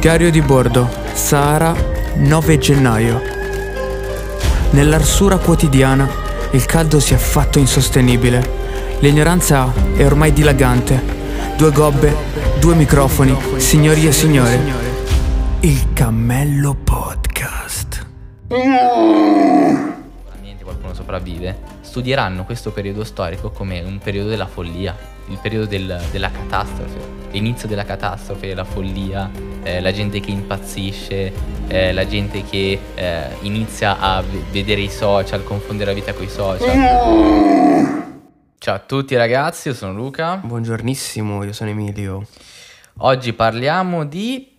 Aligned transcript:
Diario 0.00 0.30
di 0.30 0.40
bordo, 0.40 0.88
Sahara, 1.12 1.74
9 2.14 2.58
gennaio. 2.58 3.20
Nell'arsura 4.70 5.36
quotidiana 5.36 6.08
il 6.52 6.64
caldo 6.64 6.98
si 7.00 7.12
è 7.12 7.18
fatto 7.18 7.58
insostenibile. 7.58 8.58
L'ignoranza 9.00 9.70
è 9.94 10.04
ormai 10.04 10.32
dilagante. 10.32 11.18
Due 11.56 11.70
gobbe, 11.70 12.14
due 12.58 12.74
microfoni, 12.76 13.36
signori 13.58 14.06
e 14.06 14.12
signore. 14.12 14.58
Il 15.60 15.92
Cammello 15.92 16.74
Podcast. 16.74 18.06
Niente, 20.40 20.64
qualcuno 20.64 20.94
sopravvive. 20.94 21.58
Studieranno 21.82 22.44
questo 22.44 22.70
periodo 22.72 23.04
storico 23.04 23.50
come 23.50 23.80
un 23.82 23.98
periodo 23.98 24.30
della 24.30 24.46
follia, 24.46 24.96
il 25.28 25.38
periodo 25.42 25.66
del- 25.66 26.00
della 26.10 26.30
catastrofe, 26.30 27.18
l'inizio 27.30 27.68
della 27.68 27.84
catastrofe, 27.84 28.54
la 28.54 28.64
follia, 28.64 29.30
eh, 29.62 29.80
la 29.80 29.92
gente 29.92 30.20
che 30.20 30.30
impazzisce, 30.30 31.32
eh, 31.68 31.92
la 31.92 32.06
gente 32.06 32.42
che 32.42 32.78
eh, 32.94 33.28
inizia 33.40 33.98
a 33.98 34.20
v- 34.22 34.50
vedere 34.50 34.80
i 34.80 34.90
social, 34.90 35.44
confondere 35.44 35.90
la 35.90 35.96
vita 35.96 36.12
con 36.12 36.24
i 36.24 36.28
social. 36.28 37.98
Ciao 38.58 38.74
a 38.74 38.78
tutti 38.78 39.16
ragazzi, 39.16 39.68
io 39.68 39.74
sono 39.74 39.94
Luca. 39.94 40.36
Buongiornissimo, 40.36 41.44
io 41.44 41.52
sono 41.52 41.70
Emilio. 41.70 42.26
Oggi 42.98 43.32
parliamo 43.32 44.04
di... 44.04 44.54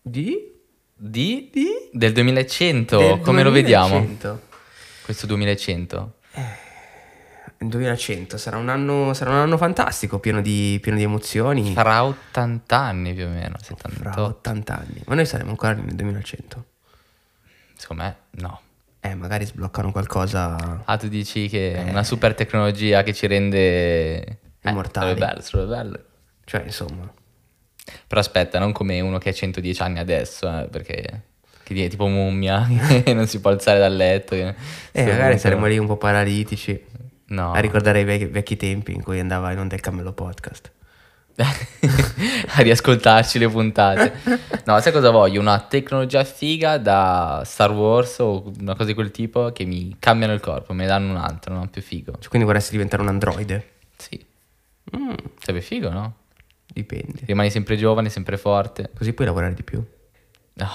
Di? 0.00 0.52
di... 0.96 1.50
del 1.92 2.12
2100. 2.12 2.98
Del 2.98 3.20
Come 3.20 3.42
lo 3.42 3.50
vediamo? 3.50 3.98
2100. 3.98 4.40
Questo 5.04 5.26
2100. 5.26 6.12
Il 6.34 6.42
2100 7.58 8.36
sarà 8.36 8.58
un 8.58 8.68
anno, 8.68 9.14
sarà 9.14 9.30
un 9.30 9.36
anno 9.36 9.56
fantastico, 9.56 10.18
pieno 10.18 10.42
di, 10.42 10.78
pieno 10.82 10.98
di 10.98 11.04
emozioni. 11.04 11.72
Fra 11.72 12.04
80 12.04 12.76
anni 12.76 13.14
più 13.14 13.24
o 13.24 13.28
meno, 13.28 13.56
Fra 13.58 13.74
78. 13.76 14.22
80 14.22 14.76
anni. 14.76 15.02
Ma 15.06 15.14
noi 15.14 15.26
saremo 15.26 15.50
ancora 15.50 15.72
nel 15.72 15.94
2100. 15.94 16.64
Secondo 17.76 18.02
me 18.02 18.16
no. 18.32 18.60
Eh, 19.00 19.14
magari 19.14 19.46
sbloccano 19.46 19.92
qualcosa. 19.92 20.82
Ah, 20.84 20.96
tu 20.96 21.08
dici 21.08 21.48
che 21.48 21.74
è 21.74 21.90
una 21.90 22.02
super 22.02 22.34
tecnologia 22.34 23.02
che 23.02 23.14
ci 23.14 23.26
rende... 23.26 23.58
Eh, 23.58 24.38
Immortali. 24.62 25.06
Sarebbe 25.06 25.26
bello, 25.26 25.40
sarebbe 25.40 25.68
bello. 25.68 26.04
Cioè, 26.44 26.62
insomma. 26.64 27.12
Però 28.06 28.20
aspetta, 28.20 28.58
non 28.58 28.72
come 28.72 29.00
uno 29.00 29.18
che 29.18 29.28
ha 29.28 29.32
110 29.32 29.80
anni 29.82 29.98
adesso, 29.98 30.48
eh, 30.48 30.68
perché... 30.68 31.22
Che 31.62 31.84
è 31.84 31.88
tipo 31.88 32.06
mummia, 32.06 32.66
che 33.02 33.12
non 33.12 33.26
si 33.26 33.40
può 33.40 33.50
alzare 33.50 33.78
dal 33.78 33.94
letto. 33.94 34.34
Eh, 34.34 34.54
magari 34.92 35.38
saremo 35.38 35.66
lì 35.66 35.78
un 35.78 35.86
po' 35.86 35.96
paralitici. 35.96 36.80
No. 37.28 37.52
A 37.52 37.58
ricordare 37.58 38.00
i 38.00 38.04
vecchi, 38.04 38.26
vecchi 38.26 38.56
tempi 38.56 38.92
in 38.92 39.02
cui 39.02 39.18
andava 39.18 39.50
in 39.52 39.58
onda 39.58 39.74
il 39.74 39.80
Cammello 39.80 40.12
Podcast. 40.12 40.72
a 41.36 42.62
riascoltarci 42.62 43.38
le 43.38 43.48
puntate. 43.48 44.12
No, 44.64 44.80
sai 44.80 44.92
cosa 44.92 45.10
voglio? 45.10 45.40
Una 45.40 45.60
tecnologia 45.60 46.24
figa 46.24 46.78
da 46.78 47.42
Star 47.44 47.72
Wars 47.72 48.18
o 48.20 48.52
una 48.58 48.72
cosa 48.72 48.84
di 48.84 48.94
quel 48.94 49.10
tipo 49.10 49.52
che 49.52 49.64
mi 49.64 49.96
cambiano 49.98 50.32
il 50.32 50.40
corpo, 50.40 50.72
me 50.72 50.82
ne 50.84 50.88
danno 50.88 51.10
un 51.10 51.18
altro, 51.18 51.52
no? 51.54 51.68
Più 51.68 51.82
figo. 51.82 52.12
Cioè, 52.18 52.28
quindi 52.28 52.46
vorresti 52.46 52.70
diventare 52.72 53.02
un 53.02 53.08
androide? 53.08 53.72
Sì, 53.96 54.24
Mm, 54.96 55.14
sarebbe 55.40 55.62
figo, 55.64 55.90
no? 55.90 56.14
dipende. 56.72 57.22
Rimani 57.24 57.50
sempre 57.50 57.76
giovane, 57.76 58.08
sempre 58.08 58.36
forte. 58.36 58.90
Così 58.96 59.12
puoi 59.14 59.26
lavorare 59.26 59.54
di 59.54 59.62
più. 59.62 59.82
No. 60.54 60.68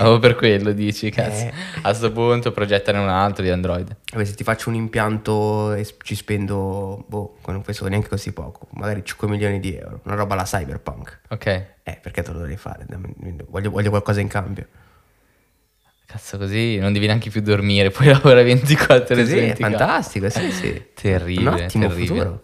Oh, 0.00 0.18
per 0.18 0.34
quello 0.34 0.72
dici, 0.72 1.10
cazzo. 1.10 1.44
Eh. 1.46 1.52
A 1.82 1.92
sto 1.92 2.10
punto 2.12 2.52
progettane 2.52 2.98
un 2.98 3.08
altro 3.08 3.42
di 3.42 3.50
Android. 3.50 3.96
Vabbè, 4.12 4.24
se 4.24 4.34
ti 4.34 4.44
faccio 4.44 4.68
un 4.70 4.74
impianto 4.76 5.72
e 5.74 5.86
ci 6.02 6.14
spendo, 6.14 7.04
boh, 7.08 7.38
non 7.46 7.62
penso 7.62 7.86
neanche 7.88 8.08
così 8.08 8.32
poco, 8.32 8.68
magari 8.72 9.04
5 9.04 9.28
milioni 9.28 9.60
di 9.60 9.74
euro, 9.76 10.00
una 10.04 10.14
roba 10.14 10.34
alla 10.34 10.44
cyberpunk. 10.44 11.20
Ok. 11.30 11.46
Eh, 11.82 11.98
perché 12.00 12.22
te 12.22 12.30
lo 12.32 12.38
dovrei 12.38 12.56
fare? 12.56 12.86
Voglio, 13.48 13.70
voglio 13.70 13.90
qualcosa 13.90 14.20
in 14.20 14.28
cambio. 14.28 14.66
Cazzo, 16.06 16.38
così 16.38 16.78
non 16.78 16.92
devi 16.92 17.06
neanche 17.06 17.30
più 17.30 17.40
dormire, 17.40 17.90
puoi 17.90 18.08
lavorare 18.08 18.44
24 18.44 19.14
ore 19.14 19.24
su 19.24 19.30
Così 19.32 19.36
è 19.38 19.46
24. 19.54 19.76
fantastico, 19.78 20.28
sì, 20.30 20.50
sì. 20.52 20.82
Terribile, 20.94 21.48
Un 21.48 21.54
ottimo 21.56 21.86
terribile. 21.88 22.06
futuro. 22.06 22.42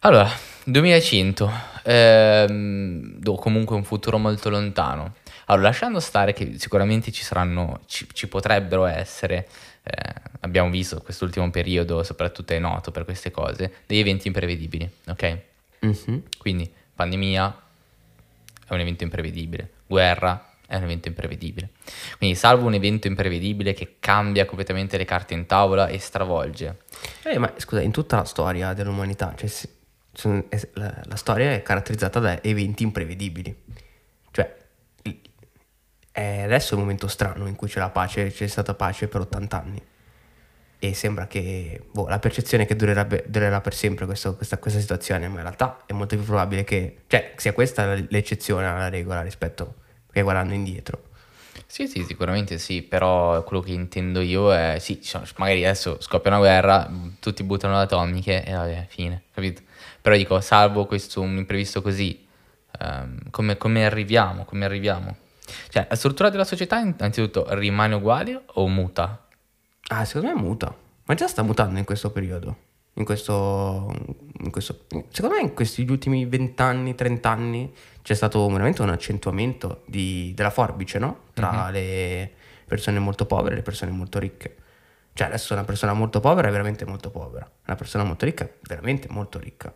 Allora, 0.00 0.28
2100, 0.64 1.50
ehm, 1.84 3.20
comunque 3.36 3.76
un 3.76 3.84
futuro 3.84 4.18
molto 4.18 4.50
lontano. 4.50 5.14
Allora, 5.46 5.68
lasciando 5.68 6.00
stare 6.00 6.32
che 6.32 6.58
sicuramente 6.58 7.12
ci 7.12 7.22
saranno, 7.22 7.80
ci, 7.86 8.06
ci 8.12 8.28
potrebbero 8.28 8.84
essere, 8.84 9.48
eh, 9.82 10.12
abbiamo 10.40 10.70
visto 10.70 11.00
quest'ultimo 11.00 11.48
periodo, 11.50 12.02
soprattutto 12.02 12.52
è 12.52 12.58
noto 12.58 12.90
per 12.90 13.04
queste 13.04 13.30
cose, 13.30 13.72
degli 13.86 14.00
eventi 14.00 14.26
imprevedibili, 14.26 14.88
ok? 15.06 15.38
Mhm. 15.80 16.22
Quindi 16.38 16.70
pandemia 16.94 17.62
è 18.66 18.72
un 18.72 18.80
evento 18.80 19.04
imprevedibile, 19.04 19.70
guerra 19.86 20.50
è 20.66 20.76
un 20.76 20.82
evento 20.82 21.06
imprevedibile. 21.06 21.70
Quindi 22.18 22.36
salvo 22.36 22.66
un 22.66 22.74
evento 22.74 23.06
imprevedibile 23.06 23.72
che 23.72 23.96
cambia 24.00 24.44
completamente 24.46 24.96
le 24.96 25.04
carte 25.04 25.34
in 25.34 25.46
tavola 25.46 25.86
e 25.86 25.98
stravolge. 25.98 26.78
Eh, 27.22 27.38
ma 27.38 27.52
scusa, 27.56 27.80
in 27.82 27.92
tutta 27.92 28.16
la 28.16 28.24
storia 28.24 28.72
dell'umanità, 28.72 29.32
cioè, 29.36 29.48
la, 30.72 31.02
la 31.04 31.16
storia 31.16 31.52
è 31.52 31.62
caratterizzata 31.62 32.18
da 32.18 32.42
eventi 32.42 32.82
imprevedibili. 32.82 33.54
Il- 36.16 36.22
è 36.22 36.42
adesso 36.42 36.72
è 36.72 36.76
un 36.76 36.82
momento 36.82 37.08
strano 37.08 37.46
in 37.46 37.56
cui 37.56 37.68
c'è 37.68 37.78
la 37.78 37.90
pace, 37.90 38.30
c'è 38.32 38.46
stata 38.46 38.74
pace 38.74 39.08
per 39.08 39.22
80 39.22 39.60
anni. 39.62 39.82
E 40.78 40.92
sembra 40.94 41.26
che 41.26 41.82
boh, 41.90 42.06
la 42.08 42.18
percezione 42.18 42.66
che 42.66 42.76
durerà 42.76 43.60
per 43.60 43.74
sempre 43.74 44.04
questo- 44.04 44.36
questa, 44.36 44.58
questa 44.58 44.78
situazione, 44.80 45.26
ma 45.28 45.36
in 45.36 45.42
realtà 45.42 45.78
è 45.86 45.92
molto 45.94 46.16
più 46.16 46.24
probabile 46.24 46.64
che, 46.64 46.98
cioè, 47.06 47.32
sia 47.36 47.52
questa 47.54 47.94
l'eccezione 47.94 48.66
alla 48.66 48.88
regola 48.88 49.22
rispetto 49.22 49.76
che 50.12 50.22
guardando 50.22 50.52
indietro. 50.54 51.04
Sì, 51.66 51.88
sì, 51.88 52.04
sicuramente 52.04 52.58
sì, 52.58 52.82
però 52.82 53.42
quello 53.44 53.62
che 53.62 53.72
intendo 53.72 54.20
io 54.20 54.52
è, 54.54 54.78
sì, 54.78 55.00
magari 55.38 55.64
adesso 55.64 55.98
scoppia 56.00 56.30
una 56.30 56.38
guerra, 56.40 56.90
tutti 57.20 57.42
buttano 57.42 57.74
le 57.76 57.82
atomiche 57.82 58.44
e 58.44 58.52
vabbè, 58.52 58.86
fine, 58.88 59.24
capito? 59.32 59.62
Però 60.00 60.14
dico, 60.16 60.40
salvo 60.40 60.86
questo 60.86 61.20
un 61.22 61.36
imprevisto 61.38 61.82
così, 61.82 62.26
ehm, 62.80 63.30
come, 63.30 63.56
come 63.56 63.84
arriviamo, 63.84 64.44
come 64.44 64.64
arriviamo? 64.64 65.16
Cioè, 65.68 65.86
la 65.88 65.96
struttura 65.96 66.30
della 66.30 66.44
società 66.44 66.78
innanzitutto 66.78 67.46
rimane 67.54 67.94
uguale 67.94 68.42
o 68.54 68.66
muta? 68.68 69.26
Ah, 69.88 70.04
secondo 70.04 70.34
me 70.34 70.40
muta. 70.40 70.74
Ma 71.04 71.14
già 71.14 71.28
sta 71.28 71.42
mutando 71.42 71.78
in 71.78 71.84
questo 71.84 72.10
periodo. 72.10 72.64
In 72.94 73.04
questo, 73.04 73.94
in 74.40 74.50
questo- 74.50 74.86
secondo 75.10 75.36
me 75.36 75.42
in 75.42 75.54
questi 75.54 75.82
ultimi 75.88 76.24
20 76.24 76.62
anni, 76.62 76.94
30 76.94 77.28
anni 77.30 77.72
c'è 78.02 78.14
stato 78.14 78.46
veramente 78.48 78.80
un 78.82 78.88
accentuamento 78.88 79.82
di- 79.86 80.32
della 80.34 80.50
forbice, 80.50 80.98
no? 80.98 81.24
Tra 81.34 81.68
le 81.70 82.32
persone 82.64 82.98
molto 82.98 83.26
povere 83.26 83.52
e 83.52 83.56
le 83.58 83.62
persone 83.62 83.90
molto 83.92 84.18
ricche. 84.18 84.56
Cioè 85.12 85.26
adesso 85.28 85.52
una 85.52 85.64
persona 85.64 85.92
molto 85.92 86.20
povera 86.20 86.48
è 86.48 86.50
veramente 86.50 86.84
molto 86.86 87.10
povera, 87.10 87.48
una 87.66 87.76
persona 87.76 88.02
molto 88.04 88.24
ricca 88.24 88.44
è 88.44 88.52
veramente 88.62 89.08
molto 89.10 89.38
ricca. 89.38 89.72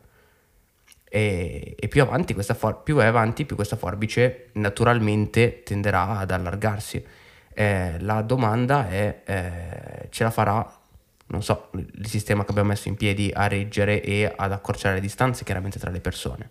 E, 1.12 1.75
e 1.76 1.88
più 1.88 2.03
avanti 2.03 2.34
questa 2.34 2.54
for- 2.54 2.84
più 2.84 2.98
è 2.98 3.04
avanti, 3.04 3.44
più 3.44 3.56
questa 3.56 3.75
forbice 3.75 4.50
naturalmente 4.53 5.65
tenderà 5.65 6.19
ad 6.19 6.31
allargarsi. 6.31 7.04
Eh, 7.53 7.97
la 7.98 8.22
domanda 8.22 8.88
è, 8.88 9.22
eh, 9.25 10.06
ce 10.09 10.22
la 10.22 10.31
farà, 10.31 10.81
non 11.26 11.43
so, 11.43 11.71
il 11.72 12.06
sistema 12.06 12.44
che 12.44 12.53
abbiamo 12.53 12.69
messo 12.69 12.87
in 12.87 12.94
piedi 12.94 13.28
a 13.34 13.48
reggere 13.48 14.00
e 14.03 14.32
ad 14.34 14.53
accorciare 14.53 14.94
le 14.94 15.00
distanze 15.00 15.43
chiaramente 15.43 15.81
tra 15.81 15.91
le 15.91 16.00
persone? 16.00 16.48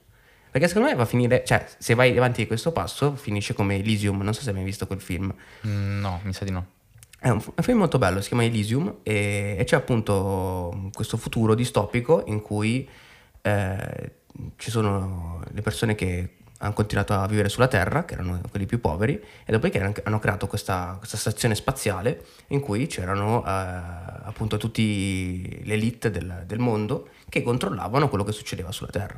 Perché 0.52 0.68
secondo 0.68 0.90
me 0.90 0.96
va 0.96 1.04
a 1.04 1.06
finire, 1.06 1.46
cioè 1.46 1.66
se 1.78 1.94
vai 1.94 2.18
avanti 2.18 2.42
di 2.42 2.48
questo 2.48 2.74
passo 2.74 3.16
finisce 3.16 3.54
come 3.54 3.76
Elysium, 3.78 4.20
non 4.22 4.34
so 4.34 4.42
se 4.42 4.50
hai 4.50 4.56
mai 4.56 4.66
visto 4.66 4.88
quel 4.88 5.00
film. 5.00 5.34
Mm, 5.66 6.00
no, 6.02 6.20
mi 6.24 6.34
sa 6.34 6.44
di 6.44 6.52
no. 6.52 6.66
È 7.18 7.30
un, 7.30 7.42
un 7.44 7.64
film 7.64 7.78
molto 7.78 7.98
bello, 7.98 8.20
si 8.20 8.28
chiama 8.28 8.44
Elysium 8.44 8.98
e, 9.04 9.56
e 9.58 9.64
c'è 9.64 9.78
appunto 9.78 10.90
questo 10.94 11.16
futuro 11.16 11.56
distopico 11.56 12.24
in 12.28 12.42
cui 12.42 12.90
eh, 13.42 14.12
ci 14.58 14.70
sono 14.70 15.44
le 15.52 15.62
persone 15.62 15.96
che 15.96 16.36
hanno 16.62 16.74
continuato 16.74 17.14
a 17.14 17.26
vivere 17.28 17.50
sulla 17.50 17.68
Terra, 17.68 18.04
che 18.04 18.16
erano 18.16 18.42
quelli 18.50 18.66
più 18.66 18.82
poveri, 18.82 19.14
e 19.46 19.52
dopodiché 19.52 19.94
hanno, 20.04 20.20
creato 20.20 20.48
questa, 20.48 20.96
questa 20.98 21.18
stazione 21.18 21.56
spaziale 21.56 22.26
in 22.48 22.60
cui 22.60 22.86
c'erano 22.88 23.46
eh, 23.46 23.50
appunto 23.50 24.58
tutti 24.58 25.64
l'elite 25.64 26.12
del, 26.12 26.44
del 26.46 26.60
mondo 26.60 27.10
che 27.30 27.42
controllavano 27.42 28.10
quello 28.10 28.26
che 28.26 28.34
succedeva 28.34 28.72
sulla 28.72 28.90
Terra 28.90 29.16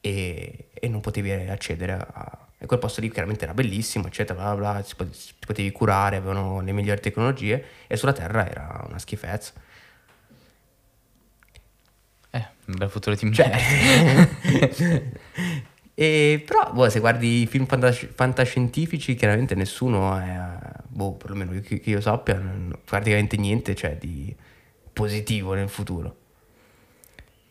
e, 0.00 0.68
e 0.72 0.88
non 0.88 1.00
potevi 1.00 1.32
accedere 1.32 1.92
a... 1.92 2.38
E 2.62 2.66
quel 2.66 2.78
posto 2.78 3.00
lì 3.00 3.10
chiaramente 3.10 3.44
era 3.44 3.54
bellissimo, 3.54 4.06
eccetera, 4.06 4.38
bla 4.38 4.54
bla, 4.54 4.72
bla, 4.72 5.10
si 5.12 5.34
potevi 5.38 5.72
curare, 5.72 6.16
avevano 6.16 6.60
le 6.60 6.72
migliori 6.72 7.00
tecnologie 7.00 7.64
e 7.86 7.96
sulla 7.96 8.12
Terra 8.12 8.46
era 8.46 8.84
una 8.86 8.98
schifezza. 8.98 9.52
Eh, 12.32 12.38
un 12.38 12.59
bel 12.76 12.88
futuro 12.90 13.14
di 13.16 13.32
Cioè, 13.32 13.50
e, 15.94 16.42
però, 16.46 16.72
boh, 16.72 16.88
se 16.88 17.00
guardi 17.00 17.42
i 17.42 17.46
film 17.46 17.66
fantas- 17.66 18.08
fantascientifici, 18.14 19.14
chiaramente 19.14 19.54
nessuno 19.54 20.16
è, 20.18 20.38
boh, 20.88 21.12
perlomeno 21.14 21.52
che, 21.60 21.80
che 21.80 21.90
io 21.90 22.00
sappia, 22.00 22.34
non- 22.38 22.78
praticamente 22.84 23.36
niente 23.36 23.74
c'è 23.74 23.96
di 23.96 24.34
positivo 24.92 25.54
nel 25.54 25.68
futuro. 25.68 26.16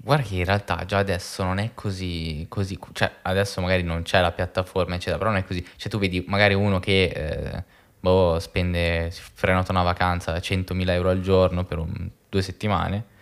Guarda 0.01 0.23
che 0.23 0.35
in 0.35 0.45
realtà 0.45 0.85
già 0.85 0.97
adesso 0.99 1.43
non 1.43 1.57
è 1.57 1.71
così, 1.73 2.45
così, 2.47 2.79
cioè 2.93 3.11
adesso 3.23 3.59
magari 3.59 3.83
non 3.83 4.03
c'è 4.03 4.21
la 4.21 4.31
piattaforma 4.31 4.95
eccetera, 4.95 5.17
però 5.17 5.29
non 5.31 5.39
è 5.39 5.43
così, 5.43 5.65
cioè 5.75 5.89
tu 5.89 5.99
vedi 5.99 6.23
magari 6.25 6.53
uno 6.53 6.79
che 6.79 7.03
eh, 7.03 7.63
boh, 7.99 8.39
spende, 8.39 9.11
si 9.11 9.21
prenota 9.39 9.73
una 9.73 9.83
vacanza 9.83 10.31
da 10.31 10.39
100.000 10.39 10.93
euro 10.93 11.09
al 11.09 11.19
giorno 11.19 11.65
per 11.65 11.79
un- 11.79 12.09
due 12.29 12.41
settimane 12.41 13.17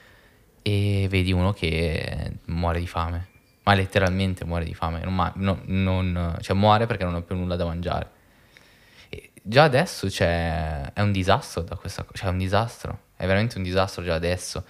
e 0.62 1.08
vedi 1.10 1.32
uno 1.32 1.54
che 1.54 2.32
muore 2.46 2.80
di 2.80 2.88
fame, 2.88 3.28
ma 3.64 3.74
letteralmente 3.74 4.46
muore 4.46 4.66
di 4.66 4.74
fame, 4.74 5.02
non, 5.04 5.16
ma- 5.16 5.32
no- 5.36 5.62
non- 5.66 6.38
cioè 6.42 6.56
muore 6.56 6.86
perché 6.86 7.04
non 7.04 7.16
ha 7.16 7.22
più 7.22 7.36
nulla 7.36 7.56
da 7.56 7.66
mangiare. 7.66 8.10
E 9.10 9.32
già 9.42 9.64
adesso 9.64 10.08
c'è, 10.08 10.92
è 10.94 11.02
un 11.02 11.12
disastro 11.12 11.62
da 11.62 11.76
questa 11.76 12.04
cosa, 12.04 12.18
cioè 12.18 12.28
è 12.30 12.32
un 12.32 12.38
disastro, 12.38 13.00
è 13.16 13.26
veramente 13.26 13.58
un 13.58 13.64
disastro 13.64 14.04
già 14.04 14.16
adesso. 14.16 14.64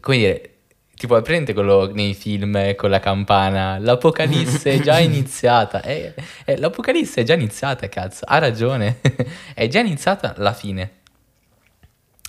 Come 0.00 0.16
dire, 0.16 0.54
tipo 0.94 1.16
è 1.16 1.22
presente 1.22 1.54
quello 1.54 1.90
nei 1.92 2.14
film 2.14 2.74
con 2.76 2.90
la 2.90 3.00
campana, 3.00 3.78
l'apocalisse 3.78 4.72
è 4.74 4.80
già 4.80 4.98
iniziata, 5.00 5.80
è- 5.82 6.12
è- 6.44 6.56
l'apocalisse 6.56 7.22
è 7.22 7.24
già 7.24 7.34
iniziata, 7.34 7.88
cazzo, 7.88 8.24
ha 8.26 8.38
ragione, 8.38 9.00
è 9.54 9.66
già 9.68 9.80
iniziata 9.80 10.34
la 10.36 10.52
fine. 10.52 10.98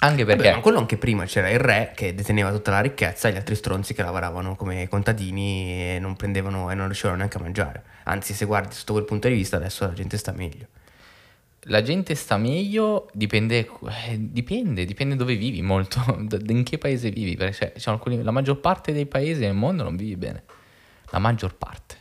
Anche 0.04 0.26
perché... 0.26 0.42
Vabbè, 0.44 0.56
ma 0.56 0.62
quello 0.62 0.80
anche 0.80 0.98
prima 0.98 1.26
c'era 1.26 1.50
il 1.50 1.60
re 1.60 1.92
che 1.96 2.16
deteneva 2.16 2.52
tutta 2.52 2.72
la 2.72 2.80
ricchezza 2.82 3.28
e 3.28 3.34
gli 3.34 3.36
altri 3.36 3.54
stronzi 3.54 3.94
che 3.94 4.02
lavoravano 4.02 4.56
come 4.56 4.88
contadini 4.88 5.96
e 5.96 6.00
non 6.00 6.16
prendevano 6.16 6.72
e 6.72 6.74
non 6.74 6.86
riuscivano 6.88 7.18
neanche 7.18 7.38
a 7.38 7.42
mangiare. 7.42 7.84
Anzi, 8.06 8.34
se 8.34 8.46
guardi 8.46 8.74
sotto 8.74 8.94
quel 8.94 9.06
punto 9.06 9.28
di 9.28 9.36
vista, 9.36 9.58
adesso 9.58 9.86
la 9.86 9.94
gente 9.94 10.18
sta 10.18 10.32
meglio. 10.32 10.66
La 11.66 11.84
gente 11.84 12.16
sta 12.16 12.38
meglio, 12.38 13.10
dipende, 13.14 13.60
eh, 14.10 14.18
dipende, 14.18 14.86
dipende 14.86 15.16
dove 15.16 15.36
vivi 15.36 15.62
molto, 15.62 16.00
in 16.48 16.64
che 16.64 16.80
paese 16.80 17.12
vivi, 17.12 17.36
perché 17.36 17.56
c'è- 17.58 17.74
c'è 17.74 17.92
alcuni- 17.92 18.24
la 18.24 18.32
maggior 18.32 18.60
parte 18.60 18.94
dei 18.94 19.06
paesi 19.06 19.42
nel 19.42 19.54
mondo 19.54 19.84
non 19.84 19.96
vivi 19.96 20.16
bene, 20.18 20.44
la 21.12 21.20
maggior 21.20 21.56
parte. 21.56 21.96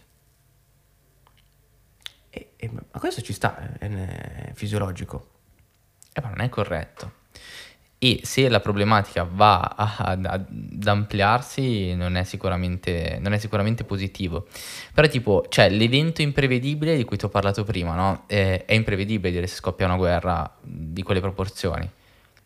E- 2.31 2.53
e- 2.57 2.71
ma 2.73 2.99
questo 2.99 3.21
ci 3.21 3.35
sta, 3.35 3.77
è, 3.79 3.87
è 3.89 4.53
fisiologico. 4.55 5.29
Eh, 6.15 6.23
ma 6.23 6.29
non 6.31 6.41
è 6.41 6.49
corretto. 6.49 7.19
E 8.03 8.21
se 8.23 8.49
la 8.49 8.61
problematica 8.61 9.29
va 9.31 9.61
a- 9.77 9.95
ad, 9.99 10.25
ad 10.25 10.87
ampliarsi, 10.87 11.95
non 11.95 12.17
è, 12.17 12.25
sicuramente, 12.25 13.19
non 13.21 13.35
è 13.35 13.39
sicuramente 13.39 13.85
positivo. 13.85 14.47
Però, 14.95 15.07
tipo, 15.07 15.45
cioè, 15.51 15.69
l'evento 15.69 16.23
imprevedibile 16.23 16.97
di 16.97 17.05
cui 17.05 17.19
ti 17.19 17.27
ho 17.27 17.29
parlato 17.29 17.63
prima, 17.63 17.95
no? 17.95 18.25
Eh, 18.27 18.65
è 18.65 18.73
imprevedibile 18.73 19.31
dire 19.31 19.47
se 19.47 19.57
scoppia 19.57 19.85
una 19.85 19.97
guerra 19.97 20.51
di 20.63 21.03
quelle 21.03 21.21
proporzioni. 21.21 21.87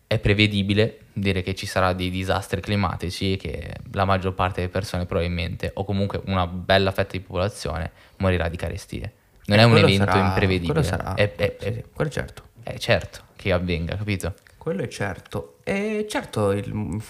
È 0.09 0.19
prevedibile 0.19 0.99
dire 1.13 1.43
che 1.43 1.55
ci 1.55 1.67
sarà 1.67 1.93
dei 1.93 2.11
disastri 2.11 2.61
climatici 2.61 3.35
e 3.35 3.37
che 3.37 3.75
la 3.93 4.05
maggior 4.05 4.35
parte 4.35 4.61
delle 4.61 4.73
persone 4.73 5.07
probabilmente, 5.07 5.71
o 5.75 5.85
comunque 5.85 6.21
una 6.27 6.49
bella 6.49 6.91
fetta 6.91 7.13
di 7.13 7.21
popolazione, 7.21 7.93
morirà 8.17 8.49
di 8.49 8.57
carestie. 8.57 9.13
Non 9.47 9.59
Eh, 9.59 9.63
è 9.63 9.65
un 9.65 9.77
evento 9.77 10.05
sarà- 10.05 10.27
imprevedibile. 10.27 10.73
Quello 10.73 10.87
sarà. 10.87 11.15
È, 11.15 11.33
è- 11.37 11.57
è- 11.59 11.85
quello 11.93 12.11
certo. 12.11 12.43
è 12.65 12.77
certo 12.77 13.21
che 13.37 13.53
avvenga, 13.53 13.95
capito? 13.97 14.35
Quello 14.65 14.83
è 14.83 14.89
certo. 14.89 15.59
E 15.63 16.07
certo 16.09 16.51
il, 16.53 16.65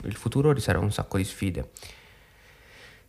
il 0.06 0.16
futuro 0.16 0.50
riserva 0.50 0.82
un 0.82 0.90
sacco 0.90 1.18
di 1.18 1.24
sfide. 1.24 1.70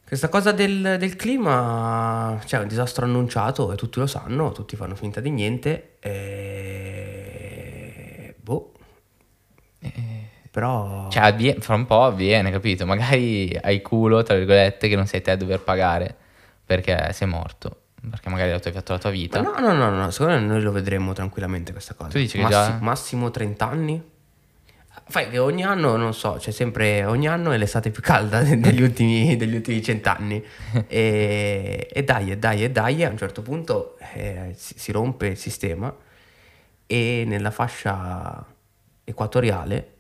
Questa 0.08 0.30
cosa 0.30 0.52
del, 0.52 0.98
del 1.00 1.16
clima, 1.16 2.40
cioè 2.46 2.60
è 2.60 2.62
un 2.62 2.70
disastro 2.70 3.06
annunciato 3.06 3.74
e 3.74 3.76
tutti 3.76 3.98
lo 3.98 4.06
sanno, 4.06 4.52
tutti 4.52 4.76
fanno 4.76 4.94
finta 4.94 5.20
di 5.20 5.32
niente. 5.32 5.96
E... 6.78 7.26
Boh. 8.40 8.74
Però... 10.52 11.10
Cioè, 11.10 11.24
avvie- 11.24 11.56
fra 11.60 11.74
un 11.74 11.88
po' 11.88 12.04
avviene, 12.04 12.52
capito? 12.52 12.86
Magari 12.86 13.60
hai 13.64 13.82
culo, 13.82 14.22
tra 14.22 14.36
virgolette, 14.36 14.88
che 14.88 14.96
non 14.96 15.08
sei 15.08 15.24
te 15.24 15.32
a 15.32 15.38
dover 15.38 15.62
pagare 15.62 16.16
perché 16.64 17.12
sei 17.14 17.28
morto. 17.28 17.80
Perché 18.08 18.30
magari 18.30 18.52
hai 18.52 18.60
fatto 18.62 18.92
la 18.94 19.00
tua 19.00 19.10
vita. 19.10 19.42
Ma 19.42 19.60
no, 19.60 19.74
no, 19.74 19.90
no, 19.90 19.90
no, 19.90 20.12
secondo 20.12 20.40
me 20.40 20.46
noi 20.46 20.62
lo 20.62 20.72
vedremo 20.72 21.14
tranquillamente 21.14 21.72
questa 21.72 21.96
cosa. 21.96 22.10
Tu 22.12 22.20
dici 22.20 22.38
che 22.38 22.44
Massi- 22.44 22.72
già- 22.74 22.78
Massimo 22.80 23.32
30 23.32 23.68
anni? 23.68 24.14
Fai 25.08 25.30
che 25.30 25.38
ogni 25.38 25.64
anno, 25.64 25.98
non 25.98 26.16
so, 26.16 26.38
c'è 26.40 26.50
sempre, 26.50 27.06
ogni 27.06 27.28
anno 27.28 27.52
è 27.52 27.58
l'estate 27.58 27.92
più 27.92 28.02
calda 28.02 28.42
degli 28.56 28.82
ultimi, 28.82 29.36
degli 29.38 29.56
ultimi 29.56 29.82
cent'anni. 29.84 30.44
E, 30.88 31.88
e 31.92 32.04
dai, 32.04 32.32
e 32.32 32.38
dai, 32.38 32.64
e 32.64 32.72
dai, 32.72 33.04
a 33.04 33.10
un 33.10 33.18
certo 33.18 33.42
punto 33.44 33.98
eh, 34.14 34.54
si, 34.56 34.74
si 34.78 34.92
rompe 34.92 35.28
il 35.28 35.38
sistema 35.38 35.96
e 36.88 37.24
nella 37.28 37.52
fascia 37.52 38.46
equatoriale 39.04 39.94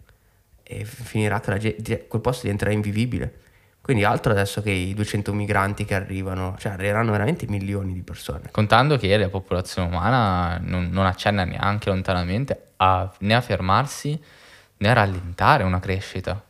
eh, 0.64 0.84
finirà 0.86 1.40
che 1.40 1.52
la 1.52 1.98
quel 2.08 2.22
posto 2.22 2.42
diventerà 2.44 2.72
invivibile. 2.72 3.42
Quindi 3.82 4.04
altro 4.04 4.32
adesso 4.32 4.64
che 4.64 4.72
i 4.72 4.96
200 4.96 5.32
migranti 5.32 5.86
che 5.86 5.94
arrivano, 5.94 6.56
cioè 6.58 6.72
arriveranno 6.72 7.12
veramente 7.12 7.46
milioni 7.48 7.94
di 7.94 8.02
persone. 8.02 8.50
Contando 8.50 8.98
che 8.98 9.16
la 9.16 9.30
popolazione 9.30 9.88
umana 9.88 10.58
non, 10.60 10.90
non 10.90 11.06
accenna 11.06 11.44
neanche 11.44 11.90
lontanamente 11.90 12.70
a, 12.78 13.14
né 13.20 13.36
a 13.36 13.42
fermarsi 13.42 14.20
né 14.78 14.90
a 14.90 14.94
rallentare 14.94 15.64
una 15.64 15.80
crescita. 15.80 16.44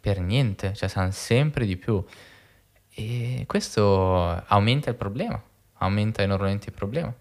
Per 0.00 0.20
niente, 0.20 0.72
cioè 0.74 0.88
sanno 0.88 1.10
sempre 1.10 1.66
di 1.66 1.76
più. 1.76 2.04
E 2.90 3.44
questo 3.46 4.44
aumenta 4.46 4.88
il 4.88 4.96
problema, 4.96 5.42
aumenta 5.78 6.22
enormemente 6.22 6.68
il 6.68 6.74
problema. 6.74 7.12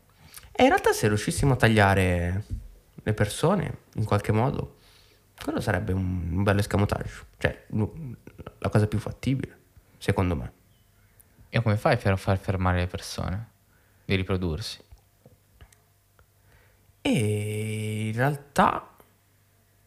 E 0.51 0.63
in 0.63 0.69
realtà 0.69 0.93
se 0.93 1.07
riuscissimo 1.07 1.53
a 1.53 1.57
tagliare 1.57 2.45
le 3.03 3.13
persone 3.13 3.79
in 3.95 4.05
qualche 4.05 4.31
modo, 4.31 4.77
quello 5.43 5.59
sarebbe 5.59 5.91
un, 5.91 6.29
un 6.31 6.43
bello 6.43 6.59
escamotage. 6.59 7.25
Cioè, 7.37 7.65
la 8.59 8.69
cosa 8.69 8.87
più 8.87 8.99
fattibile, 8.99 9.57
secondo 9.97 10.35
me. 10.35 10.53
E 11.49 11.61
come 11.61 11.77
fai 11.77 11.97
per 11.97 12.17
far 12.17 12.37
fermare 12.37 12.79
le 12.79 12.87
persone 12.87 13.49
di 14.05 14.15
riprodursi? 14.15 14.83
E 17.01 18.07
in 18.07 18.15
realtà 18.15 18.94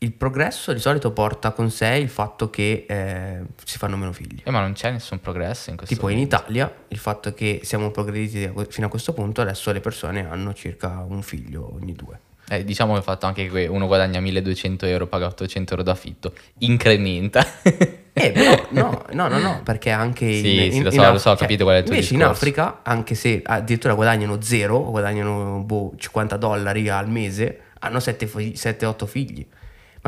il 0.01 0.13
progresso 0.13 0.73
di 0.73 0.79
solito 0.79 1.11
porta 1.13 1.51
con 1.51 1.71
sé 1.71 1.89
il 1.97 2.09
fatto 2.09 2.51
che 2.51 2.87
eh, 2.89 3.41
si 3.65 3.79
fanno 3.79 3.97
meno 3.97 4.13
figli. 4.13 4.41
Eh, 4.45 4.51
ma 4.51 4.61
non 4.61 4.73
c'è 4.75 4.91
nessun 4.93 5.21
progresso 5.21 5.71
in 5.71 5.77
questo 5.77 5.95
Tipo 5.95 6.09
in 6.09 6.15
momento. 6.17 6.37
Italia, 6.37 6.73
il 6.89 6.99
fatto 6.99 7.35
che 7.35 7.61
siamo 7.65 7.91
progrediti 7.91 8.49
fino 8.69 8.87
a 8.87 8.91
questo 8.91 9.13
punto, 9.13 9.41
adesso 9.41 9.73
le 9.73 9.81
persone 9.81 10.29
hanno 10.29 10.55
circa 10.55 11.05
un 11.09 11.23
figlio 11.23 11.75
ogni 11.75 11.95
due. 11.95 12.21
Eh, 12.51 12.65
diciamo 12.65 12.93
che 12.93 12.99
il 12.99 13.05
fatto 13.05 13.27
anche 13.27 13.47
che 13.49 13.67
uno 13.67 13.87
guadagna 13.87 14.21
1200 14.21 14.87
euro, 14.87 15.07
paga 15.07 15.27
800 15.27 15.73
euro 15.73 15.83
d'affitto, 15.83 16.33
incrementa. 16.59 17.45
Eh, 17.63 18.31
però 18.33 18.67
no, 18.71 19.05
no, 19.13 19.29
no, 19.29 19.39
no, 19.39 19.61
perché 19.65 19.91
anche 19.91 20.33
Sì, 20.33 20.65
in, 20.65 20.71
sì, 20.71 20.77
in- 20.79 20.83
lo 20.85 20.89
in 20.91 20.95
so, 20.95 21.01
lo 21.03 21.07
Af- 21.09 21.17
so, 21.19 21.31
ho 21.31 21.37
capito 21.37 21.65
qual 21.65 21.77
è 21.77 21.79
il 21.81 21.85
tuo 21.85 21.95
Invece 21.95 22.13
in 22.15 22.21
discorso. 22.21 22.41
Africa, 22.41 22.81
anche 22.85 23.15
se 23.15 23.43
addirittura 23.45 23.93
guadagnano 23.95 24.41
zero, 24.41 24.81
guadagnano 24.85 25.61
boh, 25.65 25.93
50 25.97 26.37
dollari 26.39 26.89
al 26.89 27.11
mese, 27.11 27.61
hanno 27.81 27.99
7-8 27.99 29.07
figli. 29.07 29.47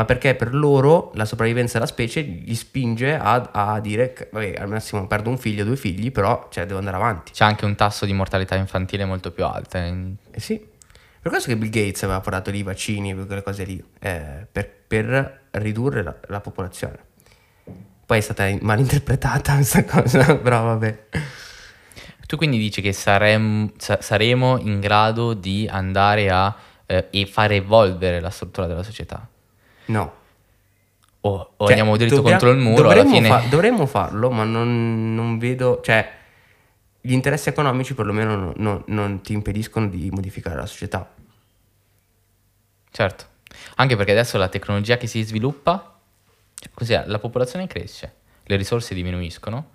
Ma 0.01 0.07
perché 0.07 0.35
per 0.35 0.55
loro 0.55 1.11
la 1.13 1.27
sopravvivenza 1.27 1.75
della 1.75 1.85
specie 1.85 2.23
gli 2.23 2.55
spinge 2.55 3.19
a, 3.19 3.51
a 3.53 3.81
dire, 3.81 4.31
vabbè, 4.33 4.55
al 4.57 4.67
massimo 4.67 5.07
perdo 5.07 5.29
un 5.29 5.37
figlio, 5.37 5.63
due 5.63 5.77
figli, 5.77 6.11
però 6.11 6.49
cioè, 6.51 6.65
devo 6.65 6.79
andare 6.79 6.97
avanti. 6.97 7.33
C'è 7.33 7.45
anche 7.45 7.67
un 7.67 7.75
tasso 7.75 8.07
di 8.07 8.15
mortalità 8.15 8.55
infantile 8.55 9.05
molto 9.05 9.31
più 9.31 9.45
alto. 9.45 9.77
eh. 9.77 10.15
Eh 10.31 10.41
sì. 10.41 10.59
Per 11.21 11.31
questo 11.31 11.51
che 11.51 11.59
Bill 11.59 11.69
Gates 11.69 12.03
aveva 12.05 12.21
portato 12.21 12.51
lì 12.51 12.61
i 12.61 12.63
vaccini, 12.63 13.15
quelle 13.27 13.43
cose 13.43 13.65
lì, 13.65 13.85
eh, 13.99 14.47
per, 14.51 14.71
per 14.89 15.41
ridurre 15.51 16.03
la, 16.03 16.17
la 16.29 16.41
popolazione. 16.41 16.97
Poi 18.07 18.17
è 18.17 18.23
stata 18.23 18.49
mal 18.63 18.79
interpretata 18.79 19.53
questa 19.57 19.85
cosa, 19.85 20.35
però 20.39 20.63
vabbè. 20.63 21.05
Tu 22.27 22.37
quindi 22.39 22.57
dici 22.57 22.81
che 22.81 22.95
sarem- 22.95 23.71
sa- 23.77 24.01
saremo 24.01 24.57
in 24.61 24.81
grado 24.81 25.35
di 25.35 25.69
andare 25.71 26.31
a 26.31 26.57
eh, 26.87 27.09
e 27.11 27.27
fare 27.27 27.57
evolvere 27.57 28.19
la 28.19 28.31
struttura 28.31 28.67
della 28.67 28.83
società? 28.83 29.29
No. 29.91 30.13
O, 31.23 31.31
o 31.57 31.67
Cioè, 31.67 31.69
andiamo 31.77 31.97
dritto 31.97 32.17
dobbia- 32.17 32.31
contro 32.33 32.51
il 32.51 32.57
muro 32.59 32.85
alla 32.89 32.95
dovremmo 33.03 33.15
fine? 33.15 33.29
fa- 33.29 33.47
dovremmo 33.49 33.87
farlo, 33.87 34.31
ma 34.31 34.45
non, 34.45 35.15
non 35.15 35.39
vedo... 35.39 35.81
Cioè, 35.83 36.19
gli 37.03 37.13
interessi 37.13 37.49
economici 37.49 37.95
perlomeno 37.95 38.37
non, 38.37 38.53
non- 38.57 38.83
non 38.87 39.21
ti 39.23 39.33
impediscono 39.33 39.89
di 39.89 40.11
modificare 40.11 40.57
la 40.57 40.67
società. 40.67 41.09
Certo, 42.93 43.25
anche 43.77 43.97
perché 43.97 44.13
adesso 44.13 44.37
la 44.39 44.49
tecnologia 44.49 44.97
che 44.97 45.07
si 45.07 45.23
sviluppa, 45.23 45.99
cioè, 46.55 46.71
cos'è? 46.75 47.05
La 47.07 47.19
popolazione 47.19 47.67
cresce, 47.67 48.15
le 48.45 48.57
risorse 48.57 48.95
diminuiscono, 48.95 49.71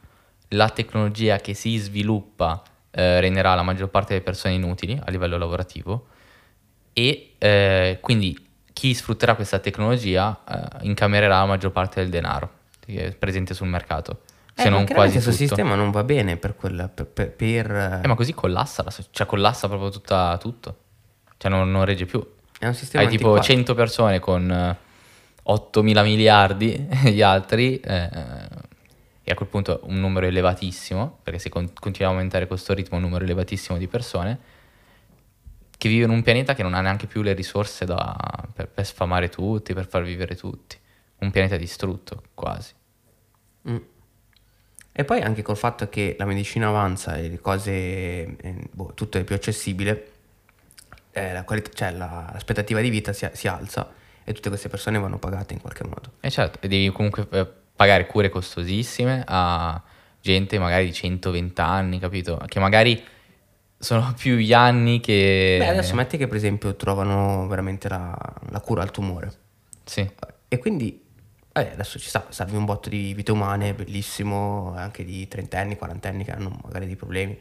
la 0.50 0.70
tecnologia 0.70 1.38
che 1.38 1.54
si 1.54 1.78
sviluppa 1.78 2.62
eh, 2.92 3.20
renderà 3.22 3.56
la 3.56 3.64
maggior 3.64 3.90
parte 3.90 4.14
delle 4.14 4.24
persone 4.24 4.54
inutili 4.56 5.00
a 5.04 5.10
livello 5.10 5.38
lavorativo 5.38 6.08
e 6.94 7.34
eh, 7.38 7.98
quindi 8.02 8.45
chi 8.76 8.94
sfrutterà 8.94 9.36
questa 9.36 9.60
tecnologia 9.60 10.38
eh, 10.46 10.86
incamererà 10.86 11.40
la 11.40 11.46
maggior 11.46 11.72
parte 11.72 12.02
del 12.02 12.10
denaro 12.10 12.50
presente 13.18 13.54
sul 13.54 13.68
mercato, 13.68 14.24
se 14.54 14.68
Eh, 14.68 14.70
ma 14.70 14.76
non 14.76 14.86
quasi 14.86 15.14
questo 15.14 15.32
tutto. 15.32 15.44
sistema 15.46 15.76
non 15.76 15.92
va 15.92 16.04
bene 16.04 16.36
per 16.36 16.56
quella... 16.58 16.90
Per, 16.90 17.06
per- 17.08 17.32
per- 17.32 18.02
Eh, 18.04 18.08
ma 18.08 18.16
così 18.16 18.34
collassa, 18.34 18.84
la 18.84 18.94
cioè 19.12 19.26
collassa 19.26 19.70
proprio 19.70 19.90
tutta, 19.90 20.38
tutto, 20.38 20.78
cioè 21.38 21.50
non, 21.50 21.72
non 21.72 21.86
regge 21.86 22.06
più. 22.06 22.22
è 22.60 22.68
un 22.68 22.74
sistema 22.74 23.04
Hai 23.06 23.10
tipo 23.10 23.30
antiquato. 23.30 23.54
100 23.54 23.74
persone 23.76 24.20
con 24.20 24.52
eh, 24.52 24.78
8 25.44 25.82
mila 25.82 26.04
miliardi, 26.04 26.86
gli 27.06 27.22
altri 27.22 27.80
eh, 27.80 28.10
e 29.24 29.32
a 29.32 29.36
quel 29.36 29.48
punto 29.50 29.80
un 29.86 30.00
numero 30.00 30.26
elevatissimo, 30.28 31.20
perché 31.24 31.40
se 31.40 31.48
con- 31.50 31.72
continua 31.74 32.10
a 32.10 32.12
aumentare 32.14 32.46
questo 32.46 32.74
ritmo 32.74 32.98
un 32.98 33.04
numero 33.04 33.24
elevatissimo 33.24 33.78
di 33.78 33.88
persone, 33.88 34.38
che 35.78 35.90
vive 35.90 36.06
in 36.06 36.12
un 36.12 36.22
pianeta 36.22 36.54
che 36.54 36.64
non 36.64 36.74
ha 36.74 36.82
neanche 36.82 37.08
più 37.08 37.22
le 37.22 37.34
risorse 37.34 37.86
da, 37.86 38.16
per, 38.54 38.68
per 38.68 38.86
sfamare 38.86 39.30
tutti, 39.30 39.74
per 39.74 39.88
far 39.88 40.04
vivere 40.04 40.36
tutti. 40.36 40.78
Un 41.20 41.32
pianeta 41.32 41.58
distrutto, 41.58 42.24
quasi. 42.34 42.74
Mm. 43.70 43.78
E 44.92 45.04
poi 45.04 45.22
anche 45.22 45.42
col 45.42 45.58
fatto 45.58 45.90
che 45.90 46.16
la 46.18 46.26
medicina 46.26 46.70
avanza 46.70 47.18
e 47.18 47.28
le 47.28 47.40
cose, 47.40 47.72
eh, 47.72 48.56
boh, 48.72 48.94
tutto 48.94 49.18
è 49.18 49.24
più 49.24 49.36
accessibile, 49.36 50.12
eh, 51.12 51.34
la 51.34 51.44
qualità, 51.44 51.70
cioè 51.74 51.92
la- 51.92 52.30
l'aspettativa 52.32 52.80
di 52.80 52.90
vita 52.90 53.12
si, 53.12 53.28
si 53.34 53.48
alza 53.48 53.92
e 54.24 54.34
tutte 54.34 54.50
queste 54.50 54.70
persone 54.70 54.98
vanno 54.98 55.18
pagate 55.18 55.54
in 55.54 55.62
qualche 55.62 55.84
modo. 55.84 56.14
E 56.22 56.30
certo, 56.30 56.60
e 56.62 56.68
devi 56.68 56.90
comunque 56.92 57.28
eh, 57.30 57.48
pagare 57.76 58.06
cure 58.06 58.30
costosissime 58.30 59.24
a 59.26 59.82
gente 60.22 60.58
magari 60.58 60.86
di 60.86 60.94
120 60.94 61.62
anni, 61.62 62.00
capito? 62.00 62.42
Che 62.48 62.60
magari 62.60 63.04
sono 63.86 64.14
più 64.18 64.36
gli 64.36 64.52
anni 64.52 65.00
che... 65.00 65.58
Beh, 65.60 65.68
adesso 65.68 65.94
metti 65.94 66.18
che 66.18 66.28
per 66.28 66.38
esempio 66.38 66.76
trovano 66.76 67.48
veramente 67.48 67.88
la, 67.88 68.18
la 68.50 68.60
cura 68.60 68.82
al 68.82 68.90
tumore 68.90 69.32
Sì, 69.84 70.10
e 70.48 70.58
quindi 70.58 71.04
eh, 71.54 71.70
adesso 71.72 72.00
ci 72.00 72.10
sta, 72.10 72.26
salvi 72.30 72.56
un 72.56 72.66
botto 72.66 72.90
di 72.90 73.14
vite 73.14 73.32
umane, 73.32 73.76
bellissimo, 73.76 74.74
anche 74.76 75.06
di 75.06 75.28
trentenni, 75.28 75.78
quarantenni 75.78 76.24
che 76.24 76.32
hanno 76.32 76.60
magari 76.64 76.88
dei 76.88 76.96
problemi. 76.96 77.38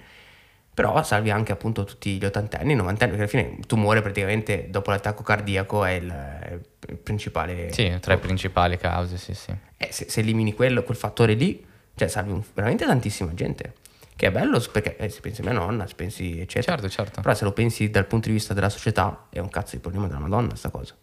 Però 0.75 1.03
salvi 1.03 1.31
anche 1.31 1.53
appunto 1.53 1.85
tutti 1.85 2.19
gli 2.19 2.25
ottantenni, 2.25 2.75
novantenni, 2.75 3.17
perché 3.17 3.37
alla 3.37 3.45
fine 3.45 3.57
il 3.61 3.67
tumore 3.67 4.03
praticamente 4.03 4.69
dopo 4.69 4.91
l'attacco 4.91 5.23
cardiaco 5.23 5.85
è 5.85 5.93
il, 5.93 6.61
il 6.89 6.97
principale... 6.97 7.73
sì, 7.73 7.97
tra 8.01 8.15
le 8.15 8.21
principali 8.21 8.77
cause, 8.77 9.17
sì, 9.17 9.35
sì. 9.35 9.55
Eh, 9.77 9.89
se, 9.91 10.11
se 10.11 10.21
elimini 10.21 10.53
quello, 10.53 10.83
quel 10.83 10.97
fattore 10.97 11.35
lì, 11.35 11.65
cioè 11.95 12.09
salvi 12.09 12.33
un- 12.33 12.43
veramente 12.53 12.85
tantissima 12.85 13.33
gente. 13.35 13.75
Che 14.16 14.26
è 14.26 14.30
bello 14.30 14.61
perché 14.71 14.97
eh, 14.97 15.09
se 15.09 15.21
pensi 15.21 15.40
a 15.40 15.44
mia 15.44 15.52
nonna, 15.54 15.87
se 15.87 15.94
pensi 15.94 16.40
eccetera. 16.40 16.76
Certo, 16.76 16.88
certo. 16.88 17.21
Però 17.21 17.35
se 17.35 17.44
lo 17.44 17.52
pensi 17.52 17.90
dal 17.90 18.06
punto 18.06 18.28
di 18.28 18.35
vista 18.35 18.54
della 18.54 18.68
società 18.68 19.26
è 19.28 19.40
un 19.40 19.49
cazzo 19.49 19.75
di 19.75 19.83
problema 19.83 20.06
della 20.06 20.21
Madonna 20.21 20.54
sta 20.54 20.71
cosa. 20.71 20.97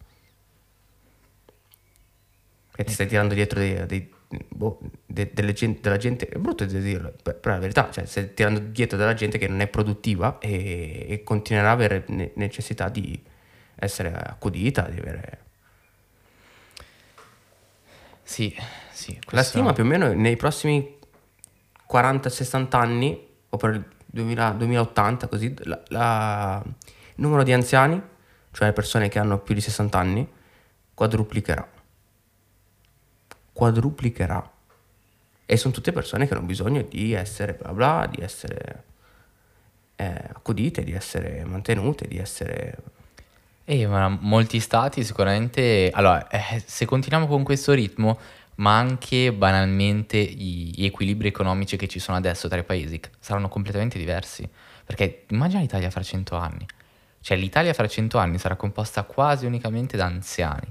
Che 2.74 2.84
ti 2.84 2.92
stai 2.92 3.06
tirando 3.06 3.34
dietro 3.34 3.58
dei, 3.58 3.84
dei- 3.86 4.10
boh, 4.48 4.80
de- 5.04 5.30
della 5.34 5.52
gente, 5.52 6.26
è 6.26 6.38
brutto 6.38 6.64
di 6.64 6.80
dirlo, 6.80 7.12
per- 7.22 7.36
però 7.36 7.52
è 7.54 7.56
la 7.56 7.60
verità, 7.60 7.90
cioè 7.90 8.06
stai 8.06 8.32
tirando 8.32 8.60
dietro 8.60 8.96
della 8.96 9.12
gente 9.12 9.36
che 9.36 9.46
non 9.46 9.60
è 9.60 9.66
produttiva 9.68 10.38
e, 10.38 11.04
e 11.06 11.22
continuerà 11.22 11.68
a 11.68 11.72
avere 11.72 12.04
ne- 12.06 12.30
necessità 12.36 12.88
di 12.88 13.22
essere 13.74 14.14
accudita, 14.14 14.88
di 14.88 14.98
avere... 14.98 15.38
Sì, 18.22 18.56
sì. 18.90 19.18
La 19.30 19.42
stima 19.42 19.74
più 19.74 19.82
o 19.82 19.86
meno 19.86 20.10
nei 20.14 20.36
prossimi 20.36 20.98
40-60 21.92 22.76
anni, 22.76 23.28
o 23.50 23.56
per 23.56 23.74
il 23.74 23.84
2000 24.06 24.50
2080 24.52 25.26
così, 25.28 25.54
la- 25.64 25.82
la- 25.88 26.62
il 26.64 26.72
numero 27.16 27.42
di 27.42 27.52
anziani, 27.52 28.00
cioè 28.50 28.68
le 28.68 28.72
persone 28.72 29.08
che 29.08 29.18
hanno 29.18 29.38
più 29.38 29.54
di 29.54 29.60
60 29.60 29.98
anni, 29.98 30.26
quadruplicherà. 30.94 31.68
Quadruplicherà. 33.52 34.50
E 35.44 35.56
sono 35.56 35.74
tutte 35.74 35.92
persone 35.92 36.26
che 36.26 36.34
hanno 36.34 36.46
bisogno 36.46 36.82
di 36.82 37.12
essere 37.12 37.54
bla 37.54 37.72
bla, 37.72 38.08
di 38.10 38.22
essere 38.22 38.84
eh, 39.96 40.04
accudite, 40.34 40.82
di 40.82 40.92
essere 40.92 41.44
mantenute, 41.44 42.08
di 42.08 42.18
essere... 42.18 42.76
Eh, 43.64 43.86
ma 43.86 44.08
molti 44.08 44.60
stati 44.60 45.04
sicuramente... 45.04 45.90
Allora, 45.92 46.26
eh, 46.28 46.62
se 46.64 46.86
continuiamo 46.86 47.26
con 47.26 47.42
questo 47.42 47.72
ritmo, 47.72 48.18
ma 48.56 48.76
anche 48.76 49.32
banalmente 49.32 50.22
gli, 50.22 50.84
equilibri 50.84 51.28
economici 51.28 51.76
che 51.76 51.88
ci 51.88 51.98
sono 51.98 52.16
adesso 52.16 52.48
tra 52.48 52.58
i 52.58 52.64
paesi 52.64 53.00
saranno 53.18 53.48
completamente 53.48 53.98
diversi. 53.98 54.48
Perché 54.84 55.24
immagina 55.30 55.60
l'Italia 55.60 55.90
fra 55.90 56.02
100 56.02 56.36
anni. 56.36 56.66
Cioè 57.20 57.36
l'Italia 57.36 57.72
fra 57.72 57.86
100 57.86 58.18
anni 58.18 58.38
sarà 58.38 58.56
composta 58.56 59.04
quasi 59.04 59.46
unicamente 59.46 59.96
da 59.96 60.06
anziani 60.06 60.70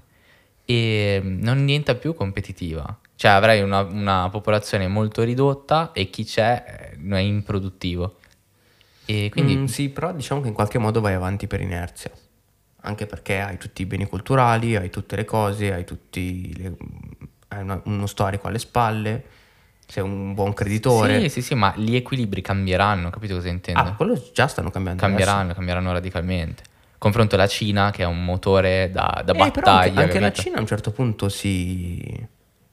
e 0.66 1.22
non 1.24 1.66
diventa 1.66 1.96
più 1.96 2.14
competitiva. 2.14 3.00
Cioè 3.16 3.32
avrai 3.32 3.62
una, 3.62 3.82
una 3.82 4.30
popolazione 4.30 4.88
molto 4.88 5.24
ridotta 5.24 5.92
e 5.94 6.10
chi 6.10 6.24
c'è 6.24 6.94
eh, 6.94 7.16
è 7.16 7.20
improduttivo. 7.20 8.18
E 9.06 9.30
quindi... 9.32 9.58
Mm, 9.58 9.66
sì, 9.66 9.90
però 9.90 10.14
diciamo 10.14 10.42
che 10.42 10.48
in 10.48 10.54
qualche 10.54 10.78
modo 10.78 11.02
vai 11.02 11.14
avanti 11.14 11.48
per 11.48 11.62
inerzia. 11.62 12.12
Anche 12.84 13.06
perché 13.06 13.40
hai 13.40 13.58
tutti 13.58 13.82
i 13.82 13.86
beni 13.86 14.06
culturali, 14.06 14.76
hai 14.76 14.90
tutte 14.90 15.16
le 15.16 15.26
cose, 15.26 15.74
hai 15.74 15.84
tutti 15.84 16.56
le- 16.58 16.78
hai 17.54 17.62
una- 17.62 17.82
uno 17.86 18.08
storico 18.08 18.48
alle 18.48 18.60
spalle, 18.60 19.24
sei 19.86 20.04
un 20.04 20.34
buon 20.34 20.54
creditore. 20.54 21.22
Sì, 21.24 21.30
sì, 21.30 21.42
sì, 21.42 21.56
ma 21.56 21.74
gli 21.76 21.96
equilibri 21.96 22.42
cambieranno, 22.42 23.10
capito 23.10 23.36
cosa 23.36 23.50
intendo? 23.50 23.82
Ah, 23.82 23.94
quello 23.94 24.22
già 24.34 24.48
stanno 24.48 24.70
cambiando. 24.72 25.02
cambieranno, 25.02 25.54
cambieranno 25.54 25.92
radicalmente. 25.92 26.64
Confronto 26.98 27.36
la 27.36 27.48
Cina, 27.48 27.92
che 27.92 28.04
è 28.04 28.06
un 28.06 28.24
motore 28.24 28.90
da, 28.92 29.22
da 29.26 29.32
adesso. 29.32 29.48
Eh, 29.48 29.52
battaglia. 29.52 29.90
anche, 29.90 30.02
anche 30.02 30.20
la? 30.20 30.32
Cina 30.32 30.58
a 30.58 30.60
un 30.62 30.68
certo 30.68 30.92
punto 30.92 31.30
si, 31.30 32.28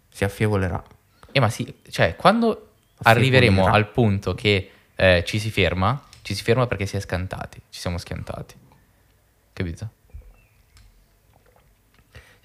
si 0.09 0.25
affievolerà. 0.25 0.83
Eh, 1.33 1.41
ma 1.41 1.49
sì, 1.49 1.81
cioè, 1.91 2.15
quando 2.15 2.73
arriveremo 3.03 3.67
al 3.67 3.89
punto 3.89 4.35
che 4.35 4.71
eh, 4.95 5.25
ci 5.27 5.39
si 5.39 5.51
ferma, 5.51 6.01
ci 6.23 6.35
si 6.35 6.43
ferma 6.43 6.67
perché 6.67 6.87
si 6.87 6.97
è 6.97 7.01
scantati, 7.01 7.61
ci 7.71 7.81
siamo 7.81 7.99
schiantati. 7.99 8.55
Capito? 9.53 9.89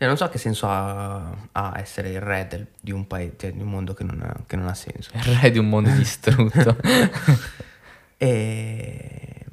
Cioè, 0.04 0.12
non 0.12 0.18
so 0.18 0.28
che 0.28 0.38
senso 0.38 0.68
ha, 0.68 1.34
ha 1.54 1.74
essere 1.78 2.10
il 2.10 2.20
re 2.20 2.46
del- 2.50 2.68
di 2.78 2.92
un 2.92 3.08
paese, 3.08 3.54
di 3.54 3.62
un 3.62 3.70
mondo 3.70 3.94
che 3.94 4.04
non 4.04 4.20
ha, 4.22 4.36
che 4.46 4.58
non 4.58 4.68
ha 4.68 4.74
senso. 4.74 5.12
Il 5.14 5.24
re 5.40 5.50
di 5.50 5.58
un 5.60 5.70
mondo 5.70 5.90
distrutto. 5.92 6.76
E... 8.18 9.46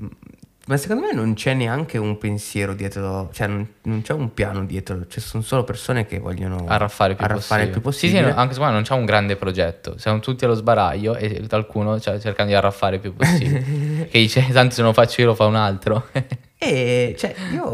Ma 0.66 0.76
secondo 0.76 1.07
me 1.07 1.12
non 1.12 1.35
c'è 1.35 1.54
neanche 1.54 1.99
un 1.99 2.19
pensiero 2.19 2.75
dietro, 2.75 3.30
cioè 3.33 3.49
non, 3.49 3.66
non 3.83 4.02
c'è 4.02 4.12
un 4.12 4.33
piano 4.35 4.64
dietro, 4.64 5.07
cioè 5.09 5.21
sono 5.21 5.42
solo 5.42 5.64
persone 5.64 6.07
che 6.07 6.19
vogliono 6.21 6.64
arraffare 6.66 7.11
il 7.12 7.16
più 7.16 7.25
arraffare 7.25 7.66
possibile. 7.69 7.76
il 7.76 7.80
più 7.80 7.90
Sì, 7.90 7.99
sì, 7.99 8.07
possibile. 8.12 8.33
no, 8.35 8.40
anche 8.40 8.52
secondo 8.52 8.73
me 8.75 8.78
non 8.80 8.83
c'è 8.88 8.95
un 8.95 9.04
grande 9.04 9.37
progetto. 9.37 9.99
Siamo 9.99 10.19
tutti 10.21 10.45
allo 10.45 10.54
sbaraglio 10.54 11.16
e 11.16 11.45
qualcuno 11.49 11.99
cioè, 12.00 12.21
cercando 12.21 12.50
di 12.52 12.57
arraffare 12.57 12.97
il 12.97 13.00
più 13.00 13.14
possibile. 13.14 14.07
che 14.11 14.19
dice, 14.19 14.47
tanto 14.52 14.75
se 14.75 14.83
non 14.83 14.90
lo 14.90 14.97
faccio 14.97 15.21
io 15.21 15.28
lo 15.28 15.35
fa 15.35 15.47
un 15.47 15.57
altro. 15.57 16.09
E 16.59 17.14
cioè 17.19 17.35
io, 17.52 17.64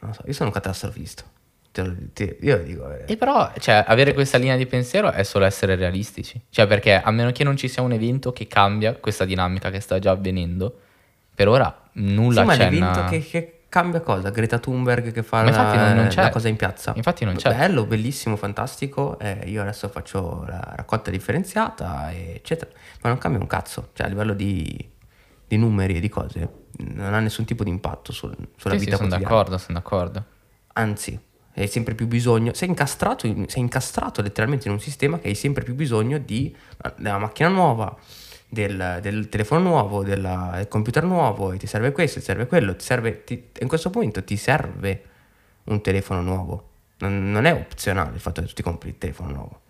non 0.00 0.14
so, 0.14 0.22
io 0.26 0.32
sono 0.32 0.48
un 0.48 0.54
catastrofista. 0.54 1.22
Io 2.40 2.58
dico. 2.64 2.90
eh. 2.90 3.04
E 3.06 3.16
però, 3.16 3.52
cioè, 3.58 3.84
avere 3.86 4.12
questa 4.12 4.38
linea 4.38 4.56
di 4.56 4.66
pensiero 4.66 5.10
è 5.12 5.22
solo 5.22 5.44
essere 5.44 5.76
realistici. 5.76 6.40
Cioè, 6.50 6.66
perché 6.66 7.00
a 7.00 7.10
meno 7.12 7.30
che 7.30 7.44
non 7.44 7.56
ci 7.56 7.68
sia 7.68 7.82
un 7.82 7.92
evento 7.92 8.32
che 8.32 8.46
cambia 8.48 8.94
questa 8.94 9.24
dinamica 9.24 9.70
che 9.70 9.78
sta 9.80 9.98
già 10.00 10.10
avvenendo, 10.10 10.78
per 11.34 11.48
ora 11.48 11.88
nulla 11.92 12.40
Sì, 12.40 12.46
ma 12.46 12.56
c'è. 12.56 12.70
l'evento 12.70 13.04
che, 13.04 13.20
che 13.20 13.60
cambia 13.68 14.00
cosa? 14.00 14.30
Greta 14.30 14.58
Thunberg 14.58 15.12
che 15.12 15.22
fa 15.22 15.42
Ma 15.44 15.50
la, 15.50 15.74
non- 15.86 15.96
non 15.96 16.06
c'è. 16.08 16.22
la 16.22 16.28
cosa 16.30 16.48
in 16.48 16.56
piazza. 16.56 16.92
Infatti 16.96 17.24
non 17.24 17.36
c'è. 17.36 17.54
Bello, 17.54 17.84
bellissimo, 17.86 18.34
fantastico. 18.36 19.16
eh, 19.20 19.42
io 19.46 19.62
adesso 19.62 19.88
faccio 19.88 20.44
la 20.48 20.72
raccolta 20.76 21.10
differenziata, 21.12 22.12
eccetera. 22.12 22.68
Ma 23.02 23.10
non 23.10 23.18
cambia 23.18 23.40
un 23.40 23.46
cazzo. 23.46 23.90
Cioè, 23.94 24.06
a 24.06 24.08
livello 24.08 24.34
di, 24.34 24.90
di 25.46 25.56
numeri 25.56 25.96
e 25.96 26.00
di 26.00 26.08
cose, 26.08 26.48
non 26.94 27.14
ha 27.14 27.20
nessun 27.20 27.44
tipo 27.44 27.64
di 27.64 27.70
impatto 27.70 28.12
sul- 28.12 28.36
sulla 28.56 28.74
Sì, 28.74 28.80
sì, 28.80 28.84
vita 28.86 28.96
sono 28.96 29.08
quotidiana. 29.08 29.34
d'accordo, 29.34 29.58
sono 29.58 29.78
d'accordo. 29.78 30.24
Anzi, 30.74 31.18
hai 31.54 31.68
sempre 31.68 31.94
più 31.94 32.06
bisogno, 32.06 32.54
sei 32.54 32.68
incastrato, 32.68 33.26
in- 33.26 33.48
sei 33.48 33.60
incastrato 33.62 34.22
letteralmente 34.22 34.68
in 34.68 34.74
un 34.74 34.80
sistema 34.80 35.18
che 35.18 35.28
hai 35.28 35.34
sempre 35.34 35.64
più 35.64 35.74
bisogno 35.74 36.18
di 36.18 36.54
della 36.96 37.18
macchina 37.18 37.48
nuova, 37.48 37.94
del, 38.48 38.98
del 39.02 39.28
telefono 39.28 39.60
nuovo, 39.68 40.02
della- 40.02 40.52
del 40.54 40.68
computer 40.68 41.04
nuovo, 41.04 41.52
e 41.52 41.58
ti 41.58 41.66
serve 41.66 41.92
questo, 41.92 42.18
ti 42.18 42.24
serve 42.24 42.46
quello, 42.46 42.74
ti 42.76 42.84
serve, 42.84 43.24
ti- 43.24 43.48
in 43.60 43.68
questo 43.68 43.90
momento 43.92 44.22
ti 44.24 44.36
serve 44.36 45.04
un 45.64 45.80
telefono 45.82 46.22
nuovo. 46.22 46.68
Non, 46.98 47.30
non 47.30 47.44
è 47.46 47.52
opzionale 47.54 48.14
il 48.14 48.20
fatto 48.20 48.40
che 48.42 48.46
tu 48.48 48.54
ti 48.54 48.62
compri 48.62 48.90
il 48.90 48.98
telefono 48.98 49.30
nuovo. 49.32 49.60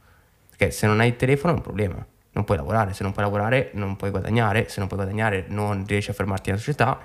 Perché 0.50 0.70
se 0.72 0.86
non 0.86 1.00
hai 1.00 1.08
il 1.08 1.16
telefono 1.16 1.52
è 1.52 1.56
un 1.56 1.62
problema. 1.62 2.06
Non 2.32 2.44
puoi 2.44 2.56
lavorare, 2.58 2.92
se 2.92 3.02
non 3.02 3.12
puoi 3.12 3.24
lavorare 3.24 3.70
non 3.74 3.96
puoi 3.96 4.10
guadagnare, 4.10 4.68
se 4.68 4.78
non 4.78 4.88
puoi 4.88 5.00
guadagnare 5.00 5.46
non 5.48 5.84
riesci 5.86 6.10
a 6.10 6.14
fermarti 6.14 6.50
nella 6.50 6.60
società, 6.60 7.00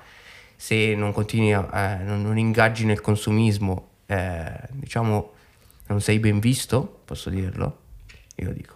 se 0.56 0.94
non 0.96 1.12
continui 1.12 1.54
a, 1.54 1.68
eh, 1.74 2.04
non, 2.04 2.22
non 2.22 2.38
ingaggi 2.38 2.86
nel 2.86 3.02
consumismo, 3.02 3.90
eh, 4.06 4.52
diciamo, 4.72 5.32
non 5.88 6.02
sei 6.02 6.20
ben 6.20 6.40
visto, 6.40 7.02
posso 7.06 7.30
dirlo? 7.30 7.80
Io 8.36 8.48
lo 8.48 8.54
dico. 8.54 8.74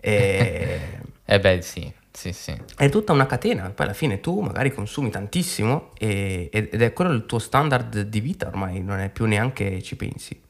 E, 0.00 0.98
Eh 1.24 1.38
beh, 1.38 1.62
sì, 1.62 1.92
sì, 2.10 2.32
sì. 2.32 2.52
è 2.76 2.88
tutta 2.88 3.12
una 3.12 3.26
catena, 3.26 3.70
poi 3.70 3.86
alla 3.86 3.94
fine 3.94 4.18
tu 4.18 4.40
magari 4.40 4.72
consumi 4.72 5.10
tantissimo 5.10 5.90
e- 5.96 6.48
ed 6.52 6.82
è 6.82 6.92
quello 6.92 7.12
il 7.12 7.24
tuo 7.26 7.38
standard 7.38 8.00
di 8.00 8.20
vita 8.20 8.48
ormai, 8.48 8.82
non 8.82 8.98
è 8.98 9.08
più 9.10 9.26
neanche 9.26 9.80
ci 9.82 9.94
pensi. 9.94 10.40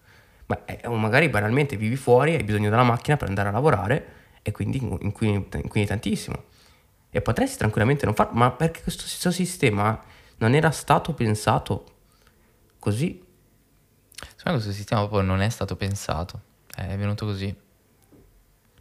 Ma 0.47 0.65
è- 0.65 0.81
o 0.87 0.97
magari 0.97 1.29
banalmente 1.29 1.77
vivi 1.77 1.97
fuori, 1.97 2.35
hai 2.35 2.43
bisogno 2.43 2.71
della 2.71 2.83
macchina 2.83 3.19
per 3.19 3.29
andare 3.29 3.51
a 3.51 3.53
lavorare 3.53 4.07
e 4.43 4.53
quindi 4.53 4.79
inquini, 4.83 5.47
inquini 5.53 5.87
tantissimo. 5.87 6.45
E 7.11 7.21
potresti 7.21 7.59
tranquillamente 7.59 8.05
non 8.05 8.15
farlo, 8.15 8.39
ma 8.39 8.51
perché 8.51 8.83
questo 8.83 9.31
sistema 9.31 10.01
non 10.39 10.55
era 10.55 10.71
stato 10.71 11.13
pensato 11.13 11.85
così. 12.79 13.23
Secondo 14.37 14.45
me 14.45 14.53
questo 14.53 14.73
sistema 14.73 15.01
proprio 15.01 15.23
non 15.23 15.41
è 15.41 15.49
stato 15.49 15.77
pensato. 15.77 16.41
È 16.75 16.97
venuto 16.97 17.27
così. 17.27 17.55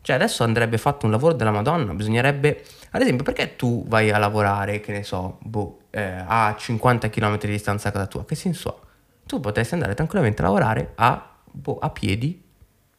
Cioè 0.01 0.15
adesso 0.15 0.43
andrebbe 0.43 0.77
fatto 0.77 1.05
un 1.05 1.11
lavoro 1.11 1.33
della 1.33 1.51
Madonna, 1.51 1.93
bisognerebbe, 1.93 2.63
ad 2.91 3.01
esempio, 3.01 3.23
perché 3.23 3.55
tu 3.55 3.85
vai 3.87 4.09
a 4.11 4.17
lavorare, 4.17 4.79
che 4.79 4.93
ne 4.93 5.03
so, 5.03 5.37
boh, 5.41 5.81
eh, 5.89 6.23
a 6.25 6.55
50 6.57 7.09
km 7.09 7.37
di 7.37 7.47
distanza 7.47 7.89
da 7.89 7.99
casa 7.99 8.07
tua? 8.07 8.25
Che 8.25 8.35
senso 8.35 8.69
ha? 8.69 8.87
Tu 9.25 9.39
potresti 9.39 9.73
andare 9.73 9.93
tranquillamente 9.93 10.41
a 10.41 10.45
lavorare 10.45 10.93
a, 10.95 11.37
boh, 11.51 11.77
a 11.77 11.89
piedi 11.89 12.48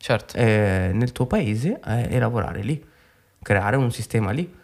Certo. 0.02 0.36
eh, 0.36 0.90
nel 0.94 1.12
tuo 1.12 1.26
paese 1.26 1.78
eh, 1.84 2.14
e 2.14 2.18
lavorare 2.18 2.62
lì, 2.62 2.82
creare 3.42 3.76
un 3.76 3.92
sistema 3.92 4.30
lì. 4.30 4.58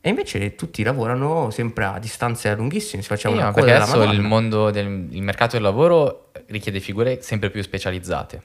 E 0.00 0.08
invece 0.08 0.54
tutti 0.54 0.82
lavorano 0.82 1.50
sempre 1.50 1.84
a 1.84 1.98
distanze 1.98 2.54
lunghissime, 2.54 3.02
si 3.02 3.08
faceva 3.08 3.34
Sì, 3.34 3.40
una 3.40 3.50
coda 3.50 3.66
perché 3.66 3.82
adesso 3.82 4.02
il 4.04 4.20
mondo 4.22 4.70
del 4.70 4.86
il 5.10 5.22
mercato 5.22 5.52
del 5.56 5.62
lavoro 5.62 6.30
richiede 6.46 6.80
figure 6.80 7.20
sempre 7.20 7.50
più 7.50 7.60
specializzate. 7.62 8.42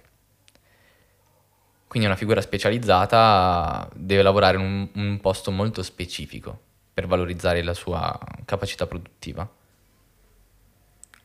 Quindi 1.88 2.08
una 2.08 2.18
figura 2.18 2.42
specializzata 2.42 3.88
deve 3.94 4.22
lavorare 4.22 4.58
in 4.58 4.64
un, 4.64 4.90
un 4.94 5.20
posto 5.22 5.52
molto 5.52 5.84
specifico 5.84 6.60
per 6.94 7.06
valorizzare 7.06 7.62
la 7.64 7.74
sua 7.74 8.18
capacità 8.44 8.86
produttiva. 8.88 9.48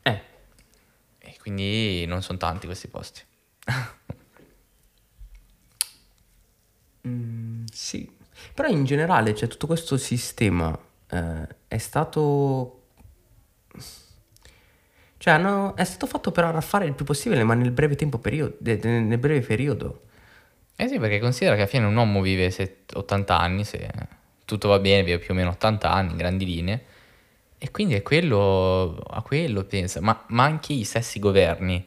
Eh, 0.02 0.21
E 1.19 1.37
quindi 1.40 2.05
non 2.07 2.23
sono 2.23 2.38
tanti 2.38 2.66
questi 2.66 2.88
posti. 2.88 3.23
Mm, 7.06 7.64
sì, 7.72 8.10
però 8.54 8.68
in 8.68 8.84
generale, 8.84 9.34
cioè, 9.34 9.48
tutto 9.48 9.66
questo 9.66 9.96
sistema 9.96 10.76
eh, 11.10 11.46
è 11.68 11.78
stato... 11.78 12.72
Cioè, 15.18 15.32
hanno- 15.34 15.75
è 15.76 15.84
stato 15.84 16.06
fatto 16.06 16.30
per 16.30 16.62
fare 16.62 16.84
il 16.86 16.92
più 16.94 17.04
possibile, 17.04 17.42
ma 17.42 17.54
nel 17.54 17.70
breve 17.70 17.96
tempo 17.96 18.18
periodo, 18.18 18.56
nel 18.60 19.18
breve 19.18 19.40
periodo. 19.40 20.02
Eh 20.76 20.88
sì, 20.88 20.98
perché 20.98 21.18
considera 21.20 21.54
che 21.56 21.62
alla 21.62 21.70
fine 21.70 21.86
un 21.86 21.96
uomo 21.96 22.20
vive 22.20 22.50
set- 22.50 22.94
80 22.96 23.38
anni, 23.38 23.64
se 23.64 23.90
tutto 24.44 24.68
va 24.68 24.78
bene, 24.78 25.02
vive 25.04 25.18
più 25.18 25.32
o 25.34 25.36
meno 25.36 25.50
80 25.50 25.90
anni, 25.92 26.12
in 26.12 26.16
grandi 26.18 26.44
linee, 26.44 26.84
e 27.58 27.70
quindi 27.70 27.94
è 27.94 28.02
quello, 28.02 28.96
a 28.98 29.22
quello 29.22 29.64
pensa, 29.64 30.00
ma, 30.02 30.25
ma 30.28 30.44
anche 30.44 30.75
i 30.75 30.84
stessi 30.84 31.18
governi. 31.18 31.84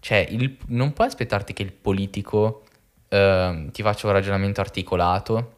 Cioè, 0.00 0.26
il- 0.30 0.56
non 0.68 0.92
puoi 0.92 1.06
aspettarti 1.08 1.52
che 1.54 1.62
il 1.62 1.72
politico 1.72 2.64
ehm, 3.08 3.70
ti 3.70 3.82
faccia 3.82 4.06
un 4.06 4.12
ragionamento 4.12 4.60
articolato 4.60 5.56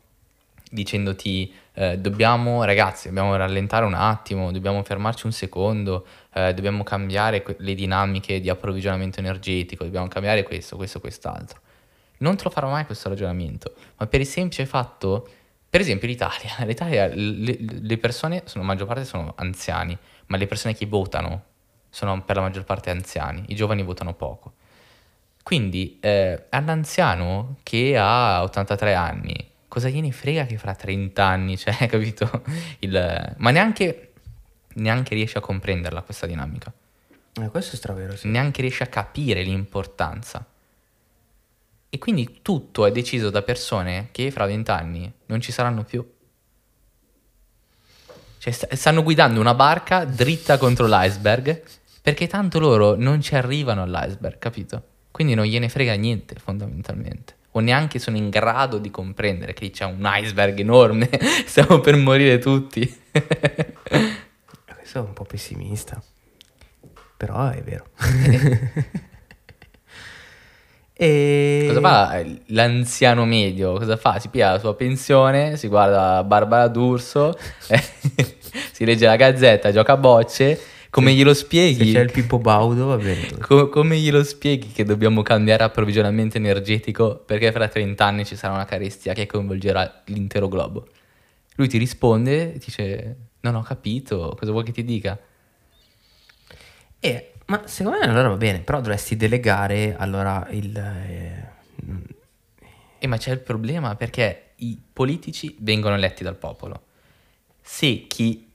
dicendoti 0.71 1.53
eh, 1.75 1.99
dobbiamo, 1.99 2.65
ragazzi, 2.65 3.09
dobbiamo 3.09 3.35
rallentare 3.37 3.85
un 3.85 3.95
attimo, 3.95 4.53
dobbiamo 4.53 4.83
fermarci 4.83 5.27
un 5.27 5.33
secondo, 5.33 6.07
eh, 6.33 6.55
dobbiamo 6.55 6.85
cambiare 6.85 7.43
que- 7.43 7.57
le 7.59 7.75
dinamiche 7.75 8.41
di 8.41 8.49
approvvigionamento 8.49 9.19
energetico, 9.19 9.85
dobbiamo 9.85 10.09
cambiare 10.09 10.43
questo, 10.45 10.77
questo, 10.77 11.01
quest'altro. 11.01 11.61
Non 12.19 12.37
te 12.37 12.45
lo 12.45 12.51
farò 12.51 12.69
mai 12.71 12.87
questo 12.87 13.09
ragionamento, 13.09 13.75
ma 13.97 14.07
per 14.07 14.21
il 14.21 14.27
semplice 14.27 14.67
fatto, 14.67 15.29
per 15.69 15.81
esempio 15.81 16.07
l'Italia, 16.09 16.53
l'Italia, 16.65 17.07
le, 17.13 17.57
le 17.59 17.99
persone, 17.99 18.43
sono, 18.45 18.65
la 18.65 18.71
maggior 18.71 18.87
parte 18.87 19.05
sono 19.05 19.33
anziani, 19.37 19.97
ma 20.27 20.37
le 20.37 20.47
persone 20.47 20.75
che 20.75 20.87
votano 20.87 21.45
sono 21.89 22.23
per 22.23 22.37
la 22.37 22.43
maggior 22.43 22.65
parte 22.65 22.91
anziani, 22.91 23.45
i 23.49 23.55
giovani 23.57 23.83
votano 23.83 24.15
poco. 24.15 24.53
Quindi 25.43 25.99
eh, 26.01 26.47
all'anziano 26.51 27.57
che 27.63 27.97
ha 27.99 28.43
83 28.43 28.95
anni, 28.95 29.51
cosa 29.69 29.89
gliene 29.89 30.13
frega 30.13 30.45
che 30.47 30.59
fra 30.59 30.75
30 30.75 31.25
anni, 31.25 31.57
cioè, 31.59 31.87
capito? 31.89 32.43
Il- 32.81 33.35
ma 33.39 33.51
neanche, 33.51 34.13
neanche 34.75 35.15
riesce 35.15 35.39
a 35.39 35.41
comprenderla 35.41 36.03
questa 36.03 36.27
dinamica, 36.27 36.73
Eh, 37.41 37.49
questo 37.49 37.75
è 37.75 37.79
stravero, 37.79 38.17
sì. 38.17 38.29
neanche 38.29 38.61
riesce 38.61 38.83
a 38.83 38.87
capire 38.89 39.43
l'importanza. 39.43 40.45
E 41.93 41.99
quindi 41.99 42.39
tutto 42.43 42.87
è 42.87 42.93
deciso 42.93 43.31
da 43.31 43.43
persone 43.43 44.09
che 44.13 44.31
fra 44.31 44.47
20 44.47 44.71
anni 44.71 45.13
non 45.27 45.41
ci 45.41 45.51
saranno 45.51 45.83
più. 45.83 46.09
Cioè, 48.39 48.53
st- 48.53 48.73
stanno 48.75 49.03
guidando 49.03 49.41
una 49.41 49.55
barca 49.55 50.05
dritta 50.05 50.57
contro 50.57 50.87
l'iceberg 50.87 51.63
perché 52.01 52.27
tanto 52.29 52.59
loro 52.59 52.95
non 52.97 53.21
ci 53.21 53.35
arrivano 53.35 53.83
all'iceberg, 53.83 54.39
capito? 54.39 54.83
Quindi 55.11 55.35
non 55.35 55.45
gliene 55.45 55.69
frega 55.69 55.95
niente, 55.95 56.37
fondamentalmente. 56.37 57.35
O 57.53 57.61
neanche 57.61 57.99
sono 57.99 58.17
in 58.17 58.31
grado 58.31 58.79
di 58.79 58.91
comprendere 58.91 59.55
che 59.55 59.71
c'è 59.71 59.85
un 59.85 60.09
iceberg 60.09 60.59
enorme, 60.59 61.11
stiamo 61.47 61.81
per 61.81 61.97
morire 61.97 62.39
tutti. 62.39 62.81
Questo 64.91 64.99
è 64.99 65.01
un 65.01 65.13
po' 65.13 65.25
pessimista, 65.25 66.01
però 67.17 67.49
è 67.49 67.61
vero. 67.63 67.87
e... 70.95 71.65
Cosa 71.67 71.81
fa 71.81 72.25
l'anziano 72.47 73.25
medio? 73.25 73.73
Cosa 73.75 73.97
fa? 73.97 74.21
Si 74.21 74.29
piglia 74.29 74.53
la 74.53 74.59
sua 74.61 74.75
pensione, 74.77 75.57
si 75.57 75.67
guarda 75.67 76.23
Barbara 76.23 76.69
D'Urso, 76.69 77.37
si 78.73 78.85
legge 78.85 79.07
la 79.07 79.17
gazzetta, 79.17 79.73
gioca 79.73 79.95
a 79.95 79.97
bocce. 79.97 80.61
Come 80.91 81.15
glielo 81.15 81.35
Se 81.35 81.41
spieghi? 81.45 81.93
c'è 81.93 82.01
il 82.01 82.11
Pippo 82.11 82.39
Baudo 82.39 82.87
va 82.87 82.97
bene. 82.97 83.37
Co- 83.39 83.69
come 83.69 83.97
glielo 83.99 84.23
spieghi 84.25 84.73
che 84.73 84.85
dobbiamo 84.85 85.23
cambiare 85.23 85.63
approvvigionamento 85.65 86.37
energetico 86.37 87.17
perché 87.17 87.53
fra 87.53 87.69
30 87.69 88.05
anni 88.05 88.25
ci 88.25 88.37
sarà 88.37 88.55
una 88.55 88.65
carestia 88.65 89.13
che 89.15 89.27
coinvolgerà 89.27 90.03
l'intero 90.07 90.49
globo? 90.49 90.89
Lui 91.57 91.69
ti 91.69 91.79
risponde 91.79 92.55
e 92.55 92.59
dice: 92.59 93.17
Non 93.41 93.55
ho 93.55 93.63
capito, 93.63 94.35
cosa 94.39 94.51
vuoi 94.51 94.65
che 94.65 94.73
ti 94.73 94.85
dica? 94.85 95.19
Eh, 96.99 97.33
ma 97.47 97.63
secondo 97.67 97.99
me 97.99 98.05
allora 98.05 98.29
va 98.29 98.37
bene, 98.37 98.61
però 98.61 98.79
dovresti 98.81 99.17
delegare 99.17 99.95
allora 99.97 100.47
il... 100.51 100.77
eh, 100.77 101.49
E 102.99 103.07
ma 103.07 103.17
c'è 103.17 103.33
il 103.33 103.41
problema 103.41 103.95
perché 103.97 104.51
i 104.57 104.79
politici 104.93 105.57
vengono 105.61 105.95
eletti 105.95 106.23
dal 106.23 106.37
popolo. 106.37 106.83
Se 107.63 108.07
chi 108.07 108.45
eh, 108.45 108.50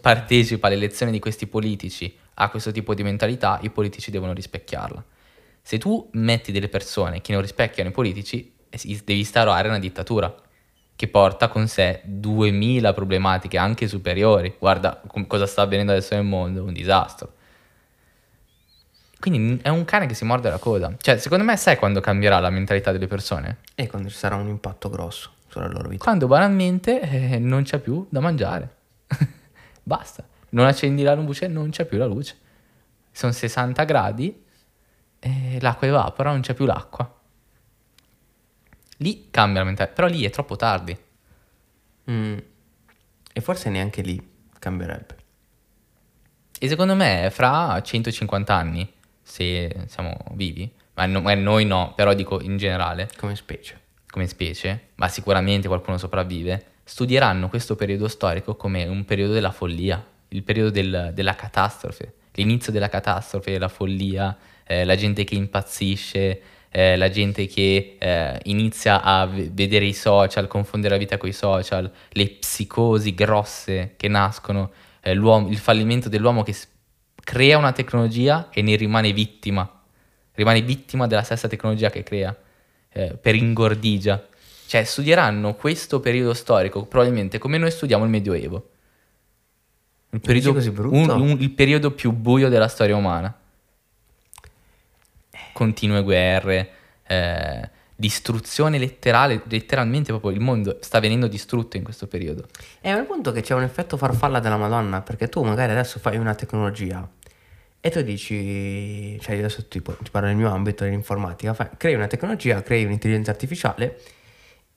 partecipa 0.00 0.66
alle 0.66 0.76
elezioni 0.76 1.12
di 1.12 1.18
questi 1.18 1.46
politici 1.46 2.14
ha 2.34 2.48
questo 2.48 2.72
tipo 2.72 2.94
di 2.94 3.02
mentalità, 3.02 3.58
i 3.62 3.70
politici 3.70 4.10
devono 4.10 4.32
rispecchiarla. 4.32 5.04
Se 5.62 5.78
tu 5.78 6.08
metti 6.12 6.52
delle 6.52 6.68
persone 6.68 7.20
che 7.20 7.32
non 7.32 7.42
rispecchiano 7.42 7.90
i 7.90 7.92
politici, 7.92 8.52
eh, 8.68 9.00
devi 9.04 9.18
instaurare 9.18 9.68
una 9.68 9.78
dittatura 9.78 10.34
che 10.96 11.08
porta 11.08 11.48
con 11.48 11.66
sé 11.66 12.00
2000 12.04 12.92
problematiche 12.92 13.56
anche 13.58 13.88
superiori. 13.88 14.54
Guarda 14.58 15.00
com- 15.06 15.26
cosa 15.26 15.46
sta 15.46 15.62
avvenendo 15.62 15.92
adesso 15.92 16.14
nel 16.14 16.24
mondo, 16.24 16.62
un 16.62 16.72
disastro. 16.72 17.32
Quindi 19.18 19.60
è 19.62 19.68
un 19.68 19.84
cane 19.84 20.06
che 20.06 20.14
si 20.14 20.24
morde 20.24 20.48
la 20.48 20.58
coda. 20.58 20.94
Cioè, 20.98 21.18
secondo 21.18 21.44
me, 21.44 21.56
sai 21.56 21.76
quando 21.76 22.00
cambierà 22.00 22.38
la 22.38 22.48
mentalità 22.48 22.90
delle 22.90 23.06
persone? 23.06 23.58
E 23.74 23.86
quando 23.86 24.08
ci 24.08 24.16
sarà 24.16 24.36
un 24.36 24.48
impatto 24.48 24.88
grosso 24.88 25.30
sulla 25.46 25.68
loro 25.68 25.88
vita. 25.88 26.04
Quando 26.04 26.26
banalmente 26.26 27.00
eh, 27.00 27.38
non 27.38 27.62
c'è 27.64 27.78
più 27.78 28.06
da 28.08 28.20
mangiare. 28.20 28.74
Basta. 29.90 30.24
Non 30.50 30.66
accendi 30.66 31.02
la 31.02 31.14
luce, 31.14 31.48
non 31.48 31.70
c'è 31.70 31.84
più 31.84 31.98
la 31.98 32.06
luce. 32.06 32.38
Sono 33.10 33.32
60 33.32 33.82
gradi 33.82 34.44
e 35.18 35.58
l'acqua 35.60 35.88
evapora, 35.88 36.30
non 36.30 36.42
c'è 36.42 36.54
più 36.54 36.64
l'acqua. 36.64 37.12
Lì 38.98 39.30
cambia 39.32 39.58
la 39.62 39.66
mentalità, 39.66 39.92
però 39.92 40.06
lì 40.06 40.24
è 40.24 40.30
troppo 40.30 40.54
tardi. 40.54 40.96
Mm. 42.08 42.38
E 43.32 43.40
forse 43.40 43.68
neanche 43.68 44.00
lì 44.02 44.24
cambierebbe. 44.60 45.16
E 46.60 46.68
secondo 46.68 46.94
me 46.94 47.28
fra 47.32 47.82
150 47.82 48.54
anni, 48.54 48.92
se 49.20 49.86
siamo 49.88 50.16
vivi, 50.34 50.72
ma 50.94 51.06
no- 51.06 51.34
noi 51.34 51.64
no, 51.64 51.94
però 51.96 52.14
dico 52.14 52.40
in 52.40 52.58
generale, 52.58 53.10
Come 53.16 53.34
specie. 53.34 53.80
come 54.08 54.28
specie, 54.28 54.90
ma 54.96 55.08
sicuramente 55.08 55.66
qualcuno 55.66 55.98
sopravvive, 55.98 56.69
studieranno 56.90 57.48
questo 57.48 57.76
periodo 57.76 58.08
storico 58.08 58.56
come 58.56 58.84
un 58.84 59.04
periodo 59.04 59.32
della 59.32 59.52
follia, 59.52 60.04
il 60.30 60.42
periodo 60.42 60.70
del- 60.70 61.12
della 61.14 61.36
catastrofe, 61.36 62.14
l'inizio 62.32 62.72
della 62.72 62.88
catastrofe, 62.88 63.58
la 63.58 63.68
follia, 63.68 64.36
eh, 64.66 64.84
la 64.84 64.96
gente 64.96 65.22
che 65.22 65.36
impazzisce, 65.36 66.40
eh, 66.68 66.96
la 66.96 67.08
gente 67.08 67.46
che 67.46 67.96
eh, 67.96 68.40
inizia 68.44 69.02
a 69.02 69.24
v- 69.26 69.50
vedere 69.52 69.84
i 69.84 69.92
social, 69.92 70.48
confondere 70.48 70.94
la 70.94 70.98
vita 71.00 71.16
con 71.16 71.28
i 71.28 71.32
social, 71.32 71.88
le 72.10 72.28
psicosi 72.28 73.14
grosse 73.14 73.94
che 73.96 74.08
nascono, 74.08 74.72
eh, 75.00 75.12
il 75.12 75.58
fallimento 75.58 76.08
dell'uomo 76.08 76.42
che 76.42 76.52
s- 76.52 76.66
crea 77.22 77.56
una 77.56 77.70
tecnologia 77.72 78.48
e 78.50 78.62
ne 78.62 78.74
rimane 78.74 79.12
vittima, 79.12 79.68
rimane 80.34 80.60
vittima 80.62 81.06
della 81.06 81.22
stessa 81.22 81.46
tecnologia 81.46 81.88
che 81.88 82.02
crea 82.02 82.36
eh, 82.92 83.16
per 83.20 83.36
ingordigia. 83.36 84.26
Cioè, 84.70 84.84
studieranno 84.84 85.56
questo 85.56 85.98
periodo 85.98 86.32
storico 86.32 86.84
probabilmente 86.84 87.38
come 87.38 87.58
noi 87.58 87.72
studiamo 87.72 88.04
il 88.04 88.10
Medioevo. 88.10 88.68
Il 90.10 90.20
periodo, 90.20 90.50
un- 90.92 91.10
un- 91.10 91.40
il 91.40 91.50
periodo 91.50 91.90
più 91.90 92.12
buio 92.12 92.48
della 92.48 92.68
storia 92.68 92.94
umana. 92.94 93.36
Continue 95.52 96.04
guerre, 96.04 96.70
eh, 97.04 97.68
distruzione 97.96 98.78
letterale, 98.78 99.42
letteralmente 99.48 100.12
proprio 100.12 100.30
il 100.30 100.38
mondo 100.38 100.78
sta 100.82 101.00
venendo 101.00 101.26
distrutto 101.26 101.76
in 101.76 101.82
questo 101.82 102.06
periodo. 102.06 102.46
È 102.80 102.92
un 102.92 103.06
punto 103.06 103.32
che 103.32 103.40
c'è 103.40 103.54
un 103.54 103.64
effetto 103.64 103.96
farfalla 103.96 104.38
della 104.38 104.56
Madonna, 104.56 105.00
perché 105.00 105.28
tu 105.28 105.42
magari 105.42 105.72
adesso 105.72 105.98
fai 105.98 106.16
una 106.16 106.36
tecnologia 106.36 107.10
e 107.80 107.90
tu 107.90 108.00
dici, 108.02 109.18
cioè 109.20 109.32
io 109.34 109.40
adesso 109.40 109.66
tipo, 109.66 109.94
ti 109.94 110.10
parlo 110.12 110.28
del 110.28 110.36
mio 110.36 110.48
ambito 110.52 110.84
dell'informatica, 110.84 111.54
fai- 111.54 111.70
crei 111.76 111.96
una 111.96 112.06
tecnologia, 112.06 112.62
crei 112.62 112.84
un'intelligenza 112.84 113.32
artificiale 113.32 114.00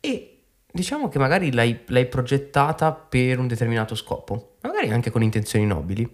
e 0.05 0.39
diciamo 0.69 1.07
che 1.07 1.17
magari 1.17 1.53
l'hai, 1.53 1.79
l'hai 1.87 2.07
progettata 2.07 2.91
per 2.91 3.39
un 3.39 3.47
determinato 3.47 3.95
scopo, 3.95 4.55
magari 4.59 4.91
anche 4.91 5.11
con 5.11 5.23
intenzioni 5.23 5.65
nobili. 5.65 6.11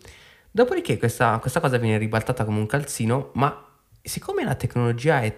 Dopodiché 0.52 0.99
questa, 0.99 1.39
questa 1.39 1.60
cosa 1.60 1.78
viene 1.78 1.97
ribaltata 1.97 2.45
come 2.45 2.60
un 2.60 2.67
calzino, 2.67 3.32
ma 3.34 3.65
siccome 3.99 4.43
la 4.43 4.54
tecnologia 4.54 5.21
è, 5.21 5.36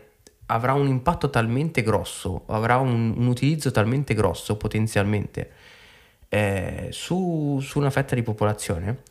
avrà 0.48 0.74
un 0.74 0.88
impatto 0.88 1.30
talmente 1.30 1.82
grosso, 1.82 2.44
avrà 2.48 2.76
un, 2.76 3.14
un 3.16 3.28
utilizzo 3.28 3.72
talmente 3.72 4.14
grosso 4.14 4.58
potenzialmente 4.58 5.52
eh, 6.28 6.90
su, 6.92 7.60
su, 7.62 7.80
una 7.80 7.90
fetta 7.90 8.16
di 8.16 8.24
popolazione, 8.24 9.04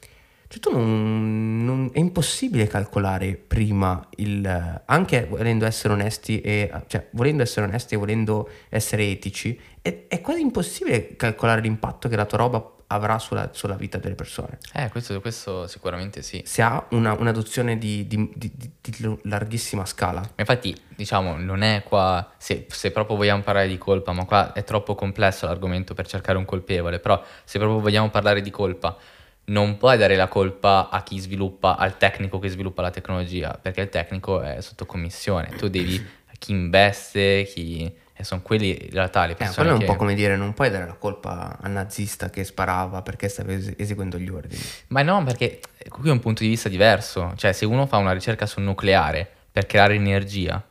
cioè 0.51 0.59
tu 0.59 0.73
non, 0.73 1.65
non, 1.65 1.91
è 1.93 2.01
impossibile 2.01 2.67
calcolare 2.67 3.37
prima 3.37 4.05
il, 4.17 4.83
anche 4.85 5.27
volendo 5.31 5.65
essere 5.65 5.93
onesti 5.93 6.41
e, 6.41 6.69
cioè, 6.89 7.07
volendo 7.13 7.45
essere 7.45 7.67
onesti 7.67 7.95
e 7.95 7.97
volendo 7.97 8.51
essere 8.69 9.05
etici, 9.07 9.57
è, 9.81 10.07
è 10.09 10.21
quasi 10.21 10.41
impossibile 10.41 11.15
calcolare 11.15 11.61
l'impatto 11.61 12.09
che 12.09 12.17
la 12.17 12.25
tua 12.25 12.39
roba 12.39 12.73
avrà 12.89 13.21
sulla, 13.21 13.51
sulla 13.53 13.77
vita 13.77 13.99
delle 13.99 14.17
persone. 14.17 14.59
Eh, 14.73 14.89
questo, 14.89 15.21
questo 15.21 15.69
sicuramente 15.69 16.21
sì. 16.21 16.43
Se 16.45 16.63
ha 16.63 16.85
una, 16.91 17.13
un'adozione 17.13 17.79
di, 17.79 18.09
di, 18.09 18.33
di, 18.35 18.51
di, 18.53 19.19
larghissima 19.23 19.87
scala. 19.87 20.29
Infatti, 20.35 20.77
diciamo, 20.97 21.37
non 21.37 21.63
è 21.63 21.85
qua, 21.85 22.29
se, 22.39 22.67
se, 22.69 22.91
proprio 22.91 23.17
vogliamo 23.17 23.43
parlare 23.43 23.69
di 23.69 23.79
colpa, 23.79 24.11
ma 24.11 24.25
qua 24.25 24.53
è 24.53 24.65
troppo 24.65 24.97
complesso 24.97 25.47
l'argomento 25.47 25.95
per 25.95 26.09
cercare 26.09 26.39
un 26.39 26.45
colpevole, 26.45 26.99
però 26.99 27.23
se 27.45 27.59
proprio 27.59 27.79
vogliamo 27.79 28.11
parlare 28.11 28.41
di 28.41 28.51
colpa, 28.51 28.97
non 29.45 29.77
puoi 29.79 29.99
dare 29.99 30.17
la 30.17 30.29
colpa 30.29 30.89
a 30.91 31.03
chi 31.03 31.19
sviluppa, 31.19 31.77
al 31.77 31.97
tecnico 31.97 32.39
che 32.39 32.49
sviluppa 32.49 32.83
la 32.83 32.91
tecnologia, 32.91 33.59
perché 33.61 33.81
il 33.81 33.89
tecnico 33.89 34.41
è 34.41 34.61
sotto 34.61 34.87
commissione, 34.87 35.49
tu 35.57 35.69
devi, 35.69 35.97
a 35.97 36.33
chi 36.39 36.53
investe, 36.53 37.45
chi 37.53 37.93
e 38.21 38.25
sono 38.25 38.43
quelli 38.43 38.69
in 38.85 38.91
realtà 38.91 39.25
le 39.25 39.35
persone. 39.35 39.51
Eh, 39.51 39.55
quello 39.55 39.71
è 39.71 39.73
un 39.73 39.81
che... 39.81 39.87
po' 39.87 39.97
come 39.97 40.15
dire: 40.15 40.37
non 40.37 40.53
puoi 40.53 40.69
dare 40.69 40.87
la 40.87 40.93
colpa 40.93 41.57
al 41.59 41.71
nazista 41.71 42.29
che 42.29 42.45
sparava 42.45 43.01
perché 43.01 43.29
stava 43.29 43.53
es- 43.53 43.73
eseguendo 43.79 44.19
gli 44.19 44.29
ordini. 44.29 44.61
Ma 44.89 45.01
no, 45.03 45.25
perché 45.25 45.61
qui 45.89 46.09
è 46.11 46.13
un 46.13 46.21
punto 46.21 46.43
di 46.43 46.51
vista 46.51 46.69
diverso. 46.69 47.33
Cioè, 47.37 47.53
se 47.53 47.65
uno 47.65 47.87
fa 47.87 47.97
una 47.97 48.13
ricerca 48.13 48.45
sul 48.45 48.63
nucleare 48.63 49.27
per 49.51 49.65
creare 49.65 49.95
energia, 49.95 50.63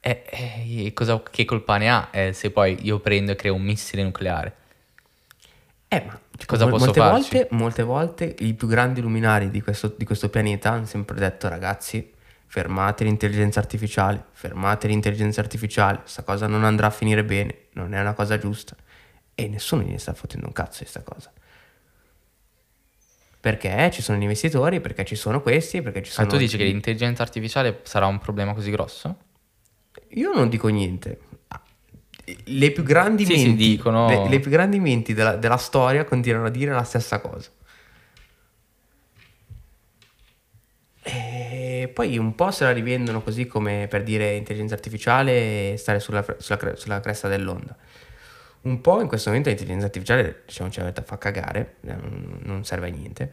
eh, 0.00 0.22
eh, 0.30 0.92
cosa, 0.94 1.20
che 1.28 1.44
colpa 1.44 1.76
ne 1.76 1.90
ha 1.90 2.08
eh, 2.12 2.32
se 2.32 2.50
poi 2.52 2.78
io 2.82 3.00
prendo 3.00 3.32
e 3.32 3.34
creo 3.34 3.54
un 3.54 3.62
missile 3.62 4.04
nucleare? 4.04 4.54
Eh, 5.92 6.04
ma 6.06 6.20
cosa 6.46 6.66
mol- 6.66 6.78
posso 6.78 6.84
molte 6.84 7.00
Volte, 7.00 7.48
molte 7.50 7.82
volte 7.82 8.36
i 8.38 8.54
più 8.54 8.68
grandi 8.68 9.00
luminari 9.00 9.50
di 9.50 9.60
questo, 9.60 9.92
di 9.96 10.04
questo 10.04 10.28
pianeta 10.28 10.70
hanno 10.70 10.86
sempre 10.86 11.18
detto, 11.18 11.48
ragazzi 11.48 12.12
fermate 12.46 13.02
l'intelligenza 13.02 13.58
artificiale, 13.58 14.26
fermate 14.30 14.86
l'intelligenza 14.86 15.40
artificiale, 15.40 15.98
questa 15.98 16.22
cosa 16.22 16.46
non 16.46 16.62
andrà 16.62 16.86
a 16.86 16.90
finire 16.90 17.24
bene, 17.24 17.66
non 17.72 17.92
è 17.92 18.00
una 18.00 18.12
cosa 18.12 18.38
giusta. 18.38 18.76
E 19.34 19.48
nessuno 19.48 19.82
gliene 19.82 19.98
sta 19.98 20.14
fottendo 20.14 20.46
un 20.46 20.52
cazzo 20.52 20.84
di 20.84 20.90
questa 20.90 21.02
cosa. 21.02 21.32
Perché 23.40 23.90
ci 23.92 24.00
sono 24.00 24.18
gli 24.18 24.22
investitori, 24.22 24.80
perché 24.80 25.04
ci 25.04 25.16
sono 25.16 25.42
questi, 25.42 25.82
perché 25.82 26.04
ci 26.04 26.12
sono... 26.12 26.26
Ma 26.26 26.32
tu 26.32 26.38
dici 26.38 26.56
che 26.56 26.64
l'intelligenza 26.64 27.22
artificiale 27.22 27.80
sarà 27.82 28.06
un 28.06 28.18
problema 28.18 28.54
così 28.54 28.70
grosso? 28.70 29.16
Io 30.10 30.32
non 30.32 30.48
dico 30.48 30.68
niente. 30.68 31.20
Le 32.44 32.70
più 32.70 32.82
grandi 32.82 33.24
sì, 33.24 33.34
menti, 33.34 33.56
dicono... 33.56 34.08
le, 34.08 34.28
le, 34.28 34.40
più 34.40 34.50
grandi 34.50 34.78
menti 34.78 35.14
della, 35.14 35.36
della 35.36 35.56
storia 35.56 36.04
continuano 36.04 36.46
a 36.46 36.50
dire 36.50 36.72
la 36.72 36.84
stessa 36.84 37.18
cosa. 37.20 37.50
E 41.02 41.90
poi 41.92 42.18
un 42.18 42.34
po' 42.34 42.50
se 42.50 42.64
la 42.64 42.72
rivendono 42.72 43.22
così 43.22 43.46
come 43.46 43.86
per 43.88 44.02
dire 44.02 44.34
intelligenza 44.34 44.74
artificiale 44.74 45.72
e 45.72 45.76
stare 45.76 45.98
sulla, 45.98 46.24
sulla, 46.38 46.76
sulla 46.76 47.00
cresta 47.00 47.26
dell'onda. 47.28 47.76
Un 48.62 48.80
po' 48.82 49.00
in 49.00 49.08
questo 49.08 49.30
momento 49.30 49.48
l'intelligenza 49.48 49.86
artificiale, 49.86 50.42
diciamo, 50.44 50.70
la 50.74 50.82
verità, 50.82 51.02
fa 51.02 51.16
cagare, 51.16 51.76
eh, 51.86 51.94
non 52.42 52.64
serve 52.64 52.88
a 52.88 52.90
niente. 52.90 53.32